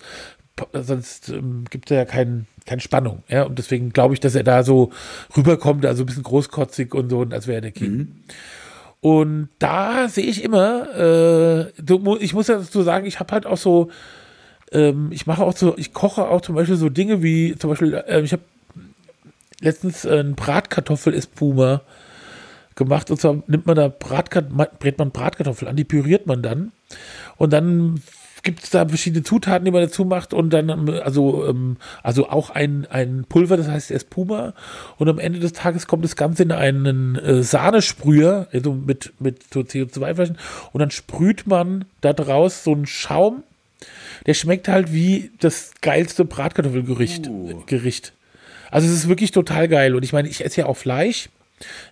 sonst 0.74 1.30
ähm, 1.30 1.66
gibt 1.70 1.92
es 1.92 1.96
ja 1.96 2.06
kein, 2.06 2.48
keine 2.66 2.82
Spannung. 2.82 3.24
Ja? 3.28 3.44
Und 3.44 3.60
deswegen 3.60 3.92
glaube 3.92 4.14
ich, 4.14 4.20
dass 4.20 4.36
er 4.36 4.44
da 4.44 4.64
so 4.64 4.92
rüberkommt, 5.36 5.86
also 5.86 6.04
ein 6.04 6.06
bisschen 6.06 6.24
großkotzig 6.24 6.94
und 6.94 7.10
so, 7.10 7.20
und 7.20 7.34
als 7.34 7.48
wäre 7.48 7.58
er 7.58 7.62
der 7.62 7.72
King. 7.72 8.24
Und 9.00 9.50
da 9.60 10.10
sehe 10.10 10.26
ich 10.26 10.44
immer, 10.44 10.88
äh, 10.96 12.20
ich 12.20 12.34
muss 12.34 12.48
ja 12.48 12.58
dazu 12.58 12.82
sagen, 12.82 13.06
ich 13.06 13.20
habe 13.20 13.32
halt 13.32 13.46
auch 13.46 13.58
so, 13.58 13.90
ähm, 14.72 15.10
ich 15.12 15.28
mache 15.28 15.44
auch 15.44 15.56
so, 15.56 15.78
ich 15.78 15.94
koche 15.94 16.28
auch 16.28 16.42
zum 16.42 16.56
Beispiel 16.56 16.78
so 16.78 16.90
Dinge 16.90 17.22
wie, 17.22 17.56
zum 17.58 17.70
Beispiel, 17.70 17.94
äh, 17.94 18.22
ich 18.22 18.34
habe 18.34 18.42
letztens 19.62 20.06
einen 20.06 20.36
Bratkartoffel-Espuma 20.36 21.82
gemacht 22.78 23.12
und 23.12 23.20
zwar 23.20 23.44
nimmt 23.48 23.66
man 23.66 23.76
da 23.76 23.90
Bratkat 23.90 24.50
brät 24.80 24.98
man 24.98 25.12
Bratkartoffel 25.12 25.68
an, 25.68 25.76
die 25.76 25.84
püriert 25.84 26.26
man 26.28 26.42
dann 26.42 26.72
und 27.36 27.52
dann 27.52 28.02
gibt 28.44 28.64
es 28.64 28.70
da 28.70 28.88
verschiedene 28.88 29.24
Zutaten, 29.24 29.66
die 29.66 29.72
man 29.72 29.82
dazu 29.82 30.06
macht 30.06 30.34
und 30.34 30.52
dann, 30.52 30.70
ähm, 30.70 30.90
also, 31.04 31.46
ähm, 31.48 31.76
also 32.02 32.30
auch 32.30 32.50
ein, 32.50 32.88
ein 32.90 33.26
Pulver, 33.28 33.58
das 33.58 33.68
heißt 33.68 33.92
Espuma 33.92 34.54
und 34.98 35.10
am 35.10 35.20
Ende 35.20 35.40
des 35.40 35.52
Tages 35.52 35.86
kommt 35.88 36.06
das 36.06 36.16
Ganze 36.16 36.44
in 36.44 36.54
einen 36.54 37.16
äh, 37.18 37.44
Sahnesprüher, 37.44 38.48
also 38.54 38.72
mit, 38.72 39.12
mit 39.20 39.54
so 39.54 39.62
CO2-Flächen 39.62 40.38
und 40.72 40.80
dann 40.80 40.92
sprüht 40.92 41.46
man 41.46 41.86
da 42.00 42.14
draus 42.14 42.64
so 42.64 42.72
einen 42.72 42.86
Schaum, 42.86 43.44
der 44.26 44.34
schmeckt 44.34 44.68
halt 44.68 44.94
wie 44.94 45.32
das 45.40 45.72
geilste 45.82 46.24
Bratkartoffelgericht. 46.24 47.28
Uh. 47.28 47.64
Gericht. 47.66 48.14
Also 48.72 48.88
es 48.88 48.94
ist 48.94 49.08
wirklich 49.08 49.32
total 49.32 49.68
geil. 49.68 49.96
Und 49.96 50.04
ich 50.04 50.14
meine, 50.14 50.28
ich 50.28 50.44
esse 50.44 50.62
ja 50.62 50.66
auch 50.68 50.76
Fleisch 50.76 51.30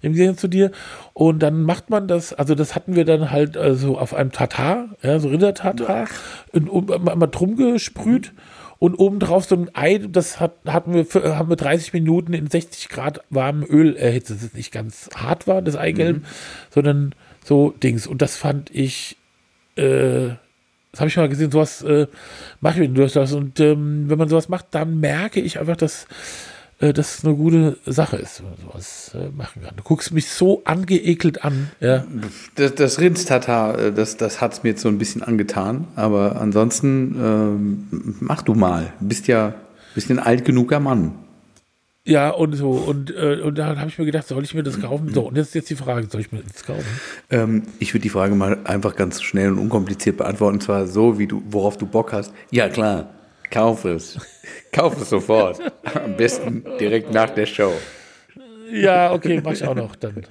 im 0.01 0.13
Gegensatz 0.13 0.41
zu 0.41 0.47
dir. 0.47 0.71
Und 1.13 1.39
dann 1.39 1.63
macht 1.63 1.89
man 1.89 2.08
das, 2.08 2.34
also 2.34 2.56
das 2.56 2.75
hatten 2.75 2.95
wir 2.95 3.06
dann 3.06 3.32
halt 3.32 3.56
äh, 3.56 3.75
so 3.75 3.97
auf 3.97 4.13
einem 4.13 4.32
Tatar, 4.32 4.89
ja, 5.01 5.19
so 5.19 5.30
Rindertatar, 5.30 6.08
mal 6.54 7.28
drum 7.28 7.56
gesprüht. 7.56 8.34
Und 8.78 8.95
obendrauf 8.95 9.45
so 9.45 9.56
ein 9.56 9.69
Ei, 9.73 9.99
das 9.99 10.39
hat, 10.39 10.54
hatten 10.67 10.93
wir 10.93 11.06
für, 11.06 11.38
haben 11.38 11.49
wir 11.49 11.56
30 11.56 11.93
Minuten 11.93 12.34
in 12.34 12.47
60 12.47 12.89
Grad 12.89 13.21
warmem 13.30 13.65
Öl 13.67 13.95
erhitzt. 13.95 14.32
Das 14.32 14.43
ist 14.43 14.56
nicht 14.56 14.73
ganz 14.73 15.10
hart 15.15 15.47
war, 15.47 15.62
das 15.62 15.78
Eigelb, 15.78 16.25
sondern 16.71 17.15
so 17.43 17.71
Dings. 17.71 18.06
Und 18.06 18.21
das 18.21 18.36
fand 18.36 18.69
ich, 18.75 19.17
äh, 19.78 20.30
das 20.91 20.99
habe 20.99 21.08
ich 21.08 21.15
mal 21.15 21.30
gesehen, 21.30 21.51
sowas 21.51 21.84
äh, 21.84 22.08
mache 22.60 22.84
ich 22.84 22.93
durch 22.93 23.13
das. 23.13 23.34
Und 23.34 23.60
ähm, 23.62 24.10
wenn 24.10 24.17
man 24.17 24.28
sowas 24.28 24.49
macht, 24.49 24.67
dann 24.71 24.99
merke 24.99 25.39
ich 25.39 25.58
einfach, 25.58 25.78
dass 25.78 26.06
äh, 26.80 26.94
das 26.94 27.24
eine 27.24 27.36
gute 27.36 27.78
Sache 27.86 28.18
ist, 28.18 28.42
wenn 28.42 28.50
man 28.50 28.60
sowas 28.60 29.12
äh, 29.16 29.30
machen 29.36 29.62
kann. 29.64 29.76
Du 29.76 29.84
guckst 29.84 30.12
mich 30.12 30.30
so 30.30 30.62
angeekelt 30.66 31.44
an. 31.44 31.72
Ja. 31.80 32.06
Das, 32.56 32.76
das 32.76 33.00
Rindstatar, 33.00 33.80
äh, 33.80 33.94
das, 33.94 34.18
das 34.18 34.42
hat 34.42 34.54
es 34.54 34.64
mir 34.64 34.70
jetzt 34.72 34.82
so 34.82 34.90
ein 34.90 34.98
bisschen 34.98 35.24
angetan. 35.24 35.88
Aber 35.96 36.42
ansonsten, 36.42 37.16
ähm, 37.20 38.16
mach 38.20 38.42
du 38.42 38.54
mal. 38.54 38.94
Du 39.00 39.08
bist 39.08 39.28
ja 39.28 39.56
bist 39.96 40.12
ein 40.12 40.20
alt 40.20 40.46
genuger 40.46 40.80
Mann. 40.80 41.14
Ja, 42.04 42.30
und 42.30 42.54
so. 42.54 42.70
Und, 42.70 43.10
äh, 43.16 43.42
und 43.42 43.58
da 43.58 43.76
habe 43.78 43.90
ich 43.90 43.98
mir 43.98 44.06
gedacht, 44.06 44.28
soll 44.28 44.44
ich 44.44 44.54
mir 44.54 44.62
das 44.62 44.80
kaufen? 44.80 45.12
So, 45.12 45.22
und 45.22 45.38
jetzt 45.38 45.48
ist 45.48 45.56
jetzt 45.56 45.70
die 45.72 45.76
Frage, 45.76 46.08
soll 46.08 46.22
ich 46.22 46.32
mir 46.32 46.44
das 46.44 46.64
kaufen? 46.64 46.86
Ähm, 47.32 47.64
ich 47.80 47.94
würde 47.94 48.04
die 48.04 48.10
Frage 48.10 48.36
mal 48.36 48.60
einfach 48.66 48.96
ganz 48.96 49.24
schnell 49.24 49.52
und 49.52 49.58
unkompliziert 49.58 50.18
beantworten. 50.18 50.58
Und 50.58 50.62
zwar 50.62 50.86
so, 50.86 51.18
wie 51.18 51.26
du, 51.26 51.42
worauf 51.50 51.78
du 51.78 51.88
Bock 51.88 52.14
hast. 52.14 52.32
Ja, 52.52 52.70
klar. 52.70 53.10
Kauf 53.56 53.86
es. 53.86 54.20
Kauf 54.74 55.02
es 55.02 55.10
sofort. 55.10 55.62
Am 55.94 56.18
besten 56.18 56.65
direkt 56.78 57.13
nach 57.13 57.30
der 57.30 57.46
Show. 57.46 57.72
Ja, 58.70 59.13
okay, 59.13 59.39
mach 59.41 59.54
ich 59.54 59.65
auch 59.65 59.76
noch 59.76 59.96
dann. 59.96 60.26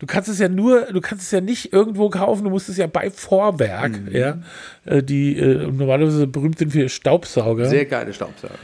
Du 0.00 0.06
kannst 0.06 0.28
es 0.28 0.40
ja 0.40 0.48
nur, 0.48 0.86
du 0.86 1.00
kannst 1.00 1.26
es 1.26 1.30
ja 1.30 1.40
nicht 1.40 1.72
irgendwo 1.72 2.10
kaufen, 2.10 2.42
du 2.42 2.50
musst 2.50 2.68
es 2.68 2.76
ja 2.76 2.88
bei 2.88 3.10
Vorwerk, 3.10 4.00
ja, 4.10 4.38
äh, 4.84 5.00
die 5.00 5.36
äh, 5.36 5.70
normalerweise 5.70 6.26
berühmt 6.26 6.58
sind 6.58 6.72
für 6.72 6.88
Staubsauger. 6.88 7.66
Sehr 7.66 7.84
geile 7.84 8.12
Staubsauger. 8.12 8.54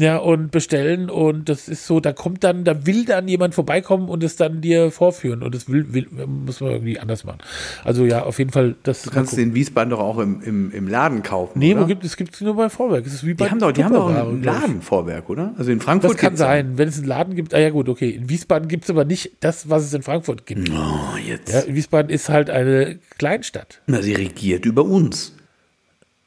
Ja, 0.00 0.16
und 0.16 0.50
bestellen 0.50 1.10
und 1.10 1.50
das 1.50 1.68
ist 1.68 1.86
so, 1.86 2.00
da 2.00 2.14
kommt 2.14 2.42
dann, 2.42 2.64
da 2.64 2.86
will 2.86 3.04
dann 3.04 3.28
jemand 3.28 3.54
vorbeikommen 3.54 4.08
und 4.08 4.24
es 4.24 4.34
dann 4.34 4.62
dir 4.62 4.90
vorführen 4.90 5.42
und 5.42 5.54
das 5.54 5.68
will, 5.68 5.92
will 5.92 6.06
muss 6.26 6.62
man 6.62 6.70
irgendwie 6.70 6.98
anders 6.98 7.24
machen. 7.24 7.40
Also 7.84 8.06
ja, 8.06 8.22
auf 8.22 8.38
jeden 8.38 8.50
Fall, 8.50 8.76
das 8.82 9.02
Du 9.02 9.10
kannst 9.10 9.36
den 9.36 9.54
Wiesbaden 9.54 9.90
doch 9.90 10.00
auch 10.00 10.16
im, 10.16 10.40
im, 10.40 10.72
im 10.72 10.88
Laden 10.88 11.22
kaufen. 11.22 11.58
Nee, 11.58 11.74
oder? 11.74 11.82
wo 11.82 11.86
gibt 11.86 12.02
es 12.02 12.16
gibt 12.16 12.34
es 12.34 12.40
nur 12.40 12.56
bei 12.56 12.70
Vorwerk. 12.70 13.06
Es 13.06 13.12
ist 13.12 13.26
wie 13.26 13.34
bei 13.34 13.44
die 13.44 13.50
haben 13.50 13.58
doch, 13.58 13.72
die 13.72 13.84
haben 13.84 13.92
doch 13.92 14.08
einen 14.08 14.40
glaub 14.40 14.56
ich. 14.56 14.62
Ladenvorwerk, 14.62 15.28
oder? 15.28 15.54
Also 15.58 15.70
in 15.70 15.80
Frankfurt 15.80 16.12
Das 16.12 16.18
kann 16.18 16.30
gibt's 16.30 16.40
sein, 16.40 16.78
wenn 16.78 16.88
es 16.88 16.96
einen 16.96 17.06
Laden 17.06 17.36
gibt. 17.36 17.52
Ah 17.52 17.60
ja 17.60 17.68
gut, 17.68 17.90
okay. 17.90 18.08
In 18.08 18.30
Wiesbaden 18.30 18.68
gibt 18.68 18.84
es 18.84 18.90
aber 18.90 19.04
nicht 19.04 19.32
das, 19.40 19.68
was 19.68 19.84
es 19.84 19.92
in 19.92 20.00
Frankfurt 20.00 20.46
gibt. 20.46 20.70
Oh, 20.70 21.18
jetzt. 21.18 21.52
Ja, 21.52 21.74
Wiesbaden 21.74 22.10
ist 22.10 22.30
halt 22.30 22.48
eine 22.48 22.98
Kleinstadt. 23.18 23.82
Na, 23.86 24.00
sie 24.00 24.14
regiert 24.14 24.64
über 24.64 24.82
uns. 24.82 25.34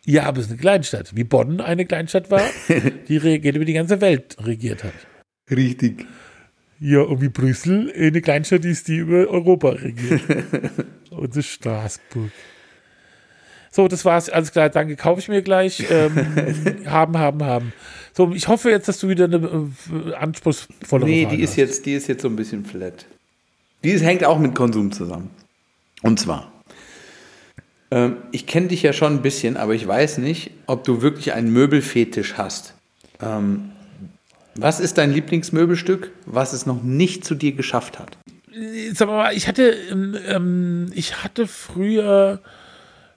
Ja, 0.06 0.24
aber 0.24 0.40
es 0.40 0.46
ist 0.46 0.52
eine 0.52 0.60
Kleinstadt. 0.60 1.16
Wie 1.16 1.24
Bonn 1.24 1.62
eine 1.62 1.86
Kleinstadt 1.86 2.30
war, 2.30 2.44
die 3.08 3.18
regiert 3.18 3.56
über 3.56 3.66
die 3.66 3.74
ganze 3.74 4.02
Welt 4.02 4.36
regiert 4.40 4.84
hat. 4.84 4.94
Richtig. 5.50 6.06
Ja, 6.80 7.02
und 7.02 7.22
wie 7.22 7.30
Brüssel 7.30 7.94
eine 7.96 8.22
Kleinstadt 8.22 8.66
ist, 8.66 8.88
die 8.90 8.98
über 8.98 9.28
Europa 9.30 9.70
regiert. 9.70 10.22
und 11.12 11.36
das 11.36 11.46
Straßburg. 11.46 12.32
So, 13.72 13.88
das 13.88 14.06
war's. 14.06 14.30
Alles 14.30 14.52
klar, 14.52 14.70
danke. 14.70 14.96
Kaufe 14.96 15.20
ich 15.20 15.30
mir 15.30 15.42
gleich. 15.42 15.84
Ähm, 15.90 16.86
haben, 16.86 17.18
haben, 17.18 17.44
haben. 17.44 17.74
So, 18.16 18.32
ich 18.34 18.48
hoffe 18.48 18.70
jetzt, 18.70 18.88
dass 18.88 19.00
du 19.00 19.10
wieder 19.10 19.26
eine 19.26 19.38
äh, 19.38 20.14
anspruchsvollere 20.14 21.10
Nee, 21.10 21.24
Frage 21.24 21.38
die 21.38 21.44
ist, 21.44 21.52
hast. 21.52 21.58
jetzt, 21.58 21.86
die 21.88 21.94
ist 21.94 22.08
jetzt 22.08 22.22
so 22.22 22.28
ein 22.28 22.36
bisschen 22.36 22.66
flat. 22.66 23.08
Die 23.84 23.90
ist, 23.90 24.04
hängt 24.04 24.24
auch 24.26 24.38
mit 24.38 24.54
Konsum 24.54 24.92
zusammen. 24.92 25.32
Und 26.04 26.20
zwar, 26.20 26.53
ähm, 27.94 28.18
ich 28.32 28.48
kenne 28.48 28.70
dich 28.70 28.82
ja 28.82 28.92
schon 28.92 29.14
ein 29.14 29.22
bisschen, 29.22 29.56
aber 29.56 29.76
ich 29.76 29.88
weiß 29.88 30.18
nicht, 30.18 30.50
ob 30.66 30.84
du 30.84 31.04
wirklich 31.04 31.34
einen 31.34 31.54
Möbelfetisch 31.54 32.34
hast. 32.38 32.74
Ähm, 33.22 33.70
was 34.56 34.80
ist 34.80 34.98
dein 34.98 35.14
Lieblingsmöbelstück, 35.14 36.12
was 36.26 36.54
es 36.54 36.66
noch 36.66 36.82
nicht 36.82 37.24
zu 37.24 37.36
dir 37.36 37.52
geschafft 37.52 38.00
hat? 38.00 38.18
Sag 38.94 39.08
mal, 39.08 39.36
ich 39.36 39.48
hatte, 39.48 39.76
ähm, 39.92 40.16
ähm, 40.28 40.92
ich 40.96 41.24
hatte 41.24 41.46
früher 41.46 42.42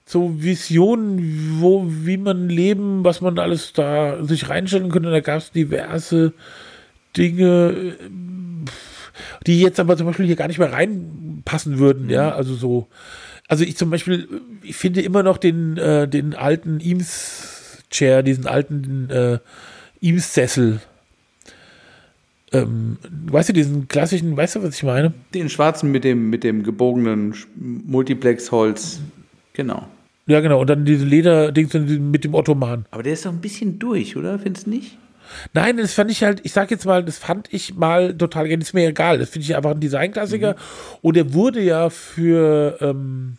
so 0.05 0.43
Visionen, 0.43 1.59
wo, 1.61 1.87
wie 1.89 2.19
man 2.19 2.51
leben, 2.51 3.03
was 3.03 3.23
man 3.23 3.39
alles 3.39 3.73
da 3.73 4.23
sich 4.25 4.51
reinstellen 4.51 4.91
könnte. 4.91 5.11
Da 5.11 5.21
gab 5.21 5.39
es 5.39 5.53
diverse 5.53 6.35
Dinge, 7.17 7.97
ähm, 8.05 8.67
die 9.47 9.59
jetzt 9.59 9.81
aber 9.81 9.97
zum 9.97 10.07
Beispiel 10.07 10.27
hier 10.27 10.37
gar 10.37 10.49
nicht 10.49 10.59
mehr 10.59 10.73
reinpassen 10.73 11.79
würden, 11.79 12.11
ja, 12.11 12.33
also 12.33 12.55
so. 12.55 12.88
Also 13.49 13.65
ich 13.65 13.77
zum 13.77 13.90
Beispiel, 13.90 14.29
ich 14.63 14.77
finde 14.77 15.03
immer 15.03 15.23
noch 15.23 15.38
den, 15.38 15.77
äh, 15.77 16.09
den 16.09 16.35
alten 16.35 16.81
Eames-Chair, 16.81 18.23
diesen 18.23 18.47
alten 18.47 19.09
äh, 19.11 19.38
Eames-Sessel. 20.01 20.81
Ähm, 22.53 22.97
weißt 23.31 23.51
du, 23.51 23.53
diesen 23.53 23.88
klassischen, 23.88 24.37
weißt 24.37 24.57
du, 24.57 24.63
was 24.63 24.77
ich 24.77 24.83
meine? 24.83 25.13
Den 25.35 25.49
schwarzen 25.49 25.90
mit 25.90 26.05
dem, 26.05 26.31
mit 26.31 26.44
dem 26.44 26.63
gebogenen 26.63 27.35
Multiplex-Holz. 27.57 29.01
Genau. 29.53 29.87
Ja, 30.27 30.40
genau. 30.40 30.61
Und 30.61 30.71
dann 30.71 30.85
diese 30.85 31.05
Lederdings 31.05 31.73
mit 31.75 32.25
dem 32.25 32.35
Ottoman. 32.35 32.85
Aber 32.90 33.03
der 33.03 33.13
ist 33.13 33.27
doch 33.27 33.33
ein 33.33 33.40
bisschen 33.40 33.79
durch, 33.79 34.17
oder? 34.17 34.38
Findest 34.38 34.67
du 34.67 34.71
nicht? 34.71 34.99
Nein, 35.52 35.77
das 35.77 35.94
fand 35.94 36.10
ich 36.10 36.22
halt, 36.22 36.40
ich 36.44 36.52
sag 36.52 36.70
jetzt 36.70 36.87
mal, 36.87 37.04
das 37.04 37.18
fand 37.18 37.52
ich 37.52 37.74
mal 37.74 38.16
total 38.16 38.46
ist 38.50 38.74
mir 38.74 38.88
egal. 38.88 39.18
Das 39.18 39.31
finde 39.31 39.44
ich 39.44 39.56
einfach 39.56 39.72
ein 39.72 39.81
Designklassiker. 39.81 40.56
Und 41.02 41.16
er 41.16 41.33
wurde 41.35 41.60
ja 41.60 41.90
für 41.90 42.79
ähm, 42.81 43.38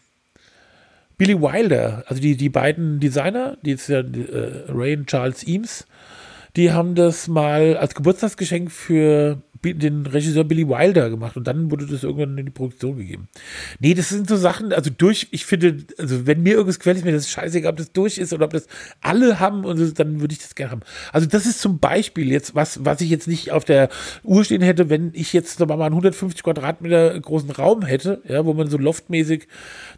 Billy 1.18 1.42
Wilder, 1.42 2.04
also 2.08 2.22
die, 2.22 2.38
die 2.38 2.50
beiden 2.50 3.00
Designer, 3.00 3.58
die 3.64 3.72
ist 3.72 3.90
ja 3.90 4.00
äh, 4.00 4.66
Ray 4.70 4.96
und 4.96 5.08
Charles 5.08 5.46
Eames, 5.48 5.88
die 6.56 6.72
haben 6.72 6.96
das 6.96 7.28
mal 7.28 7.78
als 7.78 7.96
Geburtstagsgeschenk 7.96 8.72
für 8.72 9.42
den 9.64 10.06
Regisseur 10.06 10.44
Billy 10.44 10.68
Wilder 10.68 11.10
gemacht 11.10 11.38
und 11.38 11.46
dann 11.48 11.72
wurde 11.72 11.86
das 11.86 12.04
irgendwann 12.04 12.38
in 12.38 12.46
die 12.46 12.52
Produktion 12.52 12.98
gegeben. 12.98 13.28
Nee, 13.80 13.94
das 13.94 14.10
sind 14.10 14.28
so 14.28 14.36
Sachen, 14.36 14.74
also 14.74 14.90
durch, 14.90 15.28
ich 15.32 15.46
finde, 15.46 15.78
also 15.98 16.26
wenn 16.26 16.44
mir 16.44 16.54
irgendwas 16.54 16.80
gefällt, 16.80 16.98
ist 16.98 17.06
mir 17.06 17.12
das 17.12 17.30
scheißegal, 17.30 17.72
ob 17.72 17.78
das 17.78 17.92
durch 17.92 18.18
ist 18.18 18.34
oder 18.34 18.46
ob 18.46 18.54
das 18.54 18.68
alle 19.02 19.40
haben 19.40 19.66
und 19.66 19.78
so, 19.78 19.92
dann 19.92 20.22
würde 20.22 20.34
ich 20.34 20.40
das 20.40 20.56
gerne 20.56 20.72
haben. 20.72 20.82
Also 21.12 21.28
das 21.28 21.46
ist 21.46 21.62
zum 21.62 21.80
Beispiel 21.80 22.32
jetzt 22.32 22.56
was, 22.56 22.84
was 22.86 23.02
ich 23.02 23.10
jetzt 23.10 23.28
nicht 23.28 23.52
auf 23.52 23.66
der 23.66 23.90
Uhr 24.24 24.44
stehen 24.44 24.62
hätte, 24.62 24.90
wenn 24.90 25.12
ich 25.14 25.34
jetzt 25.34 25.60
mal 25.60 25.72
einen 25.74 25.94
150 25.94 26.44
Quadratmeter 26.44 27.20
großen 27.20 27.52
Raum 27.52 27.84
hätte, 27.84 28.22
ja, 28.28 28.46
wo 28.46 28.54
man 28.54 28.70
so 28.70 28.78
loftmäßig, 28.78 29.48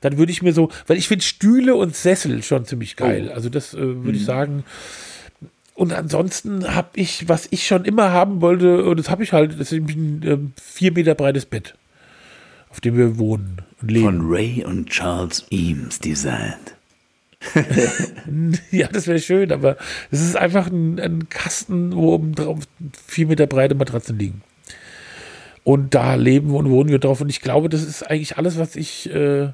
dann 0.02 0.18
würde 0.18 0.32
ich 0.32 0.42
mir 0.42 0.54
so, 0.54 0.70
weil 0.88 0.98
ich 0.98 1.08
finde 1.08 1.24
Stühle 1.24 1.76
und 1.76 1.96
Sessel 1.96 2.44
schon 2.44 2.66
ziemlich 2.66 2.96
geil. 2.96 3.28
Oh. 3.32 3.36
Also 3.36 3.50
das 3.50 3.74
äh, 3.74 3.78
würde 3.78 4.10
mhm. 4.10 4.16
ich 4.16 4.26
sagen, 4.26 4.64
und 5.80 5.94
ansonsten 5.94 6.76
habe 6.76 6.90
ich, 6.96 7.30
was 7.30 7.48
ich 7.52 7.66
schon 7.66 7.86
immer 7.86 8.12
haben 8.12 8.42
wollte, 8.42 8.84
und 8.84 9.00
das 9.00 9.10
habe 9.10 9.24
ich 9.24 9.32
halt, 9.32 9.58
das 9.58 9.72
ist 9.72 9.80
ein 9.80 10.22
äh, 10.24 10.38
vier 10.62 10.92
Meter 10.92 11.16
breites 11.16 11.46
Bett, 11.46 11.74
auf 12.70 12.82
dem 12.82 12.98
wir 12.98 13.18
wohnen 13.18 13.62
und 13.82 13.90
leben. 13.90 14.04
Von 14.04 14.22
Ray 14.30 14.66
und 14.66 14.90
Charles 14.90 15.46
Eames 15.52 16.00
designt. 16.00 16.76
ja, 18.72 18.90
das 18.90 19.08
wäre 19.08 19.20
schön, 19.20 19.54
aber 19.54 19.78
es 20.12 20.22
ist 20.22 20.36
einfach 20.36 20.68
ein, 20.68 21.00
ein, 21.00 21.30
Kasten, 21.30 21.96
wo 21.96 22.14
oben 22.14 22.36
drauf 22.36 22.60
vier 23.08 23.28
Meter 23.28 23.48
breite 23.48 23.76
Matratzen 23.76 24.20
liegen. 24.20 24.42
Und 25.64 25.96
da 25.96 26.16
leben 26.16 26.54
und 26.54 26.70
wohnen 26.70 26.90
wir 26.90 27.00
drauf. 27.00 27.22
Und 27.22 27.30
ich 27.30 27.40
glaube, 27.40 27.70
das 27.70 27.84
ist 27.84 28.04
eigentlich 28.04 28.38
alles, 28.38 28.60
was 28.60 28.76
ich 28.76 29.10
äh, 29.14 29.54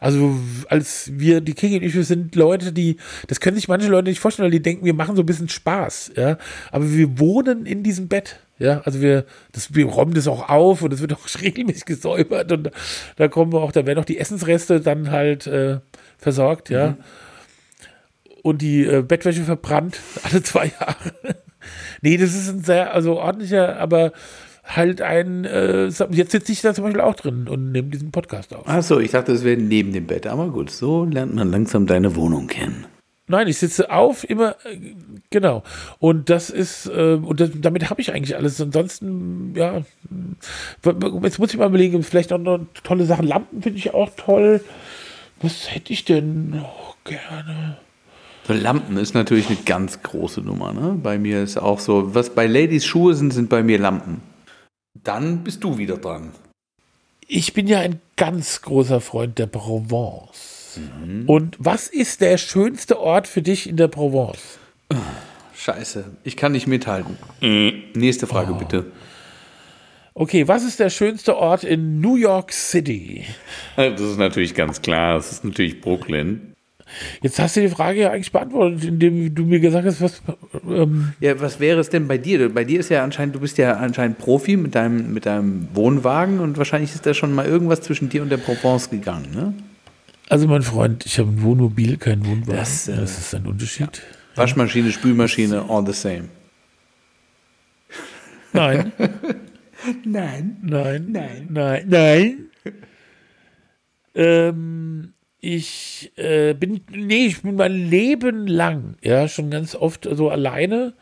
also 0.00 0.36
als 0.68 1.10
wir, 1.14 1.40
die 1.40 1.54
Kegel-Issues 1.54 2.08
sind 2.08 2.34
Leute, 2.34 2.72
die, 2.72 2.96
das 3.28 3.40
können 3.40 3.56
sich 3.56 3.68
manche 3.68 3.88
Leute 3.88 4.08
nicht 4.08 4.20
vorstellen, 4.20 4.44
weil 4.44 4.50
die 4.52 4.62
denken, 4.62 4.84
wir 4.84 4.94
machen 4.94 5.16
so 5.16 5.22
ein 5.22 5.26
bisschen 5.26 5.48
Spaß, 5.48 6.12
ja. 6.16 6.38
Aber 6.70 6.90
wir 6.90 7.18
wohnen 7.18 7.66
in 7.66 7.82
diesem 7.82 8.08
Bett. 8.08 8.40
Ja, 8.58 8.82
also 8.84 9.00
wir, 9.00 9.24
das, 9.50 9.74
wir 9.74 9.86
räumen 9.86 10.14
das 10.14 10.28
auch 10.28 10.48
auf 10.48 10.82
und 10.82 10.92
es 10.92 11.00
wird 11.00 11.12
auch 11.12 11.26
regelmäßig 11.42 11.86
gesäubert 11.86 12.52
und 12.52 12.70
da 13.16 13.28
kommen 13.28 13.52
wir 13.52 13.60
auch, 13.60 13.72
da 13.72 13.84
werden 13.84 13.98
auch 13.98 14.04
die 14.04 14.18
Essensreste 14.18 14.80
dann 14.80 15.10
halt 15.10 15.46
äh, 15.46 15.80
versorgt, 16.18 16.70
ja. 16.70 16.90
Mhm. 16.90 16.96
Und 18.42 18.60
die 18.62 18.84
äh, 18.84 19.02
Bettwäsche 19.02 19.42
verbrannt 19.42 20.00
alle 20.22 20.42
zwei 20.42 20.72
Jahre. 20.78 21.12
nee, 22.02 22.16
das 22.16 22.34
ist 22.34 22.48
ein 22.48 22.62
sehr, 22.62 22.92
also 22.92 23.18
ordentlicher, 23.18 23.78
aber 23.78 24.12
halt 24.64 25.02
ein, 25.02 25.44
äh, 25.44 25.86
jetzt 25.86 26.32
sitze 26.32 26.52
ich 26.52 26.62
da 26.62 26.74
zum 26.74 26.84
Beispiel 26.84 27.02
auch 27.02 27.14
drin 27.14 27.48
und 27.48 27.72
nehme 27.72 27.88
diesen 27.88 28.10
Podcast 28.10 28.54
auf. 28.54 28.66
Achso, 28.66 28.98
ich 28.98 29.10
dachte, 29.10 29.32
es 29.32 29.44
wäre 29.44 29.60
neben 29.60 29.92
dem 29.92 30.06
Bett. 30.06 30.26
Aber 30.26 30.48
gut, 30.48 30.70
so 30.70 31.04
lernt 31.04 31.34
man 31.34 31.50
langsam 31.50 31.86
deine 31.86 32.16
Wohnung 32.16 32.46
kennen. 32.46 32.86
Nein, 33.26 33.48
ich 33.48 33.56
sitze 33.56 33.90
auf, 33.90 34.28
immer, 34.28 34.56
äh, 34.64 34.94
genau. 35.30 35.62
Und 35.98 36.28
das 36.28 36.50
ist, 36.50 36.86
äh, 36.86 37.14
und 37.14 37.40
das, 37.40 37.50
damit 37.54 37.88
habe 37.88 38.00
ich 38.00 38.12
eigentlich 38.12 38.36
alles. 38.36 38.60
Ansonsten, 38.60 39.54
ja, 39.56 39.82
jetzt 41.22 41.38
muss 41.38 41.52
ich 41.52 41.58
mal 41.58 41.68
überlegen, 41.68 42.02
vielleicht 42.02 42.32
auch 42.32 42.38
noch 42.38 42.60
tolle 42.82 43.06
Sachen. 43.06 43.26
Lampen 43.26 43.62
finde 43.62 43.78
ich 43.78 43.94
auch 43.94 44.10
toll. 44.16 44.62
Was 45.40 45.74
hätte 45.74 45.92
ich 45.92 46.04
denn 46.04 46.50
noch 46.50 46.96
gerne? 47.04 47.78
So 48.46 48.52
Lampen 48.52 48.98
ist 48.98 49.14
natürlich 49.14 49.48
eine 49.48 49.58
ganz 49.64 50.02
große 50.02 50.42
Nummer. 50.42 50.74
Ne? 50.74 50.98
Bei 51.02 51.18
mir 51.18 51.42
ist 51.42 51.56
auch 51.56 51.80
so, 51.80 52.14
was 52.14 52.28
bei 52.28 52.46
Ladies 52.46 52.84
Schuhe 52.84 53.14
sind, 53.14 53.32
sind 53.32 53.48
bei 53.48 53.62
mir 53.62 53.78
Lampen. 53.78 54.20
Dann 55.02 55.44
bist 55.44 55.64
du 55.64 55.78
wieder 55.78 55.96
dran. 55.96 56.32
Ich 57.26 57.52
bin 57.52 57.66
ja 57.66 57.80
ein 57.80 58.00
ganz 58.16 58.62
großer 58.62 59.00
Freund 59.00 59.38
der 59.38 59.46
Provence. 59.46 60.78
Mhm. 61.04 61.28
Und 61.28 61.56
was 61.58 61.88
ist 61.88 62.20
der 62.20 62.38
schönste 62.38 63.00
Ort 63.00 63.26
für 63.26 63.42
dich 63.42 63.68
in 63.68 63.76
der 63.76 63.88
Provence? 63.88 64.58
Scheiße, 65.56 66.04
ich 66.24 66.36
kann 66.36 66.52
nicht 66.52 66.66
mithalten. 66.66 67.16
Mhm. 67.40 67.84
Nächste 67.94 68.26
Frage 68.26 68.52
oh. 68.52 68.56
bitte. 68.56 68.92
Okay, 70.16 70.46
was 70.46 70.62
ist 70.62 70.78
der 70.78 70.90
schönste 70.90 71.36
Ort 71.36 71.64
in 71.64 72.00
New 72.00 72.14
York 72.14 72.52
City? 72.52 73.24
Das 73.76 74.00
ist 74.00 74.18
natürlich 74.18 74.54
ganz 74.54 74.80
klar, 74.80 75.14
das 75.14 75.32
ist 75.32 75.44
natürlich 75.44 75.80
Brooklyn. 75.80 76.53
Jetzt 77.22 77.38
hast 77.38 77.56
du 77.56 77.60
die 77.60 77.68
Frage 77.68 78.00
ja 78.00 78.10
eigentlich 78.10 78.32
beantwortet, 78.32 78.84
indem 78.84 79.34
du 79.34 79.44
mir 79.44 79.60
gesagt 79.60 79.86
hast, 79.86 80.00
was. 80.00 80.22
Ähm 80.68 81.14
ja, 81.20 81.40
was 81.40 81.60
wäre 81.60 81.80
es 81.80 81.88
denn 81.88 82.06
bei 82.06 82.18
dir? 82.18 82.52
Bei 82.52 82.64
dir 82.64 82.80
ist 82.80 82.90
ja 82.90 83.02
anscheinend, 83.02 83.34
du 83.34 83.40
bist 83.40 83.58
ja 83.58 83.74
anscheinend 83.74 84.18
Profi 84.18 84.56
mit 84.56 84.74
deinem, 84.74 85.12
mit 85.12 85.26
deinem 85.26 85.68
Wohnwagen 85.74 86.40
und 86.40 86.58
wahrscheinlich 86.58 86.94
ist 86.94 87.06
da 87.06 87.14
schon 87.14 87.32
mal 87.32 87.46
irgendwas 87.46 87.80
zwischen 87.80 88.08
dir 88.08 88.22
und 88.22 88.30
der 88.30 88.36
Provence 88.36 88.90
gegangen, 88.90 89.28
ne? 89.34 89.54
Also, 90.28 90.48
mein 90.48 90.62
Freund, 90.62 91.04
ich 91.04 91.18
habe 91.18 91.28
ein 91.30 91.42
Wohnmobil, 91.42 91.98
kein 91.98 92.24
Wohnwagen. 92.24 92.56
Das, 92.56 92.88
äh, 92.88 92.96
das 92.96 93.18
ist 93.18 93.34
ein 93.34 93.46
Unterschied. 93.46 94.02
Ja. 94.34 94.38
Waschmaschine, 94.38 94.90
Spülmaschine, 94.90 95.66
all 95.68 95.84
the 95.86 95.92
same. 95.92 96.28
Nein. 98.52 98.92
nein. 100.04 100.56
Nein. 100.62 101.06
Nein. 101.10 101.48
Nein. 101.50 101.84
Nein. 101.88 102.50
ähm 104.14 105.13
ich 105.44 106.12
äh, 106.16 106.54
bin, 106.54 106.80
nee, 106.90 107.26
ich 107.26 107.42
bin 107.42 107.56
mein 107.56 107.90
Leben 107.90 108.46
lang, 108.46 108.96
ja, 109.02 109.28
schon 109.28 109.50
ganz 109.50 109.74
oft 109.74 110.08
so 110.10 110.30
alleine. 110.30 110.94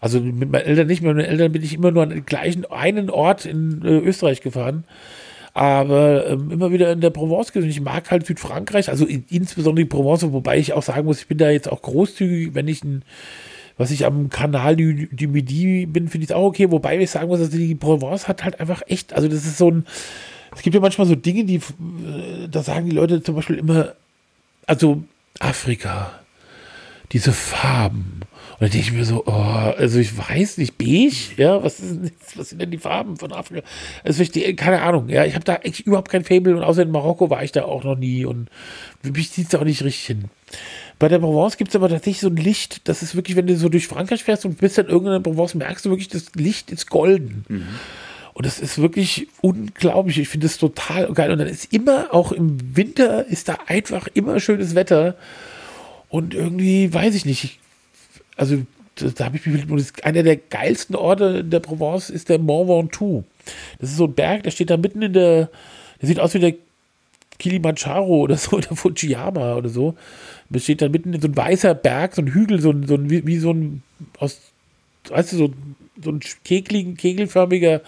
Also 0.00 0.20
mit 0.20 0.50
meinen 0.50 0.64
Eltern 0.64 0.86
nicht, 0.86 1.02
mit 1.02 1.14
meinen 1.14 1.26
Eltern 1.26 1.52
bin 1.52 1.62
ich 1.62 1.74
immer 1.74 1.90
nur 1.90 2.02
an 2.02 2.10
den 2.10 2.24
gleichen 2.24 2.64
einen 2.64 3.10
Ort 3.10 3.44
in 3.44 3.82
äh, 3.84 3.98
Österreich 3.98 4.40
gefahren. 4.40 4.84
Aber 5.52 6.26
ähm, 6.26 6.50
immer 6.50 6.70
wieder 6.70 6.90
in 6.92 7.00
der 7.00 7.10
Provence 7.10 7.52
gewesen. 7.52 7.70
Ich 7.70 7.80
mag 7.80 8.10
halt 8.10 8.26
Südfrankreich, 8.26 8.88
also 8.88 9.06
in, 9.06 9.24
insbesondere 9.28 9.84
die 9.84 9.88
Provence, 9.88 10.30
wobei 10.32 10.58
ich 10.58 10.72
auch 10.72 10.82
sagen 10.82 11.06
muss, 11.06 11.20
ich 11.20 11.28
bin 11.28 11.38
da 11.38 11.50
jetzt 11.50 11.70
auch 11.70 11.82
großzügig, 11.82 12.54
wenn 12.54 12.68
ich 12.68 12.82
ein, 12.84 13.02
was 13.76 13.90
ich 13.90 14.06
am 14.06 14.30
Kanal 14.30 14.76
du, 14.76 15.06
du 15.06 15.28
Midi 15.28 15.86
bin, 15.86 16.08
finde 16.08 16.24
ich 16.24 16.30
es 16.30 16.36
auch 16.36 16.44
okay. 16.44 16.70
Wobei 16.70 16.98
ich 16.98 17.10
sagen 17.10 17.28
muss, 17.28 17.40
also 17.40 17.56
die 17.56 17.74
Provence 17.74 18.26
hat 18.28 18.42
halt 18.44 18.58
einfach 18.58 18.82
echt, 18.86 19.12
also 19.12 19.28
das 19.28 19.44
ist 19.44 19.58
so 19.58 19.70
ein, 19.70 19.86
es 20.56 20.62
gibt 20.62 20.74
ja 20.74 20.80
manchmal 20.80 21.06
so 21.06 21.14
Dinge, 21.14 21.44
die, 21.44 21.56
äh, 21.56 22.48
da 22.50 22.62
sagen 22.62 22.86
die 22.86 22.96
Leute 22.96 23.22
zum 23.22 23.34
Beispiel 23.34 23.56
immer, 23.56 23.94
also 24.66 25.04
Afrika, 25.38 26.20
diese 27.12 27.32
Farben. 27.32 28.22
Und 28.58 28.62
dann 28.62 28.70
denke 28.70 28.86
ich 28.86 28.92
mir 28.92 29.04
so, 29.04 29.24
oh, 29.26 29.30
also 29.32 29.98
ich 29.98 30.16
weiß 30.16 30.56
nicht, 30.56 30.78
beige, 30.78 31.34
ja, 31.36 31.62
was, 31.62 31.78
ist, 31.78 32.38
was 32.38 32.48
sind 32.48 32.62
denn 32.62 32.70
die 32.70 32.78
Farben 32.78 33.18
von 33.18 33.32
Afrika? 33.32 33.66
Also 34.02 34.22
ich, 34.22 34.56
keine 34.56 34.80
Ahnung, 34.80 35.10
ja, 35.10 35.26
ich 35.26 35.34
habe 35.34 35.44
da 35.44 35.56
echt 35.56 35.80
überhaupt 35.80 36.08
kein 36.10 36.24
Fable 36.24 36.56
und 36.56 36.62
außer 36.62 36.82
in 36.82 36.90
Marokko 36.90 37.28
war 37.28 37.44
ich 37.44 37.52
da 37.52 37.64
auch 37.64 37.84
noch 37.84 37.98
nie 37.98 38.24
und 38.24 38.48
mich 39.02 39.30
zieht 39.30 39.48
es 39.48 39.54
auch 39.54 39.64
nicht 39.64 39.84
richtig 39.84 40.06
hin. 40.06 40.24
Bei 40.98 41.08
der 41.08 41.18
Provence 41.18 41.58
gibt 41.58 41.68
es 41.68 41.76
aber 41.76 41.90
tatsächlich 41.90 42.20
so 42.20 42.28
ein 42.28 42.36
Licht, 42.36 42.88
das 42.88 43.02
ist 43.02 43.14
wirklich, 43.14 43.36
wenn 43.36 43.46
du 43.46 43.56
so 43.58 43.68
durch 43.68 43.88
Frankreich 43.88 44.24
fährst 44.24 44.46
und 44.46 44.56
bist 44.56 44.78
dann 44.78 44.86
irgendeiner 44.86 45.20
Provence, 45.20 45.54
merkst 45.54 45.84
du 45.84 45.90
wirklich, 45.90 46.08
das 46.08 46.34
Licht 46.34 46.70
ist 46.70 46.88
golden. 46.88 47.44
Mhm. 47.48 47.66
Und 48.36 48.44
das 48.44 48.58
ist 48.58 48.76
wirklich 48.76 49.28
unglaublich. 49.40 50.18
Ich 50.18 50.28
finde 50.28 50.46
es 50.46 50.58
total 50.58 51.10
geil. 51.14 51.30
Und 51.30 51.38
dann 51.38 51.48
ist 51.48 51.72
immer, 51.72 52.12
auch 52.12 52.32
im 52.32 52.76
Winter, 52.76 53.24
ist 53.24 53.48
da 53.48 53.56
einfach 53.66 54.08
immer 54.12 54.40
schönes 54.40 54.74
Wetter. 54.74 55.16
Und 56.10 56.34
irgendwie, 56.34 56.92
weiß 56.92 57.14
ich 57.14 57.24
nicht, 57.24 57.44
ich, 57.44 57.58
also 58.36 58.58
da, 58.96 59.06
da 59.06 59.24
habe 59.24 59.38
ich 59.38 59.46
mich, 59.46 60.04
einer 60.04 60.22
der 60.22 60.36
geilsten 60.36 60.96
Orte 60.96 61.44
der 61.44 61.60
Provence 61.60 62.10
ist 62.10 62.28
der 62.28 62.38
Mont 62.38 62.68
Ventoux. 62.68 63.24
Das 63.78 63.88
ist 63.88 63.96
so 63.96 64.04
ein 64.04 64.12
Berg, 64.12 64.42
der 64.42 64.50
steht 64.50 64.68
da 64.68 64.76
mitten 64.76 65.00
in 65.00 65.14
der, 65.14 65.48
der 66.02 66.06
sieht 66.06 66.20
aus 66.20 66.34
wie 66.34 66.40
der 66.40 66.54
Kilimanjaro 67.38 68.18
oder 68.18 68.36
so, 68.36 68.56
oder 68.58 68.76
Fujiyama 68.76 69.54
oder 69.54 69.70
so. 69.70 69.94
Das 70.50 70.64
steht 70.64 70.82
da 70.82 70.90
mitten 70.90 71.14
in 71.14 71.22
so 71.22 71.28
ein 71.28 71.36
weißer 71.38 71.74
Berg, 71.74 72.14
so 72.14 72.20
ein 72.20 72.34
Hügel, 72.34 72.60
so 72.60 72.68
ein, 72.68 72.86
so 72.86 72.96
ein 72.96 73.08
wie, 73.08 73.26
wie 73.26 73.38
so 73.38 73.50
ein, 73.50 73.82
aus, 74.18 74.38
weißt 75.08 75.32
du, 75.32 75.36
so, 75.38 75.54
so 76.02 76.10
ein 76.10 76.20
kegeligen, 76.44 76.98
kegelförmiger 76.98 77.80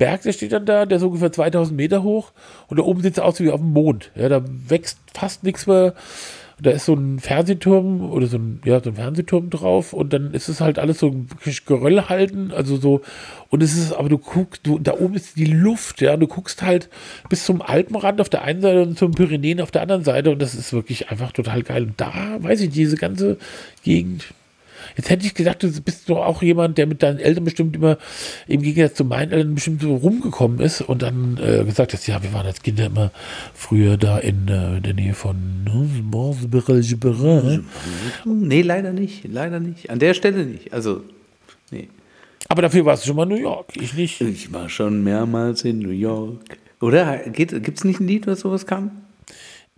Berg, 0.00 0.22
der 0.22 0.32
steht 0.32 0.52
dann 0.52 0.64
da, 0.64 0.86
der 0.86 0.96
ist 0.96 1.04
ungefähr 1.04 1.30
2000 1.30 1.76
Meter 1.76 2.02
hoch 2.02 2.32
und 2.68 2.78
da 2.78 2.82
oben 2.82 3.02
sieht 3.02 3.12
es 3.12 3.18
aus 3.18 3.38
wie 3.38 3.50
auf 3.50 3.60
dem 3.60 3.74
Mond. 3.74 4.10
Ja, 4.14 4.30
da 4.30 4.42
wächst 4.46 4.98
fast 5.12 5.44
nichts 5.44 5.66
mehr. 5.66 5.94
Da 6.58 6.70
ist 6.70 6.86
so 6.86 6.94
ein 6.94 7.18
Fernsehturm 7.18 8.10
oder 8.10 8.26
so 8.26 8.38
ein, 8.38 8.62
ja, 8.64 8.80
so 8.82 8.90
ein 8.90 8.96
Fernsehturm 8.96 9.50
drauf 9.50 9.92
und 9.92 10.14
dann 10.14 10.32
ist 10.32 10.48
es 10.48 10.62
halt 10.62 10.78
alles 10.78 11.00
so 11.00 11.08
ein 11.08 11.28
Geröll 11.66 12.08
halten, 12.08 12.50
also 12.50 12.76
so, 12.76 13.02
und 13.48 13.62
es 13.62 13.76
ist, 13.76 13.92
aber 13.92 14.08
du 14.08 14.18
guckst, 14.18 14.66
du, 14.66 14.78
da 14.78 14.94
oben 14.94 15.14
ist 15.14 15.36
die 15.36 15.46
Luft, 15.46 16.00
ja, 16.00 16.14
und 16.14 16.20
du 16.20 16.26
guckst 16.26 16.62
halt 16.62 16.88
bis 17.28 17.44
zum 17.44 17.62
Alpenrand 17.62 18.20
auf 18.20 18.28
der 18.28 18.42
einen 18.42 18.60
Seite 18.60 18.82
und 18.82 18.98
zum 18.98 19.12
Pyrenäen 19.12 19.60
auf 19.60 19.70
der 19.70 19.82
anderen 19.82 20.04
Seite 20.04 20.30
und 20.30 20.40
das 20.40 20.54
ist 20.54 20.72
wirklich 20.72 21.10
einfach 21.10 21.32
total 21.32 21.62
geil. 21.62 21.84
Und 21.84 22.00
da, 22.00 22.12
weiß 22.40 22.60
ich, 22.62 22.70
diese 22.70 22.96
ganze 22.96 23.38
Gegend, 23.82 24.34
Jetzt 25.00 25.08
hätte 25.08 25.24
ich 25.24 25.32
gedacht, 25.32 25.62
du 25.62 25.70
bist 25.80 26.10
doch 26.10 26.18
auch 26.18 26.42
jemand, 26.42 26.76
der 26.76 26.86
mit 26.86 27.02
deinen 27.02 27.20
Eltern 27.20 27.44
bestimmt 27.44 27.74
immer 27.74 27.96
im 28.46 28.60
Gegensatz 28.60 28.96
zu 28.96 29.04
meinen 29.06 29.32
Eltern 29.32 29.54
bestimmt 29.54 29.80
so 29.80 29.96
rumgekommen 29.96 30.60
ist 30.60 30.82
und 30.82 31.00
dann 31.00 31.40
äh, 31.42 31.64
gesagt 31.64 31.94
hast, 31.94 32.06
ja, 32.06 32.22
wir 32.22 32.34
waren 32.34 32.44
als 32.44 32.60
Kinder 32.60 32.84
immer 32.84 33.10
früher 33.54 33.96
da 33.96 34.18
in 34.18 34.46
äh, 34.48 34.78
der 34.82 34.92
Nähe 34.92 35.14
von 35.14 35.64
ne, 35.64 35.88
Nee, 38.26 38.60
leider 38.60 38.92
nicht, 38.92 39.24
leider 39.26 39.58
nicht. 39.58 39.88
An 39.88 40.00
der 40.00 40.12
Stelle 40.12 40.44
nicht. 40.44 40.70
Also, 40.74 41.02
nee. 41.70 41.88
Aber 42.48 42.60
dafür 42.60 42.84
warst 42.84 43.04
du 43.04 43.06
schon 43.06 43.16
mal 43.16 43.22
in 43.22 43.30
New 43.30 43.42
York, 43.42 43.68
ich 43.80 43.94
nicht. 43.94 44.20
Ich 44.20 44.52
war 44.52 44.68
schon 44.68 45.02
mehrmals 45.02 45.64
in 45.64 45.78
New 45.78 45.88
York. 45.88 46.58
Oder 46.82 47.20
gibt 47.20 47.54
es 47.54 47.84
nicht 47.84 48.00
ein 48.00 48.06
Lied, 48.06 48.26
was 48.26 48.40
sowas 48.40 48.66
kam? 48.66 48.90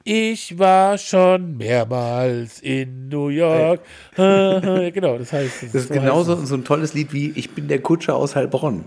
Ich 0.05 0.59
war 0.59 0.99
schon 0.99 1.57
mehrmals 1.57 2.61
in 2.61 3.09
New 3.09 3.29
York. 3.29 3.81
genau, 4.17 5.19
das 5.19 5.33
heißt. 5.33 5.63
Das, 5.63 5.73
das 5.73 5.83
ist 5.85 5.93
genauso 5.93 6.45
so 6.45 6.55
ein 6.55 6.65
tolles 6.65 6.95
Lied 6.95 7.13
wie 7.13 7.33
Ich 7.37 7.51
bin 7.51 7.69
der 7.69 7.81
Kutscher 7.81 8.17
aus 8.17 8.35
Heilbronn. 8.35 8.85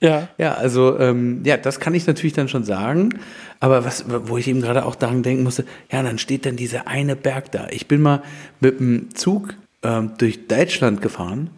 Ja. 0.00 0.28
Ja, 0.38 0.54
also 0.54 0.98
ähm, 0.98 1.40
ja, 1.44 1.56
das 1.56 1.80
kann 1.80 1.94
ich 1.94 2.06
natürlich 2.06 2.34
dann 2.34 2.48
schon 2.48 2.64
sagen. 2.64 3.18
Aber 3.60 3.84
was, 3.84 4.04
wo 4.06 4.36
ich 4.36 4.46
eben 4.46 4.60
gerade 4.60 4.84
auch 4.84 4.94
daran 4.94 5.22
denken 5.22 5.42
musste, 5.42 5.64
ja, 5.90 6.02
dann 6.02 6.18
steht 6.18 6.46
dann 6.46 6.56
dieser 6.56 6.86
eine 6.86 7.16
Berg 7.16 7.50
da. 7.52 7.68
Ich 7.70 7.88
bin 7.88 8.02
mal 8.02 8.22
mit 8.60 8.78
dem 8.78 9.14
Zug 9.14 9.54
ähm, 9.82 10.12
durch 10.18 10.46
Deutschland 10.46 11.00
gefahren, 11.00 11.50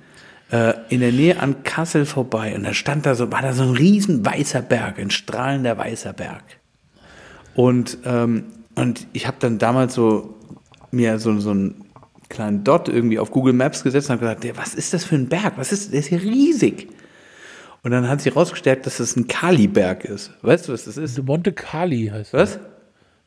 äh, 0.53 0.75
in 0.89 1.01
der 1.01 1.13
Nähe 1.13 1.41
an 1.41 1.65
Kassel 1.65 2.07
vorbei. 2.07 2.55
Und 2.55 2.65
da 2.65 2.75
stand 2.75 3.07
da 3.07 3.15
so, 3.15 3.33
war 3.33 3.43
da 3.43 3.53
so 3.53 3.65
ein 3.65 3.71
riesen 3.71 4.25
weißer 4.25 4.63
Berg, 4.63 4.99
ein 4.99 5.11
strahlender 5.11 5.77
weißer 5.77 6.13
Berg. 6.13 6.45
Und, 7.59 7.99
ähm, 8.05 8.45
und 8.77 9.09
ich 9.13 9.27
habe 9.27 9.39
dann 9.41 9.59
damals 9.59 9.95
so 9.95 10.37
mir 10.93 11.19
so, 11.19 11.41
so 11.41 11.51
einen 11.51 11.87
kleinen 12.29 12.63
Dot 12.63 12.89
irgendwie 12.89 13.19
auf 13.19 13.33
Google 13.33 13.53
Maps 13.53 13.83
gesetzt 13.83 14.09
und 14.09 14.21
habe 14.23 14.37
gesagt, 14.37 14.57
was 14.57 14.75
ist 14.77 14.95
das 14.95 15.05
für 15.05 15.17
ein 15.17 15.29
Berg? 15.29 15.55
Was 15.57 15.73
ist, 15.73 15.93
der 15.93 15.99
ist 15.99 16.07
hier 16.07 16.23
riesig. 16.23 16.87
Und 17.83 17.91
dann 17.91 18.09
hat 18.09 18.21
sich 18.21 18.33
herausgestellt, 18.33 18.87
dass 18.87 19.01
es 19.01 19.17
ein 19.17 19.27
Kaliberg 19.27 20.05
ist. 20.05 20.31
Weißt 20.43 20.69
du, 20.69 20.73
was 20.73 20.85
das 20.85 20.97
ist? 20.97 21.21
Monte 21.21 21.53
Cali 21.53 22.13
heißt 22.15 22.33
Was? 22.33 22.61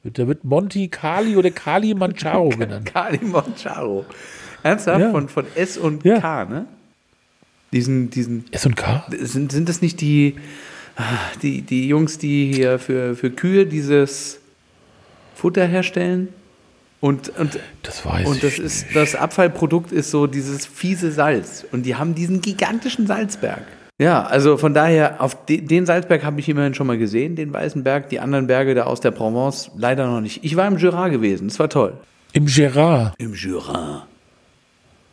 der. 0.06 0.12
Der 0.12 0.28
wird 0.30 0.46
Monte 0.46 0.88
Cali 0.88 1.36
oder 1.36 1.52
Cali 1.52 1.94
Mancharo 1.94 2.50
genannt. 2.58 2.86
Kalimanjaro. 2.86 4.06
Ernsthaft? 4.64 5.02
Ja. 5.02 5.12
Von, 5.12 5.28
von 5.28 5.46
S 5.56 5.78
und 5.78 6.06
Ja. 6.06 6.22
K, 6.22 6.46
ne? 6.46 6.68
Diesen, 7.74 8.10
diesen, 8.10 8.46
S 8.52 8.66
und 8.66 8.78
K? 8.78 9.04
sind, 9.10 9.52
sind 9.52 9.68
das 9.68 9.82
nicht 9.82 10.00
die, 10.00 10.36
die, 11.42 11.62
die 11.62 11.88
Jungs, 11.88 12.18
die 12.18 12.54
hier 12.54 12.80
für, 12.80 13.16
für 13.16 13.30
Kühe 13.32 13.66
dieses 13.66 14.40
Futter 15.36 15.66
herstellen? 15.66 16.30
Und, 17.00 17.30
und, 17.40 17.60
Das 17.82 18.06
weiß 18.06 18.28
und 18.28 18.36
ich. 18.36 18.42
das 18.42 18.60
ist, 18.60 18.86
das 18.94 19.16
Abfallprodukt 19.16 19.92
ist 19.92 20.12
so 20.12 20.28
dieses 20.28 20.68
fiese 20.68 21.12
Salz. 21.12 21.66
Und 21.72 21.86
die 21.86 21.96
haben 21.96 22.14
diesen 22.14 22.42
gigantischen 22.42 23.08
Salzberg. 23.08 23.64
Ja, 24.00 24.24
also 24.24 24.58
von 24.58 24.74
daher, 24.74 25.22
auf 25.22 25.46
de, 25.46 25.62
den 25.62 25.86
Salzberg 25.86 26.24
habe 26.24 26.40
ich 26.40 26.50
immerhin 26.50 26.74
schon 26.74 26.88
mal 26.88 26.98
gesehen, 26.98 27.36
den 27.36 27.54
weißen 27.54 27.84
Berg, 27.84 28.10
die 28.10 28.20
anderen 28.20 28.48
Berge 28.48 28.76
da 28.76 28.84
aus 28.84 29.00
der 29.00 29.12
Provence 29.12 29.72
leider 29.78 30.08
noch 30.08 30.22
nicht. 30.22 30.44
Ich 30.44 30.56
war 30.56 30.68
im 30.68 30.78
Jura 30.78 31.10
gewesen, 31.10 31.48
es 31.48 31.60
war 31.60 31.70
toll. 31.70 31.94
Im 32.34 32.46
Gérard. 32.46 33.14
Im 33.18 33.34
Jura. 33.34 34.08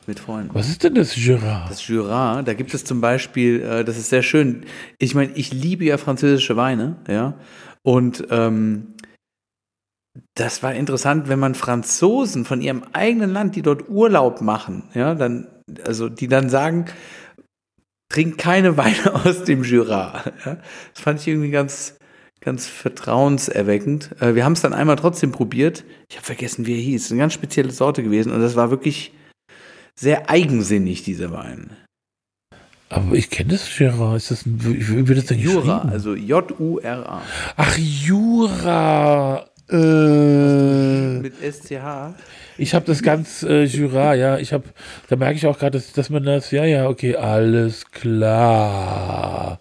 Mit 0.09 0.21
Freunden. 0.21 0.55
Was 0.55 0.71
ist 0.71 0.85
denn 0.85 0.95
das 0.95 1.15
Gérard? 1.15 1.69
Das 1.69 1.87
Jura, 1.87 2.41
da 2.41 2.55
gibt 2.55 2.73
es 2.73 2.83
zum 2.83 3.03
Beispiel, 3.03 3.61
äh, 3.61 3.85
das 3.85 3.99
ist 3.99 4.09
sehr 4.09 4.23
schön. 4.23 4.65
Ich 4.99 5.15
meine, 5.15 5.33
ich 5.35 5.53
liebe 5.53 5.85
ja 5.85 5.99
französische 5.99 6.57
Weine, 6.57 6.97
ja. 7.07 7.35
Und 7.83 8.27
ähm, 8.31 8.95
das 10.35 10.63
war 10.63 10.75
interessant, 10.75 11.29
wenn 11.29 11.39
man 11.39 11.55
Franzosen 11.55 12.47
von 12.47 12.63
ihrem 12.63 12.85
eigenen 12.95 13.35
Land, 13.35 13.55
die 13.55 13.61
dort 13.61 13.91
Urlaub 13.91 14.41
machen, 14.41 14.85
ja, 14.95 15.15
dann, 15.15 15.47
also 15.87 16.09
die 16.09 16.27
dann 16.27 16.49
sagen, 16.49 16.87
trink 18.11 18.39
keine 18.39 18.79
Weine 18.79 19.15
aus 19.27 19.45
dem 19.45 19.63
Jura. 19.63 20.25
Ja. 20.47 20.57
Das 20.95 21.03
fand 21.03 21.21
ich 21.21 21.29
irgendwie 21.29 21.51
ganz, 21.51 21.99
ganz 22.41 22.67
vertrauenserweckend. 22.67 24.23
Äh, 24.23 24.35
wir 24.35 24.47
haben 24.47 24.55
es 24.55 24.63
dann 24.63 24.73
einmal 24.73 24.97
trotzdem 24.97 25.33
probiert. 25.33 25.85
Ich 26.09 26.17
habe 26.17 26.25
vergessen, 26.25 26.65
wie 26.65 26.77
er 26.77 26.83
hieß. 26.83 27.11
Eine 27.11 27.21
ganz 27.21 27.35
spezielle 27.35 27.73
Sorte 27.73 28.03
gewesen 28.03 28.33
und 28.33 28.41
das 28.41 28.57
war 28.57 28.71
wirklich 28.71 29.13
sehr 29.99 30.31
eigensinnig, 30.31 31.03
dieser 31.03 31.33
Wein. 31.33 31.71
Aber 32.89 33.17
ich 33.17 33.29
kenne 33.31 33.51
das 33.53 33.69
Gérard. 33.69 34.17
Ist 34.17 34.31
das 34.31 34.47
ein, 34.47 34.59
wie 34.65 35.09
wird 35.09 35.19
das 35.19 35.27
denn 35.27 35.39
Jura, 35.41 35.61
geschrieben? 35.79 35.93
also 35.93 36.15
J-U-R-A. 36.15 37.23
Ach, 37.57 37.77
Jura. 37.79 39.45
Äh, 39.71 41.19
Mit 41.21 41.35
SCH. 41.43 42.15
ich 42.57 42.75
habe 42.75 42.87
das 42.87 43.03
ganz 43.03 43.43
äh, 43.43 43.65
Jura, 43.65 44.15
ja. 44.15 44.39
Ich 44.39 44.55
habe, 44.55 44.65
da 45.09 45.17
merke 45.17 45.35
ich 45.37 45.47
auch 45.47 45.59
gerade, 45.59 45.73
dass, 45.79 45.93
dass 45.93 46.09
man 46.09 46.23
das, 46.25 46.51
ja, 46.53 46.65
ja, 46.65 46.89
okay, 46.89 47.17
alles 47.17 47.85
klar. 47.91 49.61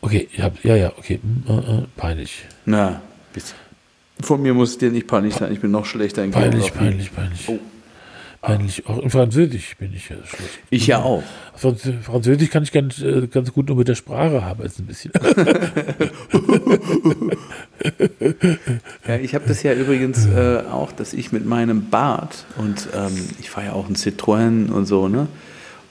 Okay, 0.00 0.26
ich 0.32 0.40
hab, 0.40 0.64
ja, 0.64 0.74
ja, 0.74 0.92
okay, 0.98 1.20
hm, 1.22 1.44
äh, 1.48 1.52
äh, 1.52 1.82
peinlich. 1.96 2.44
Na, 2.64 3.00
bisschen. 3.32 3.56
Von 4.20 4.42
mir 4.42 4.52
muss 4.54 4.70
es 4.70 4.78
dir 4.78 4.90
nicht 4.90 5.06
peinlich 5.06 5.34
sein, 5.34 5.52
ich 5.52 5.60
bin 5.60 5.70
noch 5.70 5.84
schlechter 5.86 6.24
in 6.24 6.32
Peinlich, 6.32 6.64
Geografie. 6.72 6.78
peinlich, 6.88 7.14
peinlich. 7.14 7.48
Oh. 7.48 7.58
Peinlich. 8.42 8.86
Auch 8.86 8.98
in 8.98 9.10
Französisch 9.10 9.76
bin 9.76 9.92
ich 9.94 10.08
ja 10.08 10.16
schlecht. 10.24 10.60
Ich 10.70 10.86
ja 10.86 11.02
auch. 11.02 11.22
Sonst, 11.56 11.86
Französisch 12.02 12.48
kann 12.48 12.62
ich 12.62 12.72
ganz, 12.72 13.00
äh, 13.02 13.26
ganz 13.26 13.52
gut 13.52 13.68
nur 13.68 13.76
mit 13.76 13.88
der 13.88 13.94
Sprache 13.94 14.42
haben, 14.44 14.62
jetzt 14.62 14.78
ein 14.78 14.86
bisschen. 14.86 15.12
Ja, 19.06 19.16
ich 19.16 19.34
habe 19.34 19.46
das 19.48 19.62
ja 19.62 19.72
übrigens 19.72 20.26
äh, 20.26 20.62
auch, 20.70 20.92
dass 20.92 21.12
ich 21.14 21.32
mit 21.32 21.46
meinem 21.46 21.88
Bart 21.88 22.44
und 22.58 22.88
ähm, 22.94 23.28
ich 23.40 23.48
fahre 23.50 23.68
ja 23.68 23.72
auch 23.72 23.88
ein 23.88 23.96
Citroën 23.96 24.70
und 24.70 24.86
so, 24.86 25.08
ne? 25.08 25.28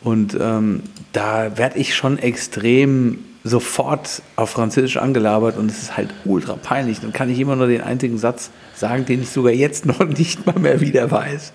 Und 0.02 0.38
ähm, 0.40 0.84
da 1.12 1.58
werde 1.58 1.80
ich 1.80 1.96
schon 1.96 2.20
extrem 2.20 3.20
sofort 3.44 4.22
auf 4.36 4.52
Französisch 4.52 4.98
angelabert 4.98 5.58
und 5.58 5.70
es 5.70 5.82
ist 5.82 5.98
halt 5.98 6.10
ultra 6.26 6.54
peinlich. 6.54 7.02
Dann 7.02 7.12
kann 7.12 7.30
ich 7.30 7.40
immer 7.40 7.56
nur 7.56 7.68
den 7.68 7.82
einzigen 7.82 8.18
Satz 8.18 8.52
sagen, 8.80 9.06
den 9.06 9.22
ich 9.22 9.30
sogar 9.30 9.54
jetzt 9.54 9.86
noch 9.86 10.04
nicht 10.06 10.46
mal 10.46 10.58
mehr 10.60 10.82
wieder 10.82 11.12
weiß. 11.12 11.54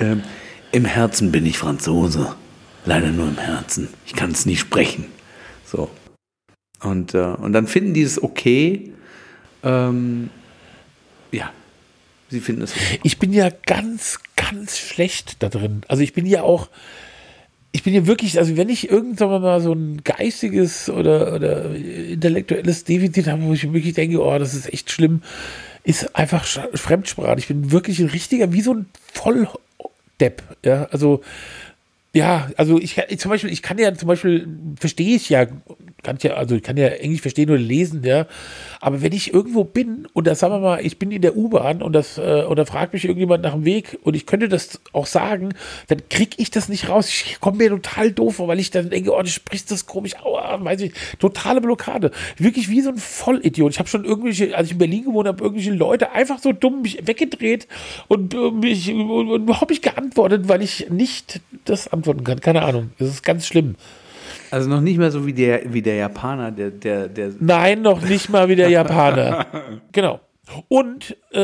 Ähm, 0.00 0.22
Im 0.72 0.84
Herzen 0.84 1.32
bin 1.32 1.46
ich 1.46 1.58
Franzose. 1.58 2.34
Leider 2.84 3.08
nur 3.08 3.28
im 3.28 3.38
Herzen. 3.38 3.88
Ich 4.06 4.14
kann 4.14 4.30
es 4.30 4.46
nicht 4.46 4.60
sprechen. 4.60 5.06
So. 5.64 5.90
Und, 6.82 7.14
äh, 7.14 7.18
und 7.18 7.52
dann 7.52 7.66
finden 7.66 7.94
die 7.94 8.02
es 8.02 8.22
okay. 8.22 8.92
Ähm, 9.62 10.30
ja, 11.32 11.52
sie 12.30 12.40
finden 12.40 12.62
es 12.62 12.72
okay. 12.72 13.00
Ich 13.02 13.18
bin 13.18 13.32
ja 13.32 13.50
ganz, 13.66 14.20
ganz 14.36 14.78
schlecht 14.78 15.42
da 15.42 15.48
drin. 15.48 15.82
Also 15.88 16.02
ich 16.02 16.12
bin 16.12 16.24
ja 16.24 16.42
auch, 16.42 16.68
ich 17.72 17.82
bin 17.82 17.92
ja 17.92 18.06
wirklich, 18.06 18.38
also 18.38 18.56
wenn 18.56 18.68
ich 18.68 18.90
irgendwann 18.90 19.42
mal 19.42 19.60
so 19.60 19.72
ein 19.72 20.02
geistiges 20.04 20.88
oder, 20.88 21.34
oder 21.34 21.74
intellektuelles 21.74 22.84
Defizit 22.84 23.26
habe, 23.26 23.42
wo 23.42 23.52
ich 23.52 23.70
wirklich 23.72 23.94
denke, 23.94 24.22
oh, 24.22 24.38
das 24.38 24.54
ist 24.54 24.72
echt 24.72 24.90
schlimm, 24.90 25.22
ist 25.88 26.14
einfach 26.14 26.44
Fremdsprache. 26.74 27.38
Ich 27.38 27.48
bin 27.48 27.72
wirklich 27.72 27.98
ein 27.98 28.08
richtiger, 28.08 28.52
wie 28.52 28.60
so 28.60 28.74
ein 28.74 28.86
Volldepp. 29.14 30.42
Ja, 30.62 30.84
also 30.90 31.22
ja, 32.12 32.50
also 32.58 32.78
ich, 32.78 32.98
ich 32.98 33.18
zum 33.18 33.30
Beispiel, 33.30 33.50
ich 33.50 33.62
kann 33.62 33.78
ja 33.78 33.94
zum 33.94 34.06
Beispiel, 34.06 34.46
verstehe 34.78 35.16
ich 35.16 35.30
ja, 35.30 35.46
kann 36.02 36.18
ja, 36.22 36.34
also 36.34 36.54
ich 36.54 36.62
kann 36.62 36.76
ja 36.76 36.88
Englisch 36.88 37.20
verstehen 37.20 37.50
oder 37.50 37.58
lesen, 37.58 38.02
ja. 38.04 38.26
Aber 38.80 39.02
wenn 39.02 39.12
ich 39.12 39.34
irgendwo 39.34 39.64
bin 39.64 40.06
und 40.12 40.26
da 40.26 40.34
sagen 40.34 40.54
wir 40.54 40.60
mal, 40.60 40.84
ich 40.84 40.98
bin 40.98 41.10
in 41.10 41.22
der 41.22 41.36
U-Bahn 41.36 41.82
und 41.82 41.92
das, 41.92 42.18
äh, 42.18 42.44
und 42.48 42.56
da 42.56 42.64
fragt 42.64 42.92
mich 42.92 43.04
irgendjemand 43.04 43.42
nach 43.42 43.54
dem 43.54 43.64
Weg 43.64 43.98
und 44.02 44.14
ich 44.14 44.26
könnte 44.26 44.48
das 44.48 44.80
auch 44.92 45.06
sagen, 45.06 45.54
dann 45.88 46.08
kriege 46.08 46.36
ich 46.36 46.50
das 46.50 46.68
nicht 46.68 46.88
raus. 46.88 47.08
Ich 47.08 47.40
komme 47.40 47.58
mir 47.58 47.70
total 47.70 48.12
doof 48.12 48.36
vor, 48.36 48.48
weil 48.48 48.60
ich 48.60 48.70
dann 48.70 48.90
denke, 48.90 49.12
oh, 49.12 49.20
du 49.20 49.28
sprichst 49.28 49.70
das 49.70 49.86
komisch, 49.86 50.16
aua, 50.22 50.62
weiß 50.62 50.82
ich, 50.82 50.92
totale 51.18 51.60
Blockade. 51.60 52.12
Wirklich 52.36 52.68
wie 52.68 52.80
so 52.80 52.90
ein 52.90 52.96
Vollidiot. 52.96 53.72
Ich 53.72 53.78
habe 53.78 53.88
schon 53.88 54.04
irgendwelche, 54.04 54.56
als 54.56 54.68
ich 54.68 54.72
in 54.72 54.78
Berlin 54.78 55.04
gewohnt 55.04 55.26
habe, 55.26 55.42
irgendwelche 55.42 55.72
Leute 55.72 56.12
einfach 56.12 56.38
so 56.38 56.52
dumm 56.52 56.82
mich 56.82 57.06
weggedreht 57.06 57.66
und 58.06 58.34
äh, 58.34 58.50
mich 58.50 58.92
und 58.92 59.42
überhaupt 59.42 59.70
nicht 59.70 59.82
geantwortet, 59.82 60.48
weil 60.48 60.62
ich 60.62 60.90
nicht 60.90 61.40
das 61.64 61.88
antworten 61.88 62.22
kann. 62.22 62.40
Keine 62.40 62.62
Ahnung. 62.62 62.90
Das 62.98 63.08
ist 63.08 63.22
ganz 63.24 63.46
schlimm. 63.46 63.74
Also 64.50 64.68
noch 64.68 64.80
nicht 64.80 64.98
mehr 64.98 65.10
so 65.10 65.26
wie 65.26 65.32
der, 65.32 65.72
wie 65.72 65.82
der 65.82 65.96
Japaner, 65.96 66.50
der, 66.50 66.70
der, 66.70 67.08
der 67.08 67.30
Nein, 67.40 67.82
noch 67.82 68.00
nicht 68.02 68.28
mal 68.30 68.48
wie 68.48 68.56
der 68.56 68.68
Japaner. 68.70 69.46
genau. 69.92 70.20
Und, 70.68 71.14
äh, 71.34 71.38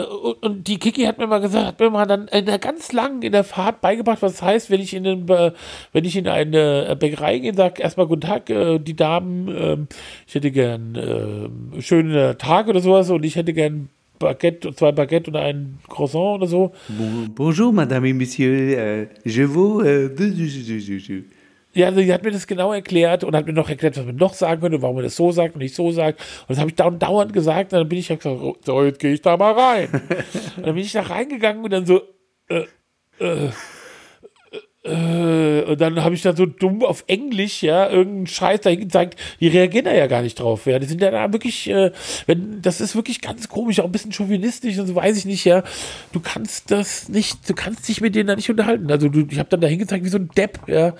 äh, 0.00 0.04
und- 0.04 0.42
und 0.42 0.68
die 0.68 0.78
Kiki 0.78 1.04
hat 1.04 1.16
mir 1.16 1.26
mal 1.26 1.38
gesagt, 1.40 1.64
hat 1.66 1.80
mir 1.80 1.88
mal 1.88 2.04
dann 2.04 2.28
in 2.28 2.44
der 2.44 2.58
ganz 2.58 2.92
lang 2.92 3.22
in 3.22 3.32
der 3.32 3.42
Fahrt 3.44 3.80
beigebracht, 3.80 4.20
was 4.20 4.42
heißt, 4.42 4.70
wenn 4.70 4.82
ich 4.82 4.92
in, 4.92 5.04
den, 5.04 5.24
Be- 5.24 5.54
wenn 5.94 6.04
ich 6.04 6.14
in 6.14 6.28
eine 6.28 6.94
Bäckerei 7.00 7.38
gehe, 7.38 7.54
sage 7.54 7.80
erstmal 7.82 8.06
Guten 8.06 8.20
Tag, 8.20 8.50
äh, 8.50 8.78
die 8.78 8.94
Damen, 8.94 9.48
ähm, 9.48 9.86
ich 10.26 10.34
hätte 10.34 10.50
gern 10.50 10.94
äh, 10.94 11.80
schönen 11.80 12.36
Tag 12.36 12.68
oder 12.68 12.80
sowas 12.80 13.08
und 13.08 13.24
ich 13.24 13.36
hätte 13.36 13.54
gern 13.54 13.88
Baguette, 14.18 14.74
zwei 14.74 14.92
Baguette 14.92 15.30
und 15.30 15.36
ein 15.38 15.78
Croissant 15.88 16.36
oder 16.42 16.46
so. 16.46 16.72
Bon- 16.88 17.30
Bonjour, 17.34 17.72
Madame 17.72 18.04
et 18.08 18.12
Monsieur, 18.12 18.52
euh, 18.76 19.06
je 19.24 19.44
vous. 19.44 19.80
Ja, 21.72 21.86
also 21.86 22.00
die 22.00 22.12
hat 22.12 22.24
mir 22.24 22.32
das 22.32 22.46
genau 22.46 22.72
erklärt 22.72 23.22
und 23.22 23.36
hat 23.36 23.46
mir 23.46 23.52
noch 23.52 23.68
erklärt, 23.68 23.96
was 23.96 24.04
man 24.04 24.16
noch 24.16 24.34
sagen 24.34 24.60
könnte, 24.60 24.82
warum 24.82 24.96
man 24.96 25.04
das 25.04 25.14
so 25.14 25.30
sagt 25.30 25.54
und 25.54 25.60
nicht 25.60 25.74
so 25.74 25.92
sagt. 25.92 26.18
Und 26.42 26.50
das 26.50 26.58
habe 26.58 26.70
ich 26.70 26.74
dauernd, 26.74 27.02
dauernd 27.02 27.32
gesagt. 27.32 27.72
Und 27.72 27.78
dann 27.78 27.88
bin 27.88 27.98
ich 27.98 28.08
ja 28.08 28.16
gesagt, 28.16 28.40
so, 28.64 28.84
jetzt 28.84 28.98
gehe 28.98 29.12
ich 29.12 29.22
da 29.22 29.36
mal 29.36 29.52
rein. 29.52 29.88
und 30.56 30.66
dann 30.66 30.74
bin 30.74 30.84
ich 30.84 30.92
da 30.92 31.02
reingegangen 31.02 31.62
und 31.62 31.72
dann 31.72 31.86
so, 31.86 32.02
äh, 32.48 32.64
äh, 33.20 33.50
äh, 34.82 35.62
und 35.62 35.78
dann 35.78 36.02
habe 36.02 36.14
ich 36.14 36.22
dann 36.22 36.36
so 36.36 36.46
dumm 36.46 36.82
auf 36.82 37.04
Englisch, 37.06 37.62
ja, 37.62 37.90
irgendeinen 37.90 38.26
Scheiß 38.26 38.62
dahin 38.62 38.80
gezeigt, 38.80 39.20
die 39.38 39.48
reagieren 39.48 39.84
da 39.84 39.92
ja 39.92 40.06
gar 40.06 40.22
nicht 40.22 40.40
drauf. 40.40 40.64
Ja. 40.64 40.78
Die 40.78 40.86
sind 40.86 41.02
ja 41.02 41.10
da 41.10 41.30
wirklich, 41.32 41.68
äh, 41.68 41.92
wenn, 42.26 42.62
das 42.62 42.80
ist 42.80 42.96
wirklich 42.96 43.20
ganz 43.20 43.48
komisch, 43.48 43.78
auch 43.80 43.84
ein 43.84 43.92
bisschen 43.92 44.12
chauvinistisch 44.12 44.78
und 44.78 44.86
so 44.86 44.94
weiß 44.94 45.18
ich 45.18 45.26
nicht, 45.26 45.44
ja. 45.44 45.62
Du 46.12 46.20
kannst 46.20 46.70
das 46.70 47.10
nicht, 47.10 47.46
du 47.48 47.54
kannst 47.54 47.88
dich 47.88 48.00
mit 48.00 48.14
denen 48.14 48.28
da 48.28 48.36
nicht 48.36 48.48
unterhalten. 48.48 48.90
Also 48.90 49.10
du, 49.10 49.26
ich 49.28 49.38
habe 49.38 49.50
dann 49.50 49.60
dahin 49.60 49.80
gezeigt, 49.80 50.04
wie 50.04 50.08
so 50.08 50.18
ein 50.18 50.30
Depp, 50.34 50.60
ja, 50.66 50.94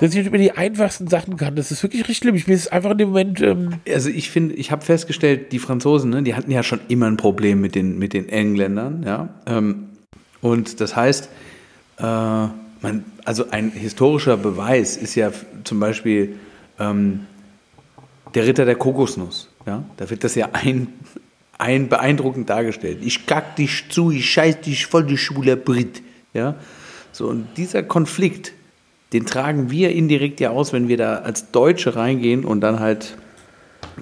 der 0.00 0.08
sich 0.08 0.16
nicht 0.16 0.28
über 0.28 0.38
die 0.38 0.52
einfachsten 0.52 1.08
Sachen 1.08 1.36
kann. 1.36 1.56
Das 1.56 1.70
ist 1.70 1.82
wirklich 1.82 2.02
richtig 2.02 2.18
schlimm. 2.18 2.36
Ich 2.36 2.46
bin 2.46 2.54
jetzt 2.54 2.72
einfach 2.72 2.92
in 2.92 2.98
dem 2.98 3.08
Moment, 3.08 3.42
ähm, 3.42 3.74
Also 3.92 4.08
ich 4.08 4.30
finde, 4.30 4.54
ich 4.54 4.70
habe 4.70 4.82
festgestellt, 4.82 5.52
die 5.52 5.58
Franzosen, 5.58 6.08
ne, 6.08 6.22
die 6.22 6.34
hatten 6.34 6.50
ja 6.50 6.62
schon 6.62 6.80
immer 6.88 7.06
ein 7.06 7.18
Problem 7.18 7.60
mit 7.60 7.74
den, 7.74 7.98
mit 7.98 8.14
den 8.14 8.30
Engländern, 8.30 9.02
ja. 9.06 9.28
Ähm, 9.46 9.88
und 10.40 10.80
das 10.80 10.96
heißt, 10.96 11.28
äh, 11.98 12.46
man, 12.82 13.04
also 13.24 13.50
ein 13.50 13.70
historischer 13.70 14.36
Beweis 14.36 14.96
ist 14.96 15.14
ja 15.14 15.32
zum 15.64 15.80
Beispiel, 15.80 16.36
ähm, 16.78 17.26
der 18.34 18.46
Ritter 18.46 18.64
der 18.64 18.76
Kokosnuss. 18.76 19.48
Ja? 19.66 19.84
Da 19.96 20.10
wird 20.10 20.24
das 20.24 20.34
ja 20.34 20.50
ein, 20.52 20.88
ein 21.58 21.88
beeindruckend 21.88 22.50
dargestellt. 22.50 22.98
Ich 23.02 23.26
kack 23.26 23.56
dich 23.56 23.84
zu, 23.88 24.10
ich 24.10 24.30
scheiß 24.30 24.60
dich 24.60 24.86
voll, 24.86 25.04
du 25.04 25.16
schwuler 25.16 25.56
Brit. 25.56 26.02
Ja? 26.34 26.56
So, 27.12 27.28
und 27.28 27.46
dieser 27.56 27.82
Konflikt, 27.82 28.52
den 29.12 29.24
tragen 29.24 29.70
wir 29.70 29.92
indirekt 29.92 30.40
ja 30.40 30.50
aus, 30.50 30.72
wenn 30.72 30.88
wir 30.88 30.96
da 30.96 31.16
als 31.16 31.50
Deutsche 31.50 31.96
reingehen 31.96 32.44
und 32.44 32.60
dann 32.60 32.80
halt 32.80 33.16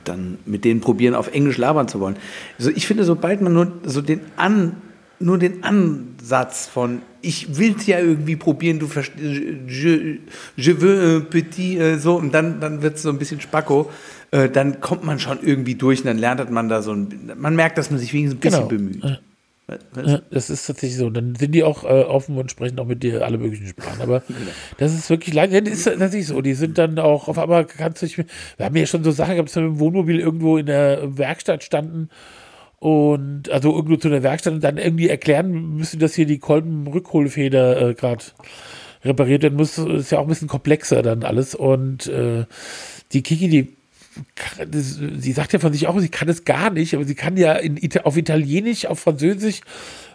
dann 0.03 0.39
mit 0.45 0.65
denen 0.65 0.81
probieren, 0.81 1.15
auf 1.15 1.33
Englisch 1.33 1.57
labern 1.57 1.87
zu 1.87 2.01
wollen. 2.01 2.17
Also 2.59 2.71
ich 2.71 2.87
finde, 2.87 3.05
sobald 3.05 3.41
man 3.41 3.53
nur 3.53 3.73
so 3.85 4.03
den 4.03 4.21
An, 4.35 4.77
nur 5.21 5.39
den 5.39 5.63
Ansatz 5.65 6.67
von 6.67 7.03
ich 7.25 7.57
will 7.57 7.75
es 7.77 7.87
ja 7.87 7.99
irgendwie 7.99 8.37
probieren, 8.37 8.79
du 8.79 8.87
verstehst, 8.87 9.23
je, 9.23 10.19
je 10.57 10.81
veux 10.81 11.17
un 11.17 11.31
petit, 11.31 11.79
äh, 11.79 11.99
so, 11.99 12.17
und 12.17 12.33
dann, 12.35 12.61
dann 12.61 12.83
wird 12.83 12.97
es 12.97 13.03
so 13.03 13.09
ein 13.09 13.19
bisschen 13.19 13.41
spacko, 13.41 13.91
äh, 14.31 14.49
dann 14.49 14.81
kommt 14.81 15.05
man 15.05 15.19
schon 15.19 15.39
irgendwie 15.43 15.75
durch 15.75 16.01
und 16.01 16.07
dann 16.07 16.19
lernt 16.19 16.51
man 16.51 16.69
da 16.69 16.83
so 16.83 16.93
ein, 16.93 17.33
man 17.37 17.57
merkt, 17.57 17.79
dass 17.79 17.91
man 17.91 17.99
sich 17.99 18.13
wenigstens 18.13 18.39
ein 18.39 18.41
bisschen 18.41 18.69
Genau. 18.69 18.69
bemüht. 18.69 19.05
Ja. 19.05 19.19
Das 20.31 20.51
ist 20.51 20.67
tatsächlich 20.67 20.99
so. 20.99 21.09
Dann 21.09 21.37
sind 21.37 21.53
die 21.53 21.65
auch 21.65 21.85
äh, 21.85 22.03
offen 22.03 22.37
und 22.37 22.51
sprechen 22.51 22.79
auch 22.79 22.85
mit 22.85 23.03
dir 23.03 23.25
alle 23.25 23.39
möglichen 23.39 23.67
Sprachen. 23.67 24.03
Aber 24.03 24.23
das 24.77 24.93
ist 24.93 25.09
wirklich 25.09 25.35
leider, 25.35 25.63
das 25.63 25.73
ist 25.73 25.85
tatsächlich 25.85 26.27
so. 26.27 26.43
Die 26.43 26.53
sind 26.53 26.77
dann 26.77 26.99
auch 26.99 27.29
auf 27.29 27.39
einmal 27.39 27.65
kannst 27.65 28.03
du 28.03 28.07
nicht 28.07 28.19
mehr. 28.19 28.27
Wir 28.59 28.67
haben 28.67 28.77
ja 28.77 28.85
schon 28.85 29.03
so 29.03 29.11
Sachen 29.11 29.33
gehabt, 29.35 29.49
dass 29.49 29.57
wir 29.57 29.63
im 29.63 29.79
Wohnmobil 29.79 30.21
irgendwo 30.21 30.59
in 30.59 30.67
der 30.67 31.17
Werkstatt 31.17 31.65
standen 31.65 32.11
und 32.85 33.49
also 33.49 33.75
irgendwo 33.75 33.97
zu 33.97 34.11
der 34.11 34.23
Werkstatt 34.23 34.53
und 34.53 34.63
dann 34.63 34.77
irgendwie 34.77 35.09
erklären 35.09 35.75
müssen, 35.79 36.01
dass 36.01 36.15
hier 36.15 36.27
die 36.27 36.39
Kolben-Rückholfeder 36.39 37.81
äh, 37.81 37.95
gerade 37.95 38.23
repariert 39.03 39.43
werden 39.43 39.57
muss. 39.57 39.79
Ist 39.79 40.13
ja 40.13 40.19
auch 40.19 40.25
ein 40.25 40.29
bisschen 40.29 40.49
komplexer 40.49 41.01
dann 41.01 41.23
alles. 41.23 41.55
Und 41.55 42.09
äh, 42.09 42.45
die 43.15 43.23
Kiki, 43.23 43.49
die 43.49 43.75
sie 44.83 45.33
sagt 45.33 45.55
ja 45.55 45.61
von 45.61 45.73
sich 45.73 45.87
auch, 45.87 45.99
sie 45.99 46.11
kann 46.11 46.29
es 46.29 46.45
gar 46.45 46.69
nicht, 46.69 46.95
aber 46.95 47.07
sie 47.07 47.15
kann 47.15 47.39
ja 47.39 47.55
in, 47.55 47.81
auf 48.03 48.19
Italienisch, 48.19 48.85
auf 48.85 49.01
Französisch 49.01 49.63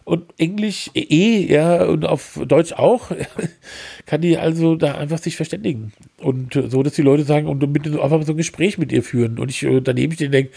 und 0.10 0.34
Englisch 0.40 0.90
eh, 0.96 1.46
ja, 1.54 1.84
und 1.84 2.04
auf 2.04 2.40
Deutsch 2.44 2.74
auch, 2.74 3.12
kann 4.08 4.22
die 4.22 4.40
also 4.40 4.76
da 4.76 4.96
einfach 4.96 5.20
sich 5.20 5.36
verständigen. 5.36 5.94
Und 6.18 6.56
so, 6.56 6.82
dass 6.82 6.94
die 6.94 7.04
Leute 7.04 7.24
sagen, 7.24 7.46
und 7.46 7.62
mit, 7.72 7.86
einfach 7.86 8.24
so 8.24 8.34
ein 8.34 8.38
Gespräch 8.38 8.80
mit 8.80 8.92
ihr 8.92 9.04
führen. 9.04 9.38
Und 9.38 9.52
ich 9.52 9.62
äh, 9.62 9.82
daneben 9.82 10.14
stehen 10.14 10.32
denke, 10.32 10.52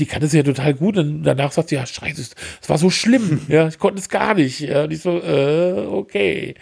die 0.00 0.06
kann 0.06 0.20
das 0.20 0.32
ja 0.32 0.42
total 0.42 0.74
gut. 0.74 0.98
Und 0.98 1.22
danach 1.22 1.52
sagt 1.52 1.68
sie, 1.68 1.76
ja, 1.76 1.86
scheiße, 1.86 2.20
es 2.60 2.68
war 2.68 2.76
so 2.76 2.90
schlimm, 2.90 3.42
ja, 3.48 3.68
ich 3.68 3.78
konnte 3.78 4.00
es 4.00 4.08
gar 4.08 4.34
nicht. 4.34 4.58
Ja, 4.58 4.82
und 4.82 4.92
ich 4.92 5.00
so, 5.00 5.22
äh, 5.22 5.86
okay. 5.88 6.56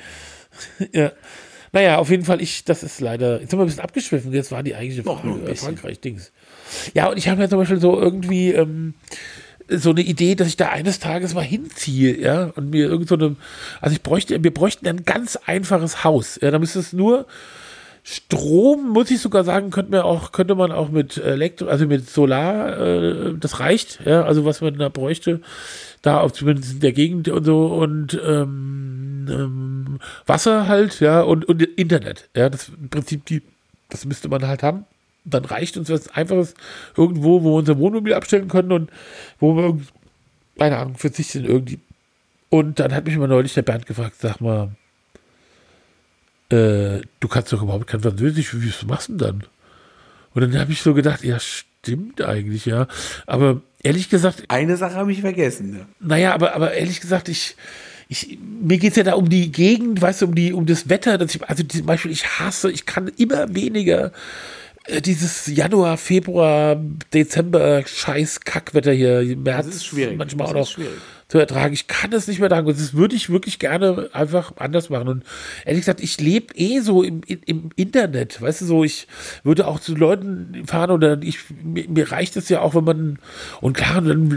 ja. 0.93 1.13
Naja, 1.73 1.97
auf 1.97 2.11
jeden 2.11 2.25
Fall, 2.25 2.43
ich, 2.43 2.65
das 2.65 2.83
ist 2.83 3.01
leider, 3.01 3.41
jetzt 3.41 3.51
sind 3.51 3.59
wir 3.59 3.65
ein 3.65 3.69
bisschen 3.69 3.83
abgeschwiffen, 3.83 4.31
jetzt 4.35 4.53
war 4.53 4.63
die 4.63 4.75
eigentliche 4.75 5.05
Frage, 5.05 5.51
äh. 5.51 5.55
Frankreich-Dings. 5.55 6.33
Ja, 6.93 7.09
und 7.09 7.17
ich 7.17 7.29
habe 7.29 7.41
ja 7.41 7.49
zum 7.49 7.59
Beispiel 7.59 7.81
so 7.81 7.99
irgendwie 7.99 8.53
ähm, 8.53 8.93
so 9.69 9.91
eine 9.91 10.03
Idee, 10.03 10.35
dass 10.35 10.49
ich 10.49 10.57
da 10.57 10.69
eines 10.69 10.99
Tages 10.99 11.35
mal 11.35 11.43
hinziehe, 11.43 12.19
ja, 12.21 12.53
und 12.55 12.71
mir 12.71 12.87
irgend 12.87 13.09
so 13.09 13.17
eine, 13.17 13.37
also 13.81 13.95
ich 13.95 14.03
bräuchte, 14.03 14.43
wir 14.43 14.55
bräuchten 14.55 14.87
ein 14.87 15.05
ganz 15.05 15.37
einfaches 15.37 16.05
Haus, 16.05 16.39
ja, 16.41 16.51
da 16.51 16.59
müsste 16.59 16.79
es 16.79 16.93
nur 16.93 17.27
Strom, 18.09 18.91
muss 18.91 19.11
ich 19.11 19.21
sogar 19.21 19.43
sagen, 19.43 19.71
könnte 19.71 19.91
man 19.91 20.03
auch, 20.03 20.31
könnte 20.31 20.55
man 20.55 20.71
auch 20.71 20.91
mit 20.91 21.17
Elektro, 21.17 21.67
also 21.67 21.87
mit 21.87 22.09
Solar, 22.09 22.79
äh, 22.79 23.35
das 23.37 23.59
reicht, 23.59 24.01
ja, 24.05 24.23
also 24.23 24.45
was 24.45 24.61
man 24.61 24.79
da 24.79 24.89
bräuchte, 24.89 25.41
da 26.03 26.21
auf 26.21 26.33
zumindest 26.33 26.75
in 26.75 26.81
der 26.81 26.93
Gegend 26.93 27.29
und 27.29 27.45
so 27.45 27.67
und 27.67 28.17
ähm, 28.25 29.27
ähm, 29.29 29.99
Wasser 30.25 30.69
halt, 30.69 31.01
ja, 31.01 31.21
und, 31.23 31.47
und 31.47 31.61
Internet, 31.61 32.29
ja, 32.37 32.49
das 32.49 32.69
im 32.69 32.89
Prinzip 32.91 33.27
die, 33.27 33.43
das 33.89 34.05
müsste 34.05 34.29
man 34.29 34.47
halt 34.47 34.63
haben. 34.63 34.85
Dann 35.29 35.45
reicht 35.45 35.77
uns 35.77 35.91
was 35.91 36.09
Einfaches 36.09 36.55
irgendwo, 36.97 37.43
wo 37.43 37.51
wir 37.51 37.59
unser 37.59 37.79
Wohnmobil 37.79 38.15
abstellen 38.15 38.49
können 38.49 38.73
und 38.73 38.91
wo 39.39 39.57
wir, 39.57 39.79
keine 40.59 40.79
Ahnung, 40.79 40.97
verzichten 40.97 41.45
irgendwie. 41.45 41.81
Und 42.49 42.79
dann 42.79 42.95
hat 42.95 43.05
mich 43.05 43.17
mal 43.17 43.29
neulich 43.29 43.55
der 43.55 43.63
Bernd 43.63 43.87
gefragt, 43.87 44.17
sag 44.21 44.41
mal, 44.41 44.71
äh, 46.51 47.01
du 47.21 47.29
kannst 47.29 47.53
doch 47.53 47.63
überhaupt 47.63 47.89
kein 47.89 48.01
Französisch, 48.01 48.55
wie 48.55 48.87
machst 48.87 49.09
du 49.09 49.15
denn 49.15 49.19
dann? 49.19 49.45
Und 50.35 50.43
dann 50.43 50.61
habe 50.61 50.73
ich 50.73 50.81
so 50.81 50.95
gedacht, 50.95 51.25
ja, 51.25 51.41
stimmt 51.41 52.21
eigentlich, 52.23 52.67
ja. 52.67 52.87
Aber 53.27 53.63
ehrlich 53.83 54.09
gesagt, 54.11 54.45
Eine 54.49 54.77
Sache 54.77 54.95
habe 54.95 55.11
ich 55.13 55.21
vergessen. 55.21 55.71
Ne? 55.71 55.87
naja, 56.01 56.35
aber, 56.35 56.55
aber 56.55 56.75
ehrlich 56.75 57.01
gesagt, 57.01 57.29
ich, 57.29 57.57
ich, 58.09 58.39
mir 58.41 58.79
geht 58.79 58.91
es 58.91 58.97
ja 58.97 59.03
da 59.03 59.15
um 59.15 59.29
die 59.29 59.51
Gegend, 59.51 60.01
weißt 60.01 60.23
du, 60.23 60.27
um, 60.27 60.35
die, 60.35 60.53
um 60.53 60.67
das 60.67 60.89
Wetter. 60.89 61.19
Dass 61.19 61.35
ich, 61.35 61.43
also 61.49 61.65
zum 61.65 61.87
Beispiel, 61.87 62.11
ich 62.11 62.39
hasse, 62.39 62.71
ich 62.71 62.87
kann 62.87 63.09
immer 63.17 63.55
weniger 63.55 64.13
dieses 65.01 65.47
Januar, 65.47 65.97
Februar, 65.97 66.77
Dezember, 67.13 67.83
scheiß 67.87 68.41
Kackwetter 68.41 68.93
hier, 68.93 69.37
März, 69.37 69.67
Das 69.67 69.77
ist 69.77 69.87
schwierig. 69.87 70.17
manchmal 70.17 70.53
Das 70.53 70.55
auch 70.55 70.79
noch 70.79 70.87
zu 71.29 71.39
ertragen. 71.39 71.75
Ich 71.75 71.89
kann 71.89 72.13
das 72.13 72.29
nicht 72.29 72.39
mehr 72.39 72.49
sagen. 72.49 72.69
Das 72.69 72.95
würde 72.95 73.17
ich 73.17 73.31
wirklich 73.31 73.59
gerne 73.59 74.11
einfach 74.13 74.53
anders 74.59 74.91
machen. 74.91 75.09
Und 75.09 75.25
ehrlich 75.65 75.81
gesagt, 75.81 76.01
ich 76.01 76.21
lebe 76.21 76.55
eh 76.55 76.79
so 76.81 77.03
im, 77.03 77.23
im, 77.27 77.71
Internet. 77.75 78.41
Weißt 78.41 78.61
du, 78.61 78.67
so, 78.67 78.85
ich 78.85 79.09
würde 79.43 79.67
auch 79.67 79.81
zu 79.81 79.97
Leuten 79.97 80.63
fahren 80.67 80.93
oder 80.93 81.21
ich, 81.23 81.39
mir, 81.65 81.89
mir 81.89 82.13
reicht 82.13 82.37
es 82.37 82.49
ja 82.49 82.61
auch, 82.61 82.77
wenn 82.77 82.85
man, 82.85 83.19
und 83.61 83.77
klar, 83.77 84.01
dann 84.03 84.29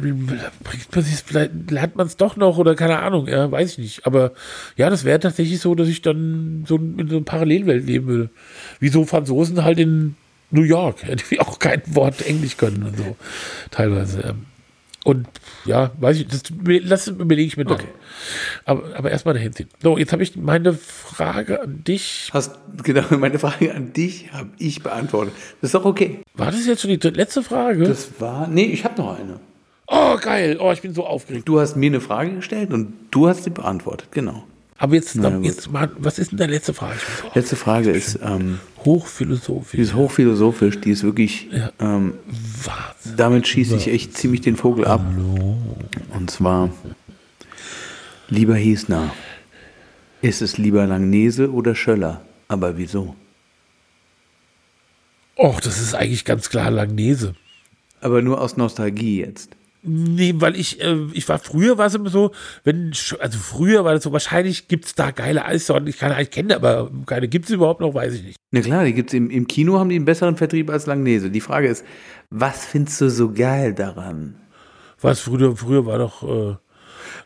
bringt 0.64 0.96
man 0.96 1.06
sich, 1.06 1.16
vielleicht 1.24 1.70
lernt 1.70 1.96
man 1.96 2.08
es 2.08 2.18
doch 2.18 2.36
noch 2.36 2.58
oder 2.58 2.74
keine 2.74 3.00
Ahnung, 3.00 3.28
ja, 3.28 3.52
weiß 3.52 3.74
ich 3.74 3.78
nicht. 3.78 4.06
Aber 4.08 4.34
ja, 4.76 4.90
das 4.90 5.04
wäre 5.04 5.20
tatsächlich 5.20 5.60
so, 5.60 5.76
dass 5.76 5.88
ich 5.88 6.02
dann 6.02 6.66
so 6.68 6.78
in 6.78 7.08
so 7.08 7.18
einer 7.18 7.26
Parallelwelt 7.26 7.86
leben 7.86 8.08
würde. 8.08 8.30
Wie 8.80 8.90
so 8.90 9.06
Franzosen 9.06 9.64
halt 9.64 9.80
in 9.80 10.16
New 10.52 10.64
York, 10.64 11.04
ja, 11.08 11.16
die 11.16 11.40
auch 11.40 11.60
kein 11.60 11.82
Wort 11.88 12.26
Englisch 12.26 12.58
können 12.58 12.84
und 12.84 12.98
so, 12.98 13.16
teilweise. 13.72 14.22
ähm. 14.22 14.46
Und 15.06 15.28
ja, 15.64 15.92
weiß 16.00 16.18
ich, 16.20 16.28
das 16.28 16.44
das 16.88 17.08
überlege 17.08 17.48
ich 17.48 17.56
mir 17.56 17.64
dann. 17.64 17.76
Okay. 17.76 17.88
Aber, 18.66 18.84
aber 18.98 19.12
erstmal 19.12 19.34
dahin 19.34 19.54
ziehen. 19.54 19.70
So, 19.82 19.98
jetzt 19.98 20.12
habe 20.12 20.22
ich 20.24 20.36
meine 20.36 20.74
Frage 20.74 21.62
an 21.62 21.84
dich. 21.86 22.30
Hast, 22.34 22.60
genau, 22.84 23.04
meine 23.18 23.40
Frage 23.40 23.74
an 23.74 23.94
dich 23.94 24.32
habe 24.34 24.50
ich 24.58 24.84
beantwortet. 24.84 25.34
Das 25.62 25.70
ist 25.70 25.76
doch 25.76 25.86
okay. 25.86 26.20
War 26.34 26.52
das 26.52 26.66
jetzt 26.68 26.82
schon 26.82 26.92
die 26.92 27.10
letzte 27.10 27.44
Frage? 27.44 27.86
Das 27.86 28.20
war, 28.20 28.48
nee, 28.48 28.66
ich 28.66 28.84
habe 28.84 29.02
noch 29.02 29.18
eine. 29.18 29.40
oh, 29.88 30.18
geil. 30.18 30.58
Oh, 30.60 30.72
ich 30.74 30.82
bin 30.82 30.94
so 30.94 31.06
aufgeregt. 31.06 31.48
Du 31.48 31.62
hast 31.62 31.78
mir 31.78 31.88
eine 31.88 32.02
Frage 32.02 32.36
gestellt 32.36 32.74
und 32.74 32.94
du 33.10 33.30
hast 33.30 33.46
sie 33.46 33.52
beantwortet, 33.52 34.10
genau. 34.12 34.44
Aber 34.82 34.96
jetzt, 34.96 35.14
gut. 35.14 35.44
jetzt 35.44 35.70
mal, 35.72 35.92
was 35.98 36.18
ist 36.20 36.32
denn 36.32 36.38
deine 36.38 36.54
letzte 36.54 36.74
Frage? 36.74 36.96
Bin 36.96 37.30
so 37.32 37.32
Letzte 37.36 37.56
Frage 37.58 37.92
ist, 37.92 38.18
ähm, 38.24 38.60
die 38.78 38.86
hochphilosophisch. 38.86 39.78
ist 39.80 39.94
hochphilosophisch, 39.94 40.80
die 40.80 40.92
ist 40.92 41.04
wirklich, 41.04 41.50
Ja. 41.52 41.72
ähm, 41.80 42.14
damit 43.18 43.46
schieße 43.48 43.76
ich 43.76 43.90
echt 43.90 44.16
ziemlich 44.18 44.40
den 44.42 44.56
Vogel 44.56 44.86
ab. 44.86 45.06
Und 46.14 46.32
zwar, 46.32 46.70
lieber 48.30 48.56
Hiesner, 48.56 49.14
ist 50.22 50.42
es 50.42 50.58
lieber 50.58 50.88
Langnese 50.88 51.52
oder 51.52 51.76
Schöller? 51.76 52.22
Aber 52.48 52.78
wieso? 52.78 53.16
Och, 55.38 55.60
das 55.62 55.80
ist 55.82 55.94
eigentlich 55.94 56.24
ganz 56.26 56.50
klar 56.50 56.72
Langnese. 56.72 57.36
Aber 58.02 58.22
nur 58.22 58.40
aus 58.42 58.56
Nostalgie 58.58 59.20
jetzt. 59.20 59.56
Nee, 59.82 60.34
weil 60.38 60.58
ich, 60.58 60.82
äh, 60.82 60.98
ich 61.14 61.28
war 61.30 61.40
früher 61.40 61.78
war 61.78 61.88
es 61.88 61.96
immer 61.96 62.10
so, 62.10 62.32
wenn, 62.66 62.92
also 63.20 63.40
früher 63.40 63.86
war 63.86 63.94
das 63.94 64.04
so, 64.04 64.12
wahrscheinlich 64.12 64.68
gibt 64.68 64.86
es 64.86 64.96
da 64.96 65.12
geile 65.12 65.46
Eissorten, 65.46 65.88
ich 65.88 65.98
kann 65.98 66.20
ich 66.20 66.32
kenne 66.32 66.56
aber 66.56 66.92
keine, 67.06 67.30
gibt 67.30 67.46
es 67.46 67.52
überhaupt 67.52 67.80
noch, 67.80 67.94
weiß 67.94 68.14
ich 68.16 68.24
nicht. 68.24 68.38
Na 68.52 68.60
klar, 68.60 68.84
die 68.84 68.94
gibt's 68.94 69.14
im, 69.14 69.30
im 69.30 69.48
Kino 69.48 69.80
haben 69.80 69.90
die 69.90 69.96
einen 69.96 70.06
besseren 70.06 70.36
Vertrieb 70.36 70.70
als 70.70 70.86
Langnese. 70.86 71.30
Die 71.30 71.40
Frage 71.40 71.70
ist, 71.70 71.86
was 72.30 72.66
findest 72.66 73.00
du 73.00 73.10
so 73.10 73.32
geil 73.32 73.74
daran? 73.74 74.36
Was 75.00 75.22
früher, 75.22 75.56
früher 75.56 75.86
war 75.86 75.98
doch, 76.00 76.58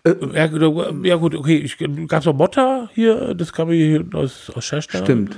äh, 0.06 0.16
ja, 0.34 0.48
gut, 0.48 1.06
ja 1.06 1.16
gut, 1.16 1.34
okay, 1.34 1.58
ich, 1.58 1.78
gab's 2.08 2.26
noch 2.26 2.36
Motta 2.36 2.90
hier, 2.94 3.34
das 3.34 3.52
kam 3.52 3.72
hier 3.72 3.94
hinten 3.94 4.16
aus, 4.16 4.52
aus 4.54 4.64
Scherstein. 4.64 5.04
Stimmt. 5.04 5.38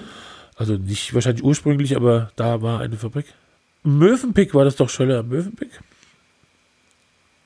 Also 0.58 0.74
nicht 0.74 1.14
wahrscheinlich 1.14 1.44
ursprünglich, 1.44 1.96
aber 1.96 2.32
da 2.36 2.62
war 2.62 2.82
eine 2.82 2.98
Fabrik. 2.98 3.26
Mövenpick 3.84 4.54
war 4.54 4.66
das 4.66 4.76
doch 4.76 4.90
Schöller, 4.90 5.24
Mövenpick? 5.24 5.70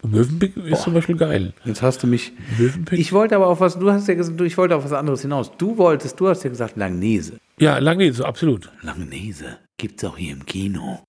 Mövenpick 0.02 0.56
ist 0.56 0.84
zum 0.84 0.94
Beispiel 0.94 1.18
geil. 1.18 1.54
Jetzt 1.66 1.82
hast 1.82 2.02
du 2.04 2.08
mich. 2.08 2.32
Mövenpick? 2.58 2.98
Ich 3.00 3.12
wollte 3.12 3.36
aber 3.36 3.48
auf 3.48 3.60
was, 3.60 3.78
du 3.78 3.92
hast 3.92 4.08
ja 4.08 4.14
gesagt, 4.14 4.40
ich 4.42 4.58
wollte 4.58 4.76
auf 4.76 4.86
was 4.86 4.94
anderes 4.94 5.22
hinaus. 5.22 5.52
Du 5.58 5.78
wolltest, 5.78 6.20
du 6.20 6.28
hast 6.30 6.44
ja 6.44 6.50
gesagt 6.50 6.78
Langnese. 6.78 7.34
ja, 7.60 7.78
Langnese, 7.80 8.26
absolut. 8.26 8.72
Langnese 8.82 9.58
gibt's 9.78 10.04
auch 10.06 10.18
hier 10.18 10.34
im 10.34 10.46
Kino. 10.46 11.04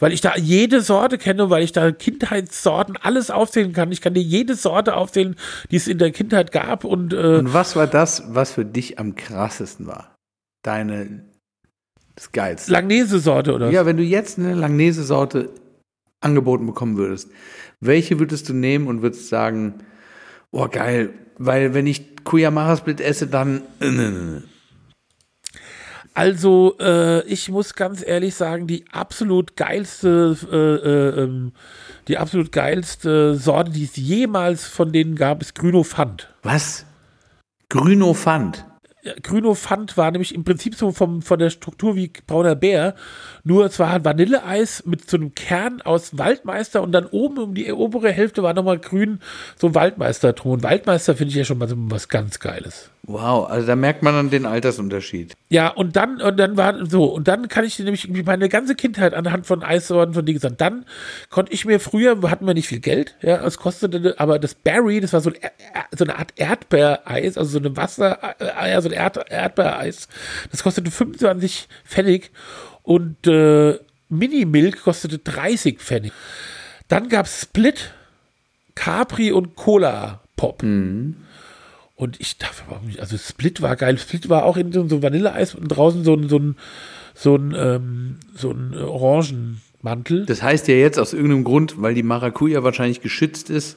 Weil 0.00 0.12
ich 0.12 0.20
da 0.20 0.36
jede 0.36 0.80
Sorte 0.80 1.18
kenne, 1.18 1.50
weil 1.50 1.62
ich 1.62 1.70
da 1.70 1.92
Kindheitssorten 1.92 2.96
alles 3.00 3.30
aufzählen 3.30 3.72
kann. 3.72 3.92
Ich 3.92 4.00
kann 4.00 4.12
dir 4.12 4.22
jede 4.22 4.56
Sorte 4.56 4.96
aufzählen, 4.96 5.36
die 5.70 5.76
es 5.76 5.86
in 5.86 5.98
der 5.98 6.10
Kindheit 6.10 6.50
gab. 6.50 6.82
Und 6.84 7.12
äh, 7.12 7.36
Und 7.38 7.54
was 7.54 7.76
war 7.76 7.86
das, 7.86 8.24
was 8.34 8.52
für 8.52 8.64
dich 8.64 8.98
am 8.98 9.14
krassesten 9.14 9.86
war? 9.86 10.16
Deine, 10.64 11.24
das 12.16 12.32
Geilste. 12.32 12.72
Langnese-Sorte 12.72 13.54
oder 13.54 13.70
Ja, 13.70 13.86
wenn 13.86 13.96
du 13.96 14.02
jetzt 14.02 14.36
eine 14.38 14.54
Langnese-Sorte 14.54 15.50
angeboten 16.20 16.66
bekommen 16.66 16.96
würdest, 16.96 17.30
welche 17.80 18.18
würdest 18.18 18.48
du 18.48 18.54
nehmen 18.54 18.86
und 18.86 19.02
würdest 19.02 19.28
sagen, 19.28 19.74
oh 20.50 20.68
geil, 20.68 21.10
weil 21.38 21.74
wenn 21.74 21.86
ich 21.86 22.24
Kuyamara 22.24 22.76
Split 22.76 23.00
esse, 23.00 23.26
dann 23.26 23.62
äh, 23.80 24.40
Also, 26.14 26.76
äh, 26.80 27.24
ich 27.26 27.48
muss 27.50 27.74
ganz 27.74 28.04
ehrlich 28.06 28.34
sagen, 28.34 28.66
die 28.66 28.84
absolut 28.90 29.56
geilste, 29.56 30.36
äh, 30.50 30.56
äh, 30.56 31.22
ähm, 31.22 31.52
die 32.08 32.18
absolut 32.18 32.52
geilste 32.52 33.36
Sorte, 33.36 33.72
die 33.72 33.84
es 33.84 33.96
jemals 33.96 34.66
von 34.66 34.92
denen 34.92 35.16
gab, 35.16 35.42
ist 35.42 35.54
Grüno 35.54 35.82
Pfand. 35.82 36.32
Was? 36.42 36.86
Grüno 37.68 38.14
Pfand. 38.14 38.64
Grüno 39.22 39.54
Pfand 39.54 39.96
war 39.96 40.10
nämlich 40.10 40.34
im 40.34 40.44
Prinzip 40.44 40.74
so 40.74 40.92
vom, 40.92 41.22
von 41.22 41.38
der 41.38 41.50
Struktur 41.50 41.96
wie 41.96 42.10
brauner 42.26 42.54
Bär, 42.54 42.94
nur 43.42 43.66
es 43.66 43.78
war 43.78 44.04
Vanilleeis 44.04 44.84
mit 44.86 45.08
so 45.08 45.16
einem 45.16 45.34
Kern 45.34 45.82
aus 45.82 46.16
Waldmeister 46.18 46.82
und 46.82 46.92
dann 46.92 47.06
oben 47.06 47.38
um 47.38 47.54
die 47.54 47.72
obere 47.72 48.10
Hälfte 48.10 48.42
war 48.42 48.54
nochmal 48.54 48.78
grün 48.78 49.20
so 49.56 49.68
ein 49.68 49.74
Waldmeister 49.74 50.32
drum. 50.32 50.52
Und 50.52 50.62
Waldmeister 50.62 51.14
finde 51.16 51.30
ich 51.30 51.36
ja 51.36 51.44
schon 51.44 51.58
mal 51.58 51.68
so 51.68 51.76
was 51.76 52.08
ganz 52.08 52.40
Geiles. 52.40 52.90
Wow, 53.06 53.50
also 53.50 53.66
da 53.66 53.76
merkt 53.76 54.02
man 54.02 54.14
dann 54.14 54.30
den 54.30 54.46
Altersunterschied. 54.46 55.34
Ja, 55.50 55.68
und 55.68 55.94
dann, 55.94 56.22
und 56.22 56.38
dann 56.38 56.56
war 56.56 56.86
so, 56.86 57.04
und 57.04 57.28
dann 57.28 57.48
kann 57.48 57.64
ich 57.64 57.78
nämlich 57.78 58.08
meine 58.24 58.48
ganze 58.48 58.74
Kindheit 58.74 59.12
anhand 59.12 59.46
von 59.46 59.62
Eissorten 59.62 60.14
von 60.14 60.24
dir 60.24 60.32
gesagt. 60.32 60.60
Dann 60.60 60.86
konnte 61.28 61.52
ich 61.52 61.66
mir 61.66 61.80
früher, 61.80 62.18
hatten 62.30 62.46
wir 62.46 62.54
nicht 62.54 62.68
viel 62.68 62.80
Geld, 62.80 63.16
ja, 63.20 63.44
es 63.44 63.58
kostete, 63.58 64.18
aber 64.18 64.38
das 64.38 64.54
Berry, 64.54 65.00
das 65.00 65.12
war 65.12 65.20
so, 65.20 65.30
ein, 65.30 65.36
so 65.96 66.04
eine 66.04 66.18
Art 66.18 66.32
Erdbeereis, 66.36 67.36
also 67.36 67.50
so 67.50 67.58
eine 67.58 67.76
Wasser, 67.76 68.18
ja, 68.40 68.80
so 68.80 68.88
ein 68.88 68.93
Erd, 68.94 69.30
Erdbeereis, 69.30 70.08
das 70.50 70.62
kostete 70.62 70.90
25 70.90 71.68
Pfennig 71.84 72.30
und 72.82 73.26
äh, 73.26 73.78
Mini-Milk 74.08 74.82
kostete 74.82 75.18
30 75.18 75.78
Pfennig. 75.78 76.12
Dann 76.88 77.08
gab 77.08 77.26
es 77.26 77.42
Split, 77.42 77.92
Capri 78.74 79.32
und 79.32 79.56
Cola 79.56 80.20
Pop. 80.36 80.62
Mhm. 80.62 81.16
Und 81.96 82.20
ich 82.20 82.38
dachte, 82.38 82.62
also 82.98 83.16
Split 83.16 83.62
war 83.62 83.76
geil. 83.76 83.98
Split 83.98 84.28
war 84.28 84.44
auch 84.44 84.56
in 84.56 84.72
so, 84.72 84.86
so 84.88 85.02
Vanilleeis 85.02 85.54
und 85.54 85.68
draußen 85.68 86.04
so 86.04 86.14
ein, 86.14 86.28
so 86.28 86.38
ein, 86.38 86.56
so 87.14 87.36
ein, 87.36 87.54
ähm, 87.56 88.16
so 88.34 88.50
ein 88.50 88.74
Orangenmantel. 88.76 90.26
Das 90.26 90.42
heißt 90.42 90.66
ja 90.68 90.74
jetzt 90.74 90.98
aus 90.98 91.12
irgendeinem 91.12 91.44
Grund, 91.44 91.80
weil 91.80 91.94
die 91.94 92.02
Maracuja 92.02 92.64
wahrscheinlich 92.64 93.00
geschützt 93.00 93.48
ist, 93.48 93.76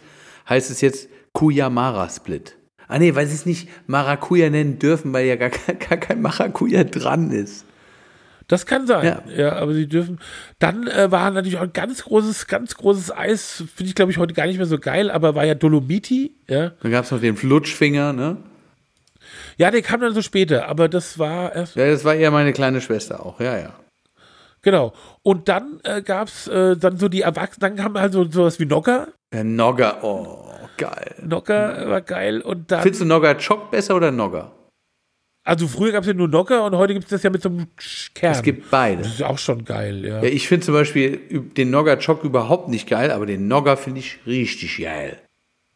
heißt 0.49 0.71
es 0.71 0.81
jetzt 0.81 1.09
Kuyamara 1.33 2.09
Split. 2.09 2.55
Ah 2.87 2.99
nee, 2.99 3.15
weil 3.15 3.27
sie 3.27 3.35
es 3.35 3.45
nicht 3.45 3.69
Maracuja 3.87 4.49
nennen 4.49 4.79
dürfen, 4.79 5.13
weil 5.13 5.25
ja 5.25 5.35
gar, 5.35 5.49
gar 5.89 5.97
kein 5.97 6.21
Maracuja 6.21 6.83
dran 6.83 7.31
ist. 7.31 7.65
Das 8.47 8.65
kann 8.65 8.87
sein, 8.87 9.05
ja, 9.05 9.23
ja 9.35 9.55
aber 9.57 9.73
sie 9.73 9.87
dürfen. 9.87 10.19
Dann 10.57 10.87
äh, 10.87 11.11
war 11.11 11.29
natürlich 11.31 11.57
auch 11.57 11.63
ein 11.63 11.73
ganz 11.73 12.03
großes, 12.05 12.47
ganz 12.47 12.75
großes 12.75 13.11
Eis, 13.11 13.63
finde 13.75 13.89
ich 13.89 13.95
glaube 13.95 14.11
ich 14.11 14.17
heute 14.17 14.33
gar 14.33 14.47
nicht 14.47 14.57
mehr 14.57 14.65
so 14.65 14.79
geil, 14.79 15.11
aber 15.11 15.35
war 15.35 15.45
ja 15.45 15.53
Dolomiti, 15.53 16.33
ja. 16.47 16.71
Dann 16.81 16.91
gab 16.91 17.03
es 17.03 17.11
noch 17.11 17.19
den 17.19 17.35
Flutschfinger, 17.35 18.13
ne? 18.13 18.37
Ja, 19.57 19.69
der 19.69 19.81
kam 19.81 19.99
dann 19.99 20.13
so 20.13 20.21
später, 20.21 20.69
aber 20.69 20.87
das 20.87 21.19
war 21.19 21.53
erst. 21.53 21.75
Ja, 21.75 21.87
das 21.87 22.05
war 22.05 22.15
eher 22.15 22.31
meine 22.31 22.53
kleine 22.53 22.79
Schwester 22.79 23.25
auch, 23.25 23.41
ja, 23.41 23.57
ja. 23.57 23.73
Genau. 24.67 24.91
Und 25.23 25.47
dann 25.47 25.79
äh, 25.85 26.01
gab 26.01 26.27
es 26.27 26.45
äh, 26.49 26.75
dann 26.75 26.97
so 26.97 27.07
die 27.07 27.21
Erwachsenen, 27.21 27.77
dann 27.77 27.85
haben 27.85 27.97
halt 27.97 28.11
so 28.11 28.29
sowas 28.29 28.59
wie 28.59 28.65
Nogger. 28.65 29.07
Ja, 29.33 29.41
Nogger, 29.41 30.03
oh, 30.03 30.43
geil. 30.75 31.15
Nogger 31.23 31.89
war 31.89 32.01
geil. 32.01 32.41
Und 32.41 32.69
dann. 32.69 32.81
Findest 32.81 32.99
du 32.99 33.05
Nogger 33.05 33.35
Choc 33.35 33.71
besser 33.71 33.95
oder 33.95 34.11
Nogger? 34.11 34.51
Also 35.45 35.69
früher 35.69 35.93
gab 35.93 36.01
es 36.01 36.07
ja 36.07 36.13
nur 36.13 36.27
Nocker 36.27 36.65
und 36.65 36.75
heute 36.75 36.93
gibt 36.93 37.05
es 37.05 37.11
das 37.11 37.23
ja 37.23 37.29
mit 37.29 37.41
so 37.41 37.47
einem 37.47 37.67
Kern. 38.13 38.33
Es 38.33 38.43
gibt 38.43 38.69
beide. 38.69 39.03
Das 39.03 39.13
ist 39.13 39.23
auch 39.23 39.37
schon 39.37 39.63
geil, 39.63 40.03
ja. 40.03 40.21
ja 40.21 40.27
ich 40.27 40.49
finde 40.49 40.65
zum 40.65 40.73
Beispiel 40.73 41.17
den 41.29 41.69
Nogger 41.69 41.97
Choc 41.97 42.25
überhaupt 42.25 42.67
nicht 42.67 42.89
geil, 42.89 43.11
aber 43.11 43.25
den 43.25 43.47
Nogger 43.47 43.77
finde 43.77 44.01
ich 44.01 44.19
richtig 44.25 44.79
geil. 44.79 45.17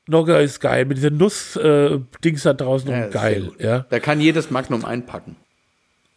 Nogger 0.09 0.41
ist 0.41 0.59
geil, 0.59 0.83
mit 0.83 0.97
dieser 0.97 1.11
Nuss-Dings 1.11 2.45
äh, 2.45 2.49
da 2.49 2.53
draußen 2.53 2.91
ja, 2.91 3.07
geil, 3.07 3.51
ja. 3.57 3.85
Da 3.89 4.01
kann 4.01 4.19
jedes 4.19 4.51
Magnum 4.51 4.83
einpacken. 4.83 5.37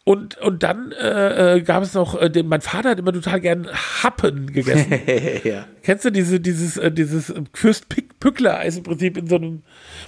Und, 0.07 0.37
und 0.37 0.61
dann 0.61 0.91
äh, 0.91 1.55
äh, 1.55 1.61
gab 1.61 1.81
es 1.81 1.95
noch, 1.95 2.21
äh, 2.21 2.29
den, 2.29 2.47
mein 2.47 2.61
Vater 2.61 2.91
hat 2.91 2.99
immer 2.99 3.11
total 3.11 3.41
gern 3.41 3.67
Happen 4.03 4.53
gegessen. 4.53 4.93
ja. 5.43 5.65
Kennst 5.81 6.05
du 6.05 6.11
diese, 6.11 6.39
dieses, 6.39 6.77
äh, 6.77 6.91
dieses 6.91 7.33
Fürst 7.53 7.87
Pückler 8.19 8.59
Eis 8.59 8.77
im 8.77 8.83
Prinzip 8.83 9.17
in 9.17 9.25
so 9.25 9.37
einem, 9.37 9.63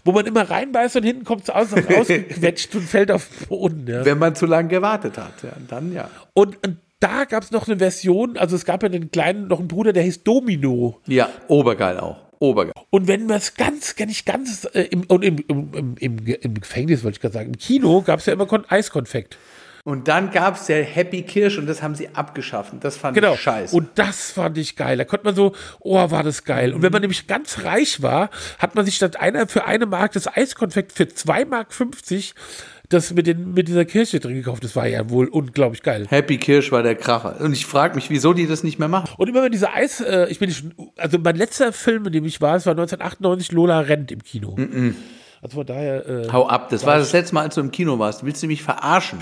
wo 0.06 0.12
man 0.12 0.28
immer 0.28 0.48
reinbeißt 0.48 0.98
und 0.98 1.04
hinten 1.04 1.24
kommt 1.24 1.44
es 1.44 1.50
aus, 1.50 1.74
ausgequetscht 2.00 2.76
und 2.76 2.84
fällt 2.84 3.12
auf 3.12 3.28
den 3.28 3.48
Boden. 3.48 3.88
Ja. 3.88 4.06
Wenn 4.06 4.20
man 4.20 4.36
zu 4.36 4.46
lange 4.46 4.70
gewartet 4.70 5.18
hat, 5.18 5.42
ja, 5.42 5.54
dann 5.68 5.92
ja. 5.92 6.12
Und, 6.36 6.64
und 6.64 6.78
da 7.00 7.26
gab 7.26 7.42
es 7.42 7.50
noch 7.50 7.68
eine 7.68 7.78
Version, 7.78 8.38
also 8.38 8.56
es 8.56 8.66
gab 8.66 8.84
ja 8.84 8.90
den 8.90 9.10
kleinen, 9.10 9.48
noch 9.48 9.58
einen 9.58 9.68
Bruder, 9.68 9.94
der 9.94 10.04
hieß 10.04 10.24
Domino. 10.24 11.02
Ja, 11.08 11.30
obergeil 11.48 12.00
auch. 12.00 12.18
Obergeil. 12.38 12.74
Und 12.92 13.08
wenn 13.08 13.26
man 13.26 13.38
es 13.38 13.56
ganz, 13.56 13.96
nicht 13.98 14.28
ganz, 14.28 14.68
äh, 14.74 14.82
im, 14.84 15.06
und 15.08 15.24
im, 15.24 15.44
im, 15.48 15.96
im, 15.98 16.26
im 16.26 16.54
Gefängnis, 16.54 17.04
wollte 17.04 17.16
ich 17.16 17.22
gerade 17.22 17.34
sagen, 17.34 17.48
im 17.48 17.58
Kino 17.58 18.04
gab 18.04 18.20
es 18.20 18.28
ja 18.28 18.34
immer 18.34 18.48
Eiskonfekt. 18.72 19.40
Und 19.88 20.10
dann 20.10 20.32
gab 20.32 20.56
es 20.56 20.68
ja 20.68 20.76
Happy 20.76 21.22
Kirsch 21.22 21.58
und 21.58 21.66
das 21.66 21.82
haben 21.82 21.96
sie 21.96 22.10
abgeschafft. 22.14 22.74
Das 22.82 22.98
fand 22.98 23.16
genau. 23.16 23.36
ich 23.36 23.40
scheiße. 23.40 23.74
Und 23.74 23.88
das 23.96 24.32
fand 24.32 24.58
ich 24.58 24.76
geil. 24.76 24.98
Da 24.98 25.06
konnte 25.06 25.24
man 25.24 25.34
so, 25.34 25.54
oh, 25.80 26.12
war 26.12 26.24
das 26.24 26.44
geil. 26.44 26.74
Und 26.74 26.82
wenn 26.82 26.92
man 26.92 27.00
nämlich 27.00 27.26
ganz 27.26 27.64
reich 27.64 28.02
war, 28.02 28.30
hat 28.60 28.76
man 28.76 28.84
sich 28.84 28.96
statt 28.96 29.18
einer 29.18 29.48
für 29.48 29.64
eine 29.64 29.86
Mark 29.86 30.12
das 30.12 30.28
Eiskonfekt 30.28 30.92
für 30.92 31.08
2 31.08 31.46
Mark 31.46 31.74
50 31.74 32.36
das 32.90 33.14
mit, 33.14 33.28
den, 33.28 33.54
mit 33.54 33.70
dieser 33.70 33.86
Kirsche 33.86 34.20
drin 34.20 34.36
gekauft. 34.36 34.62
Das 34.66 34.76
war 34.76 34.88
ja 34.88 35.10
wohl 35.10 35.30
unglaublich 35.30 35.84
geil. 35.84 36.06
Happy 36.10 36.38
Kirsch 36.38 36.70
war 36.74 36.84
der 36.84 36.96
Kracher. 36.96 37.40
Und 37.40 37.54
ich 37.54 37.66
frage 37.66 37.96
mich, 37.96 38.10
wieso 38.10 38.34
die 38.34 38.46
das 38.46 38.66
nicht 38.66 38.80
mehr 38.80 38.90
machen. 38.90 39.10
Und 39.16 39.30
immer 39.30 39.42
wenn 39.42 39.54
diese 39.54 39.72
Eis, 39.72 40.02
äh, 40.02 40.28
ich 40.28 40.40
bin 40.40 40.52
schon, 40.52 40.74
also 40.98 41.18
mein 41.18 41.38
letzter 41.38 41.72
Film, 41.72 42.06
in 42.08 42.12
dem 42.12 42.26
ich 42.26 42.42
war, 42.42 42.58
es 42.58 42.66
war 42.66 42.72
1998 42.72 43.54
Lola 43.54 43.80
rennt 43.80 44.12
im 44.12 44.22
Kino. 44.22 44.54
Mm 44.58 44.64
-mm. 44.64 44.94
Also 45.42 45.56
von 45.56 45.66
daher. 45.66 46.06
Äh, 46.06 46.30
Hau 46.30 46.46
ab, 46.46 46.72
das 46.72 46.82
war, 46.86 46.96
war 46.96 47.00
das 47.00 47.14
letzte 47.14 47.36
Mal, 47.36 47.44
als 47.44 47.56
du 47.56 47.62
im 47.62 47.72
Kino 47.72 47.98
warst. 48.00 48.26
Willst 48.26 48.44
du 48.44 48.48
mich 48.48 48.64
verarschen? 48.64 49.20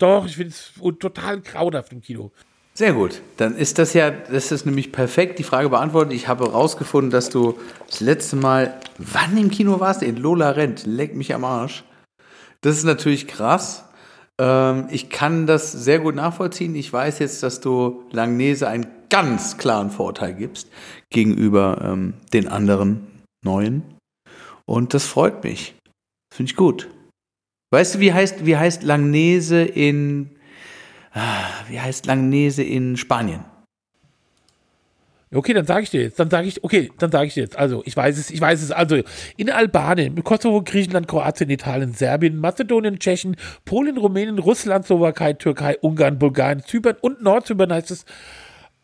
Doch, 0.00 0.24
ich 0.24 0.36
finde 0.36 0.50
es 0.50 0.72
total 0.98 1.40
grauenhaft 1.40 1.92
im 1.92 2.00
Kino. 2.00 2.32
Sehr 2.72 2.94
gut. 2.94 3.20
Dann 3.36 3.56
ist 3.56 3.78
das 3.78 3.92
ja, 3.92 4.10
das 4.10 4.50
ist 4.50 4.64
nämlich 4.64 4.92
perfekt 4.92 5.38
die 5.38 5.44
Frage 5.44 5.68
beantwortet. 5.68 6.14
Ich 6.14 6.28
habe 6.28 6.46
herausgefunden, 6.46 7.10
dass 7.10 7.28
du 7.28 7.58
das 7.86 8.00
letzte 8.00 8.36
Mal, 8.36 8.80
wann 8.96 9.36
im 9.36 9.50
Kino 9.50 9.80
warst? 9.80 10.02
In 10.02 10.16
Lola 10.16 10.50
Rent. 10.50 10.86
Leck 10.86 11.14
mich 11.14 11.34
am 11.34 11.44
Arsch. 11.44 11.84
Das 12.62 12.78
ist 12.78 12.84
natürlich 12.84 13.28
krass. 13.28 13.84
Ähm, 14.40 14.86
ich 14.90 15.10
kann 15.10 15.46
das 15.46 15.72
sehr 15.72 15.98
gut 15.98 16.14
nachvollziehen. 16.14 16.74
Ich 16.74 16.90
weiß 16.90 17.18
jetzt, 17.18 17.42
dass 17.42 17.60
du 17.60 18.04
Langnese 18.10 18.68
einen 18.68 18.86
ganz 19.10 19.58
klaren 19.58 19.90
Vorteil 19.90 20.32
gibst 20.32 20.68
gegenüber 21.10 21.82
ähm, 21.84 22.14
den 22.32 22.48
anderen 22.48 23.06
Neuen. 23.44 23.82
Und 24.64 24.94
das 24.94 25.04
freut 25.04 25.44
mich. 25.44 25.74
Finde 26.32 26.50
ich 26.50 26.56
gut. 26.56 26.88
Weißt 27.70 27.94
du, 27.94 28.00
wie 28.00 28.12
heißt, 28.12 28.44
wie 28.46 28.56
heißt 28.56 28.82
Langnese 28.82 29.62
in, 29.62 30.30
ah, 31.12 31.46
wie 31.68 31.80
heißt 31.80 32.06
Langnese 32.06 32.64
in 32.64 32.96
Spanien? 32.96 33.44
Okay, 35.32 35.54
dann 35.54 35.64
sage 35.64 35.84
ich 35.84 35.90
dir 35.90 36.02
jetzt, 36.02 36.18
dann 36.18 36.28
sage 36.28 36.48
ich, 36.48 36.64
okay, 36.64 36.90
dann 36.98 37.12
sage 37.12 37.28
ich 37.28 37.34
dir 37.34 37.44
jetzt, 37.44 37.56
also 37.56 37.84
ich 37.86 37.96
weiß 37.96 38.18
es, 38.18 38.32
ich 38.32 38.40
weiß 38.40 38.62
es, 38.62 38.72
also 38.72 39.00
in 39.36 39.48
Albanien, 39.48 40.20
Kosovo, 40.24 40.60
Griechenland, 40.62 41.06
Kroatien, 41.06 41.50
Italien, 41.50 41.92
Serbien, 41.92 42.36
Mazedonien, 42.36 42.98
Tschechien, 42.98 43.36
Polen, 43.64 43.96
Rumänien, 43.96 44.40
Russland, 44.40 44.86
Slowakei, 44.86 45.34
Türkei, 45.34 45.78
Ungarn, 45.82 46.18
Bulgarien, 46.18 46.64
Zypern 46.64 46.96
und 47.00 47.22
Nordzypern 47.22 47.72
heißt 47.72 47.92
es 47.92 48.04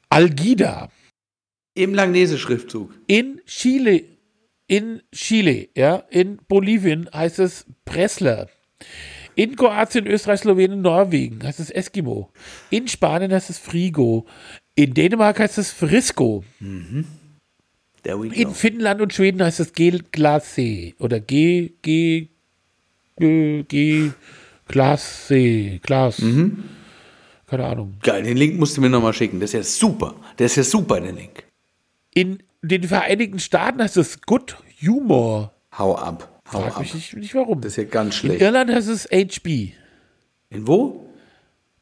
Algida. 0.09 0.89
Im 1.75 1.95
Langnese-Schriftzug. 1.95 2.95
In 3.09 3.41
Chile, 3.47 4.05
in 4.69 5.03
Chile, 5.13 5.69
ja, 5.77 6.05
in 6.11 6.39
Bolivien 6.47 7.11
heißt 7.13 7.41
es 7.41 7.67
Pressler. 7.85 8.47
In 9.35 9.55
Kroatien, 9.55 10.07
Österreich, 10.07 10.41
Slowenien, 10.41 10.81
Norwegen 10.81 11.43
heißt 11.43 11.61
es 11.61 11.71
Eskimo. 11.71 12.31
In 12.71 12.89
Spanien 12.89 13.33
heißt 13.33 13.51
es 13.51 13.59
Frigo. 13.59 14.27
In 14.75 14.95
Dänemark 14.95 15.39
heißt 15.39 15.59
es 15.59 15.71
Frisco. 15.71 16.45
Mhm. 16.61 17.07
In 18.33 18.55
Finnland 18.55 19.01
und 19.01 19.13
Schweden 19.13 19.43
heißt 19.43 19.61
es 19.61 19.73
Gel 19.73 20.03
Glacé 20.13 20.95
oder 21.01 21.19
G, 21.19 21.73
G, 21.83 22.29
G, 23.19 23.63
G 23.65 24.11
Glacé. 24.69 25.81
Glas. 25.81 26.21
Mhm. 26.21 26.65
Keine 27.47 27.67
Ahnung. 27.67 27.97
Geil, 28.03 28.23
den 28.23 28.37
Link 28.37 28.59
musst 28.59 28.77
du 28.77 28.81
mir 28.81 28.91
nochmal 28.91 29.13
schicken. 29.13 29.41
Das 29.41 29.51
ist 29.51 29.55
ja 29.55 29.63
super. 29.63 30.15
Der 30.39 30.47
ist 30.47 30.57
ja 30.57 30.63
super, 30.63 31.01
der 31.01 31.13
Link. 31.13 31.45
In 32.15 32.43
den 32.63 32.83
Vereinigten 32.85 33.39
Staaten 33.39 33.83
heißt 33.83 33.97
es 33.97 34.21
Good 34.23 34.57
Humor. 34.83 35.53
Hau 35.77 35.95
ab. 35.97 36.36
Hau 36.53 36.61
Frag 36.61 36.75
ab. 36.75 36.81
mich 36.81 36.95
nicht, 36.95 37.17
nicht 37.17 37.35
warum. 37.35 37.61
Das 37.61 37.73
ist 37.73 37.77
ja 37.77 37.85
ganz 37.85 38.15
schlecht. 38.15 38.41
In 38.41 38.47
Irland 38.47 38.71
heißt 38.71 38.89
es 38.89 39.05
HB. 39.07 39.73
In 40.51 40.67
wo? 40.67 41.09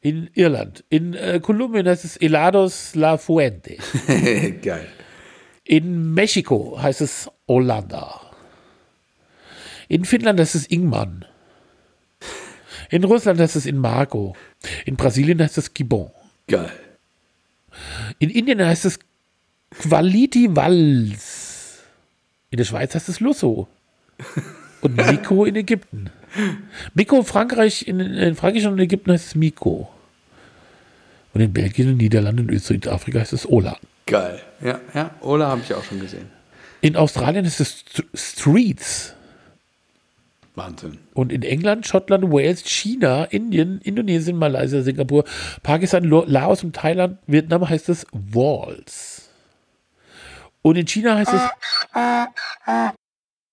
In 0.01 0.29
Irland. 0.33 0.83
In 0.89 1.13
äh, 1.13 1.39
Kolumbien 1.41 1.87
heißt 1.87 2.05
es 2.05 2.15
Helados 2.19 2.95
La 2.95 3.17
Fuente. 3.17 3.77
Geil. 4.61 4.87
In 5.63 6.13
Mexiko 6.13 6.81
heißt 6.81 7.01
es 7.01 7.29
Hollanda. 7.47 8.21
In 9.87 10.05
Finnland 10.05 10.39
heißt 10.39 10.55
es 10.55 10.67
Ingman. 10.67 11.25
In 12.89 13.03
Russland 13.03 13.39
heißt 13.39 13.55
es 13.55 13.65
in 13.65 13.77
Marco. 13.77 14.35
In 14.85 14.95
Brasilien 14.95 15.41
heißt 15.41 15.57
es 15.57 15.73
Gibon. 15.73 16.11
Geil. 16.47 16.71
In 18.19 18.29
Indien 18.29 18.63
heißt 18.63 18.85
es 18.85 18.99
Quality 19.71 20.55
Vals. 20.55 21.79
In 22.51 22.57
der 22.57 22.65
Schweiz 22.65 22.95
heißt 22.95 23.09
es 23.09 23.19
Lusso. 23.19 23.67
und 24.85 24.95
Miko 24.97 25.45
in 25.45 25.55
Ägypten. 25.55 26.09
Miko 26.93 27.17
in 27.17 27.25
Frankreich, 27.25 27.87
in, 27.87 27.99
in 27.99 28.35
Frankreich 28.35 28.65
und 28.67 28.73
in 28.73 28.79
Ägypten 28.79 29.11
heißt 29.11 29.27
es 29.27 29.35
Miko. 29.35 29.89
Und 31.33 31.41
in 31.41 31.51
Belgien, 31.51 31.89
in 31.89 31.97
Niederlanden, 31.97 32.49
und 32.49 32.87
Afrika 32.87 33.19
heißt 33.19 33.33
es 33.33 33.49
Ola. 33.49 33.77
Geil. 34.05 34.41
Ja, 34.61 34.79
ja. 34.93 35.11
Ola 35.21 35.47
habe 35.47 35.61
ich 35.63 35.73
auch 35.73 35.83
schon 35.83 35.99
gesehen. 35.99 36.27
In 36.81 36.95
Australien 36.95 37.45
ist 37.45 37.59
es 37.59 37.79
St 37.79 38.05
Streets. 38.13 39.15
Wahnsinn. 40.53 40.99
Und 41.13 41.31
in 41.31 41.43
England, 41.43 41.85
Schottland, 41.85 42.31
Wales, 42.31 42.63
China, 42.63 43.25
Indien, 43.25 43.81
Indonesien, 43.81 44.37
Malaysia, 44.37 44.81
Singapur, 44.81 45.25
Pakistan, 45.63 46.03
Laos 46.05 46.63
und 46.63 46.75
Thailand, 46.75 47.17
Vietnam 47.27 47.67
heißt 47.67 47.89
es 47.89 48.05
Walls. 48.13 49.29
Und 50.61 50.77
in 50.77 50.87
China 50.87 51.17
heißt 51.17 51.33
es 51.33 51.41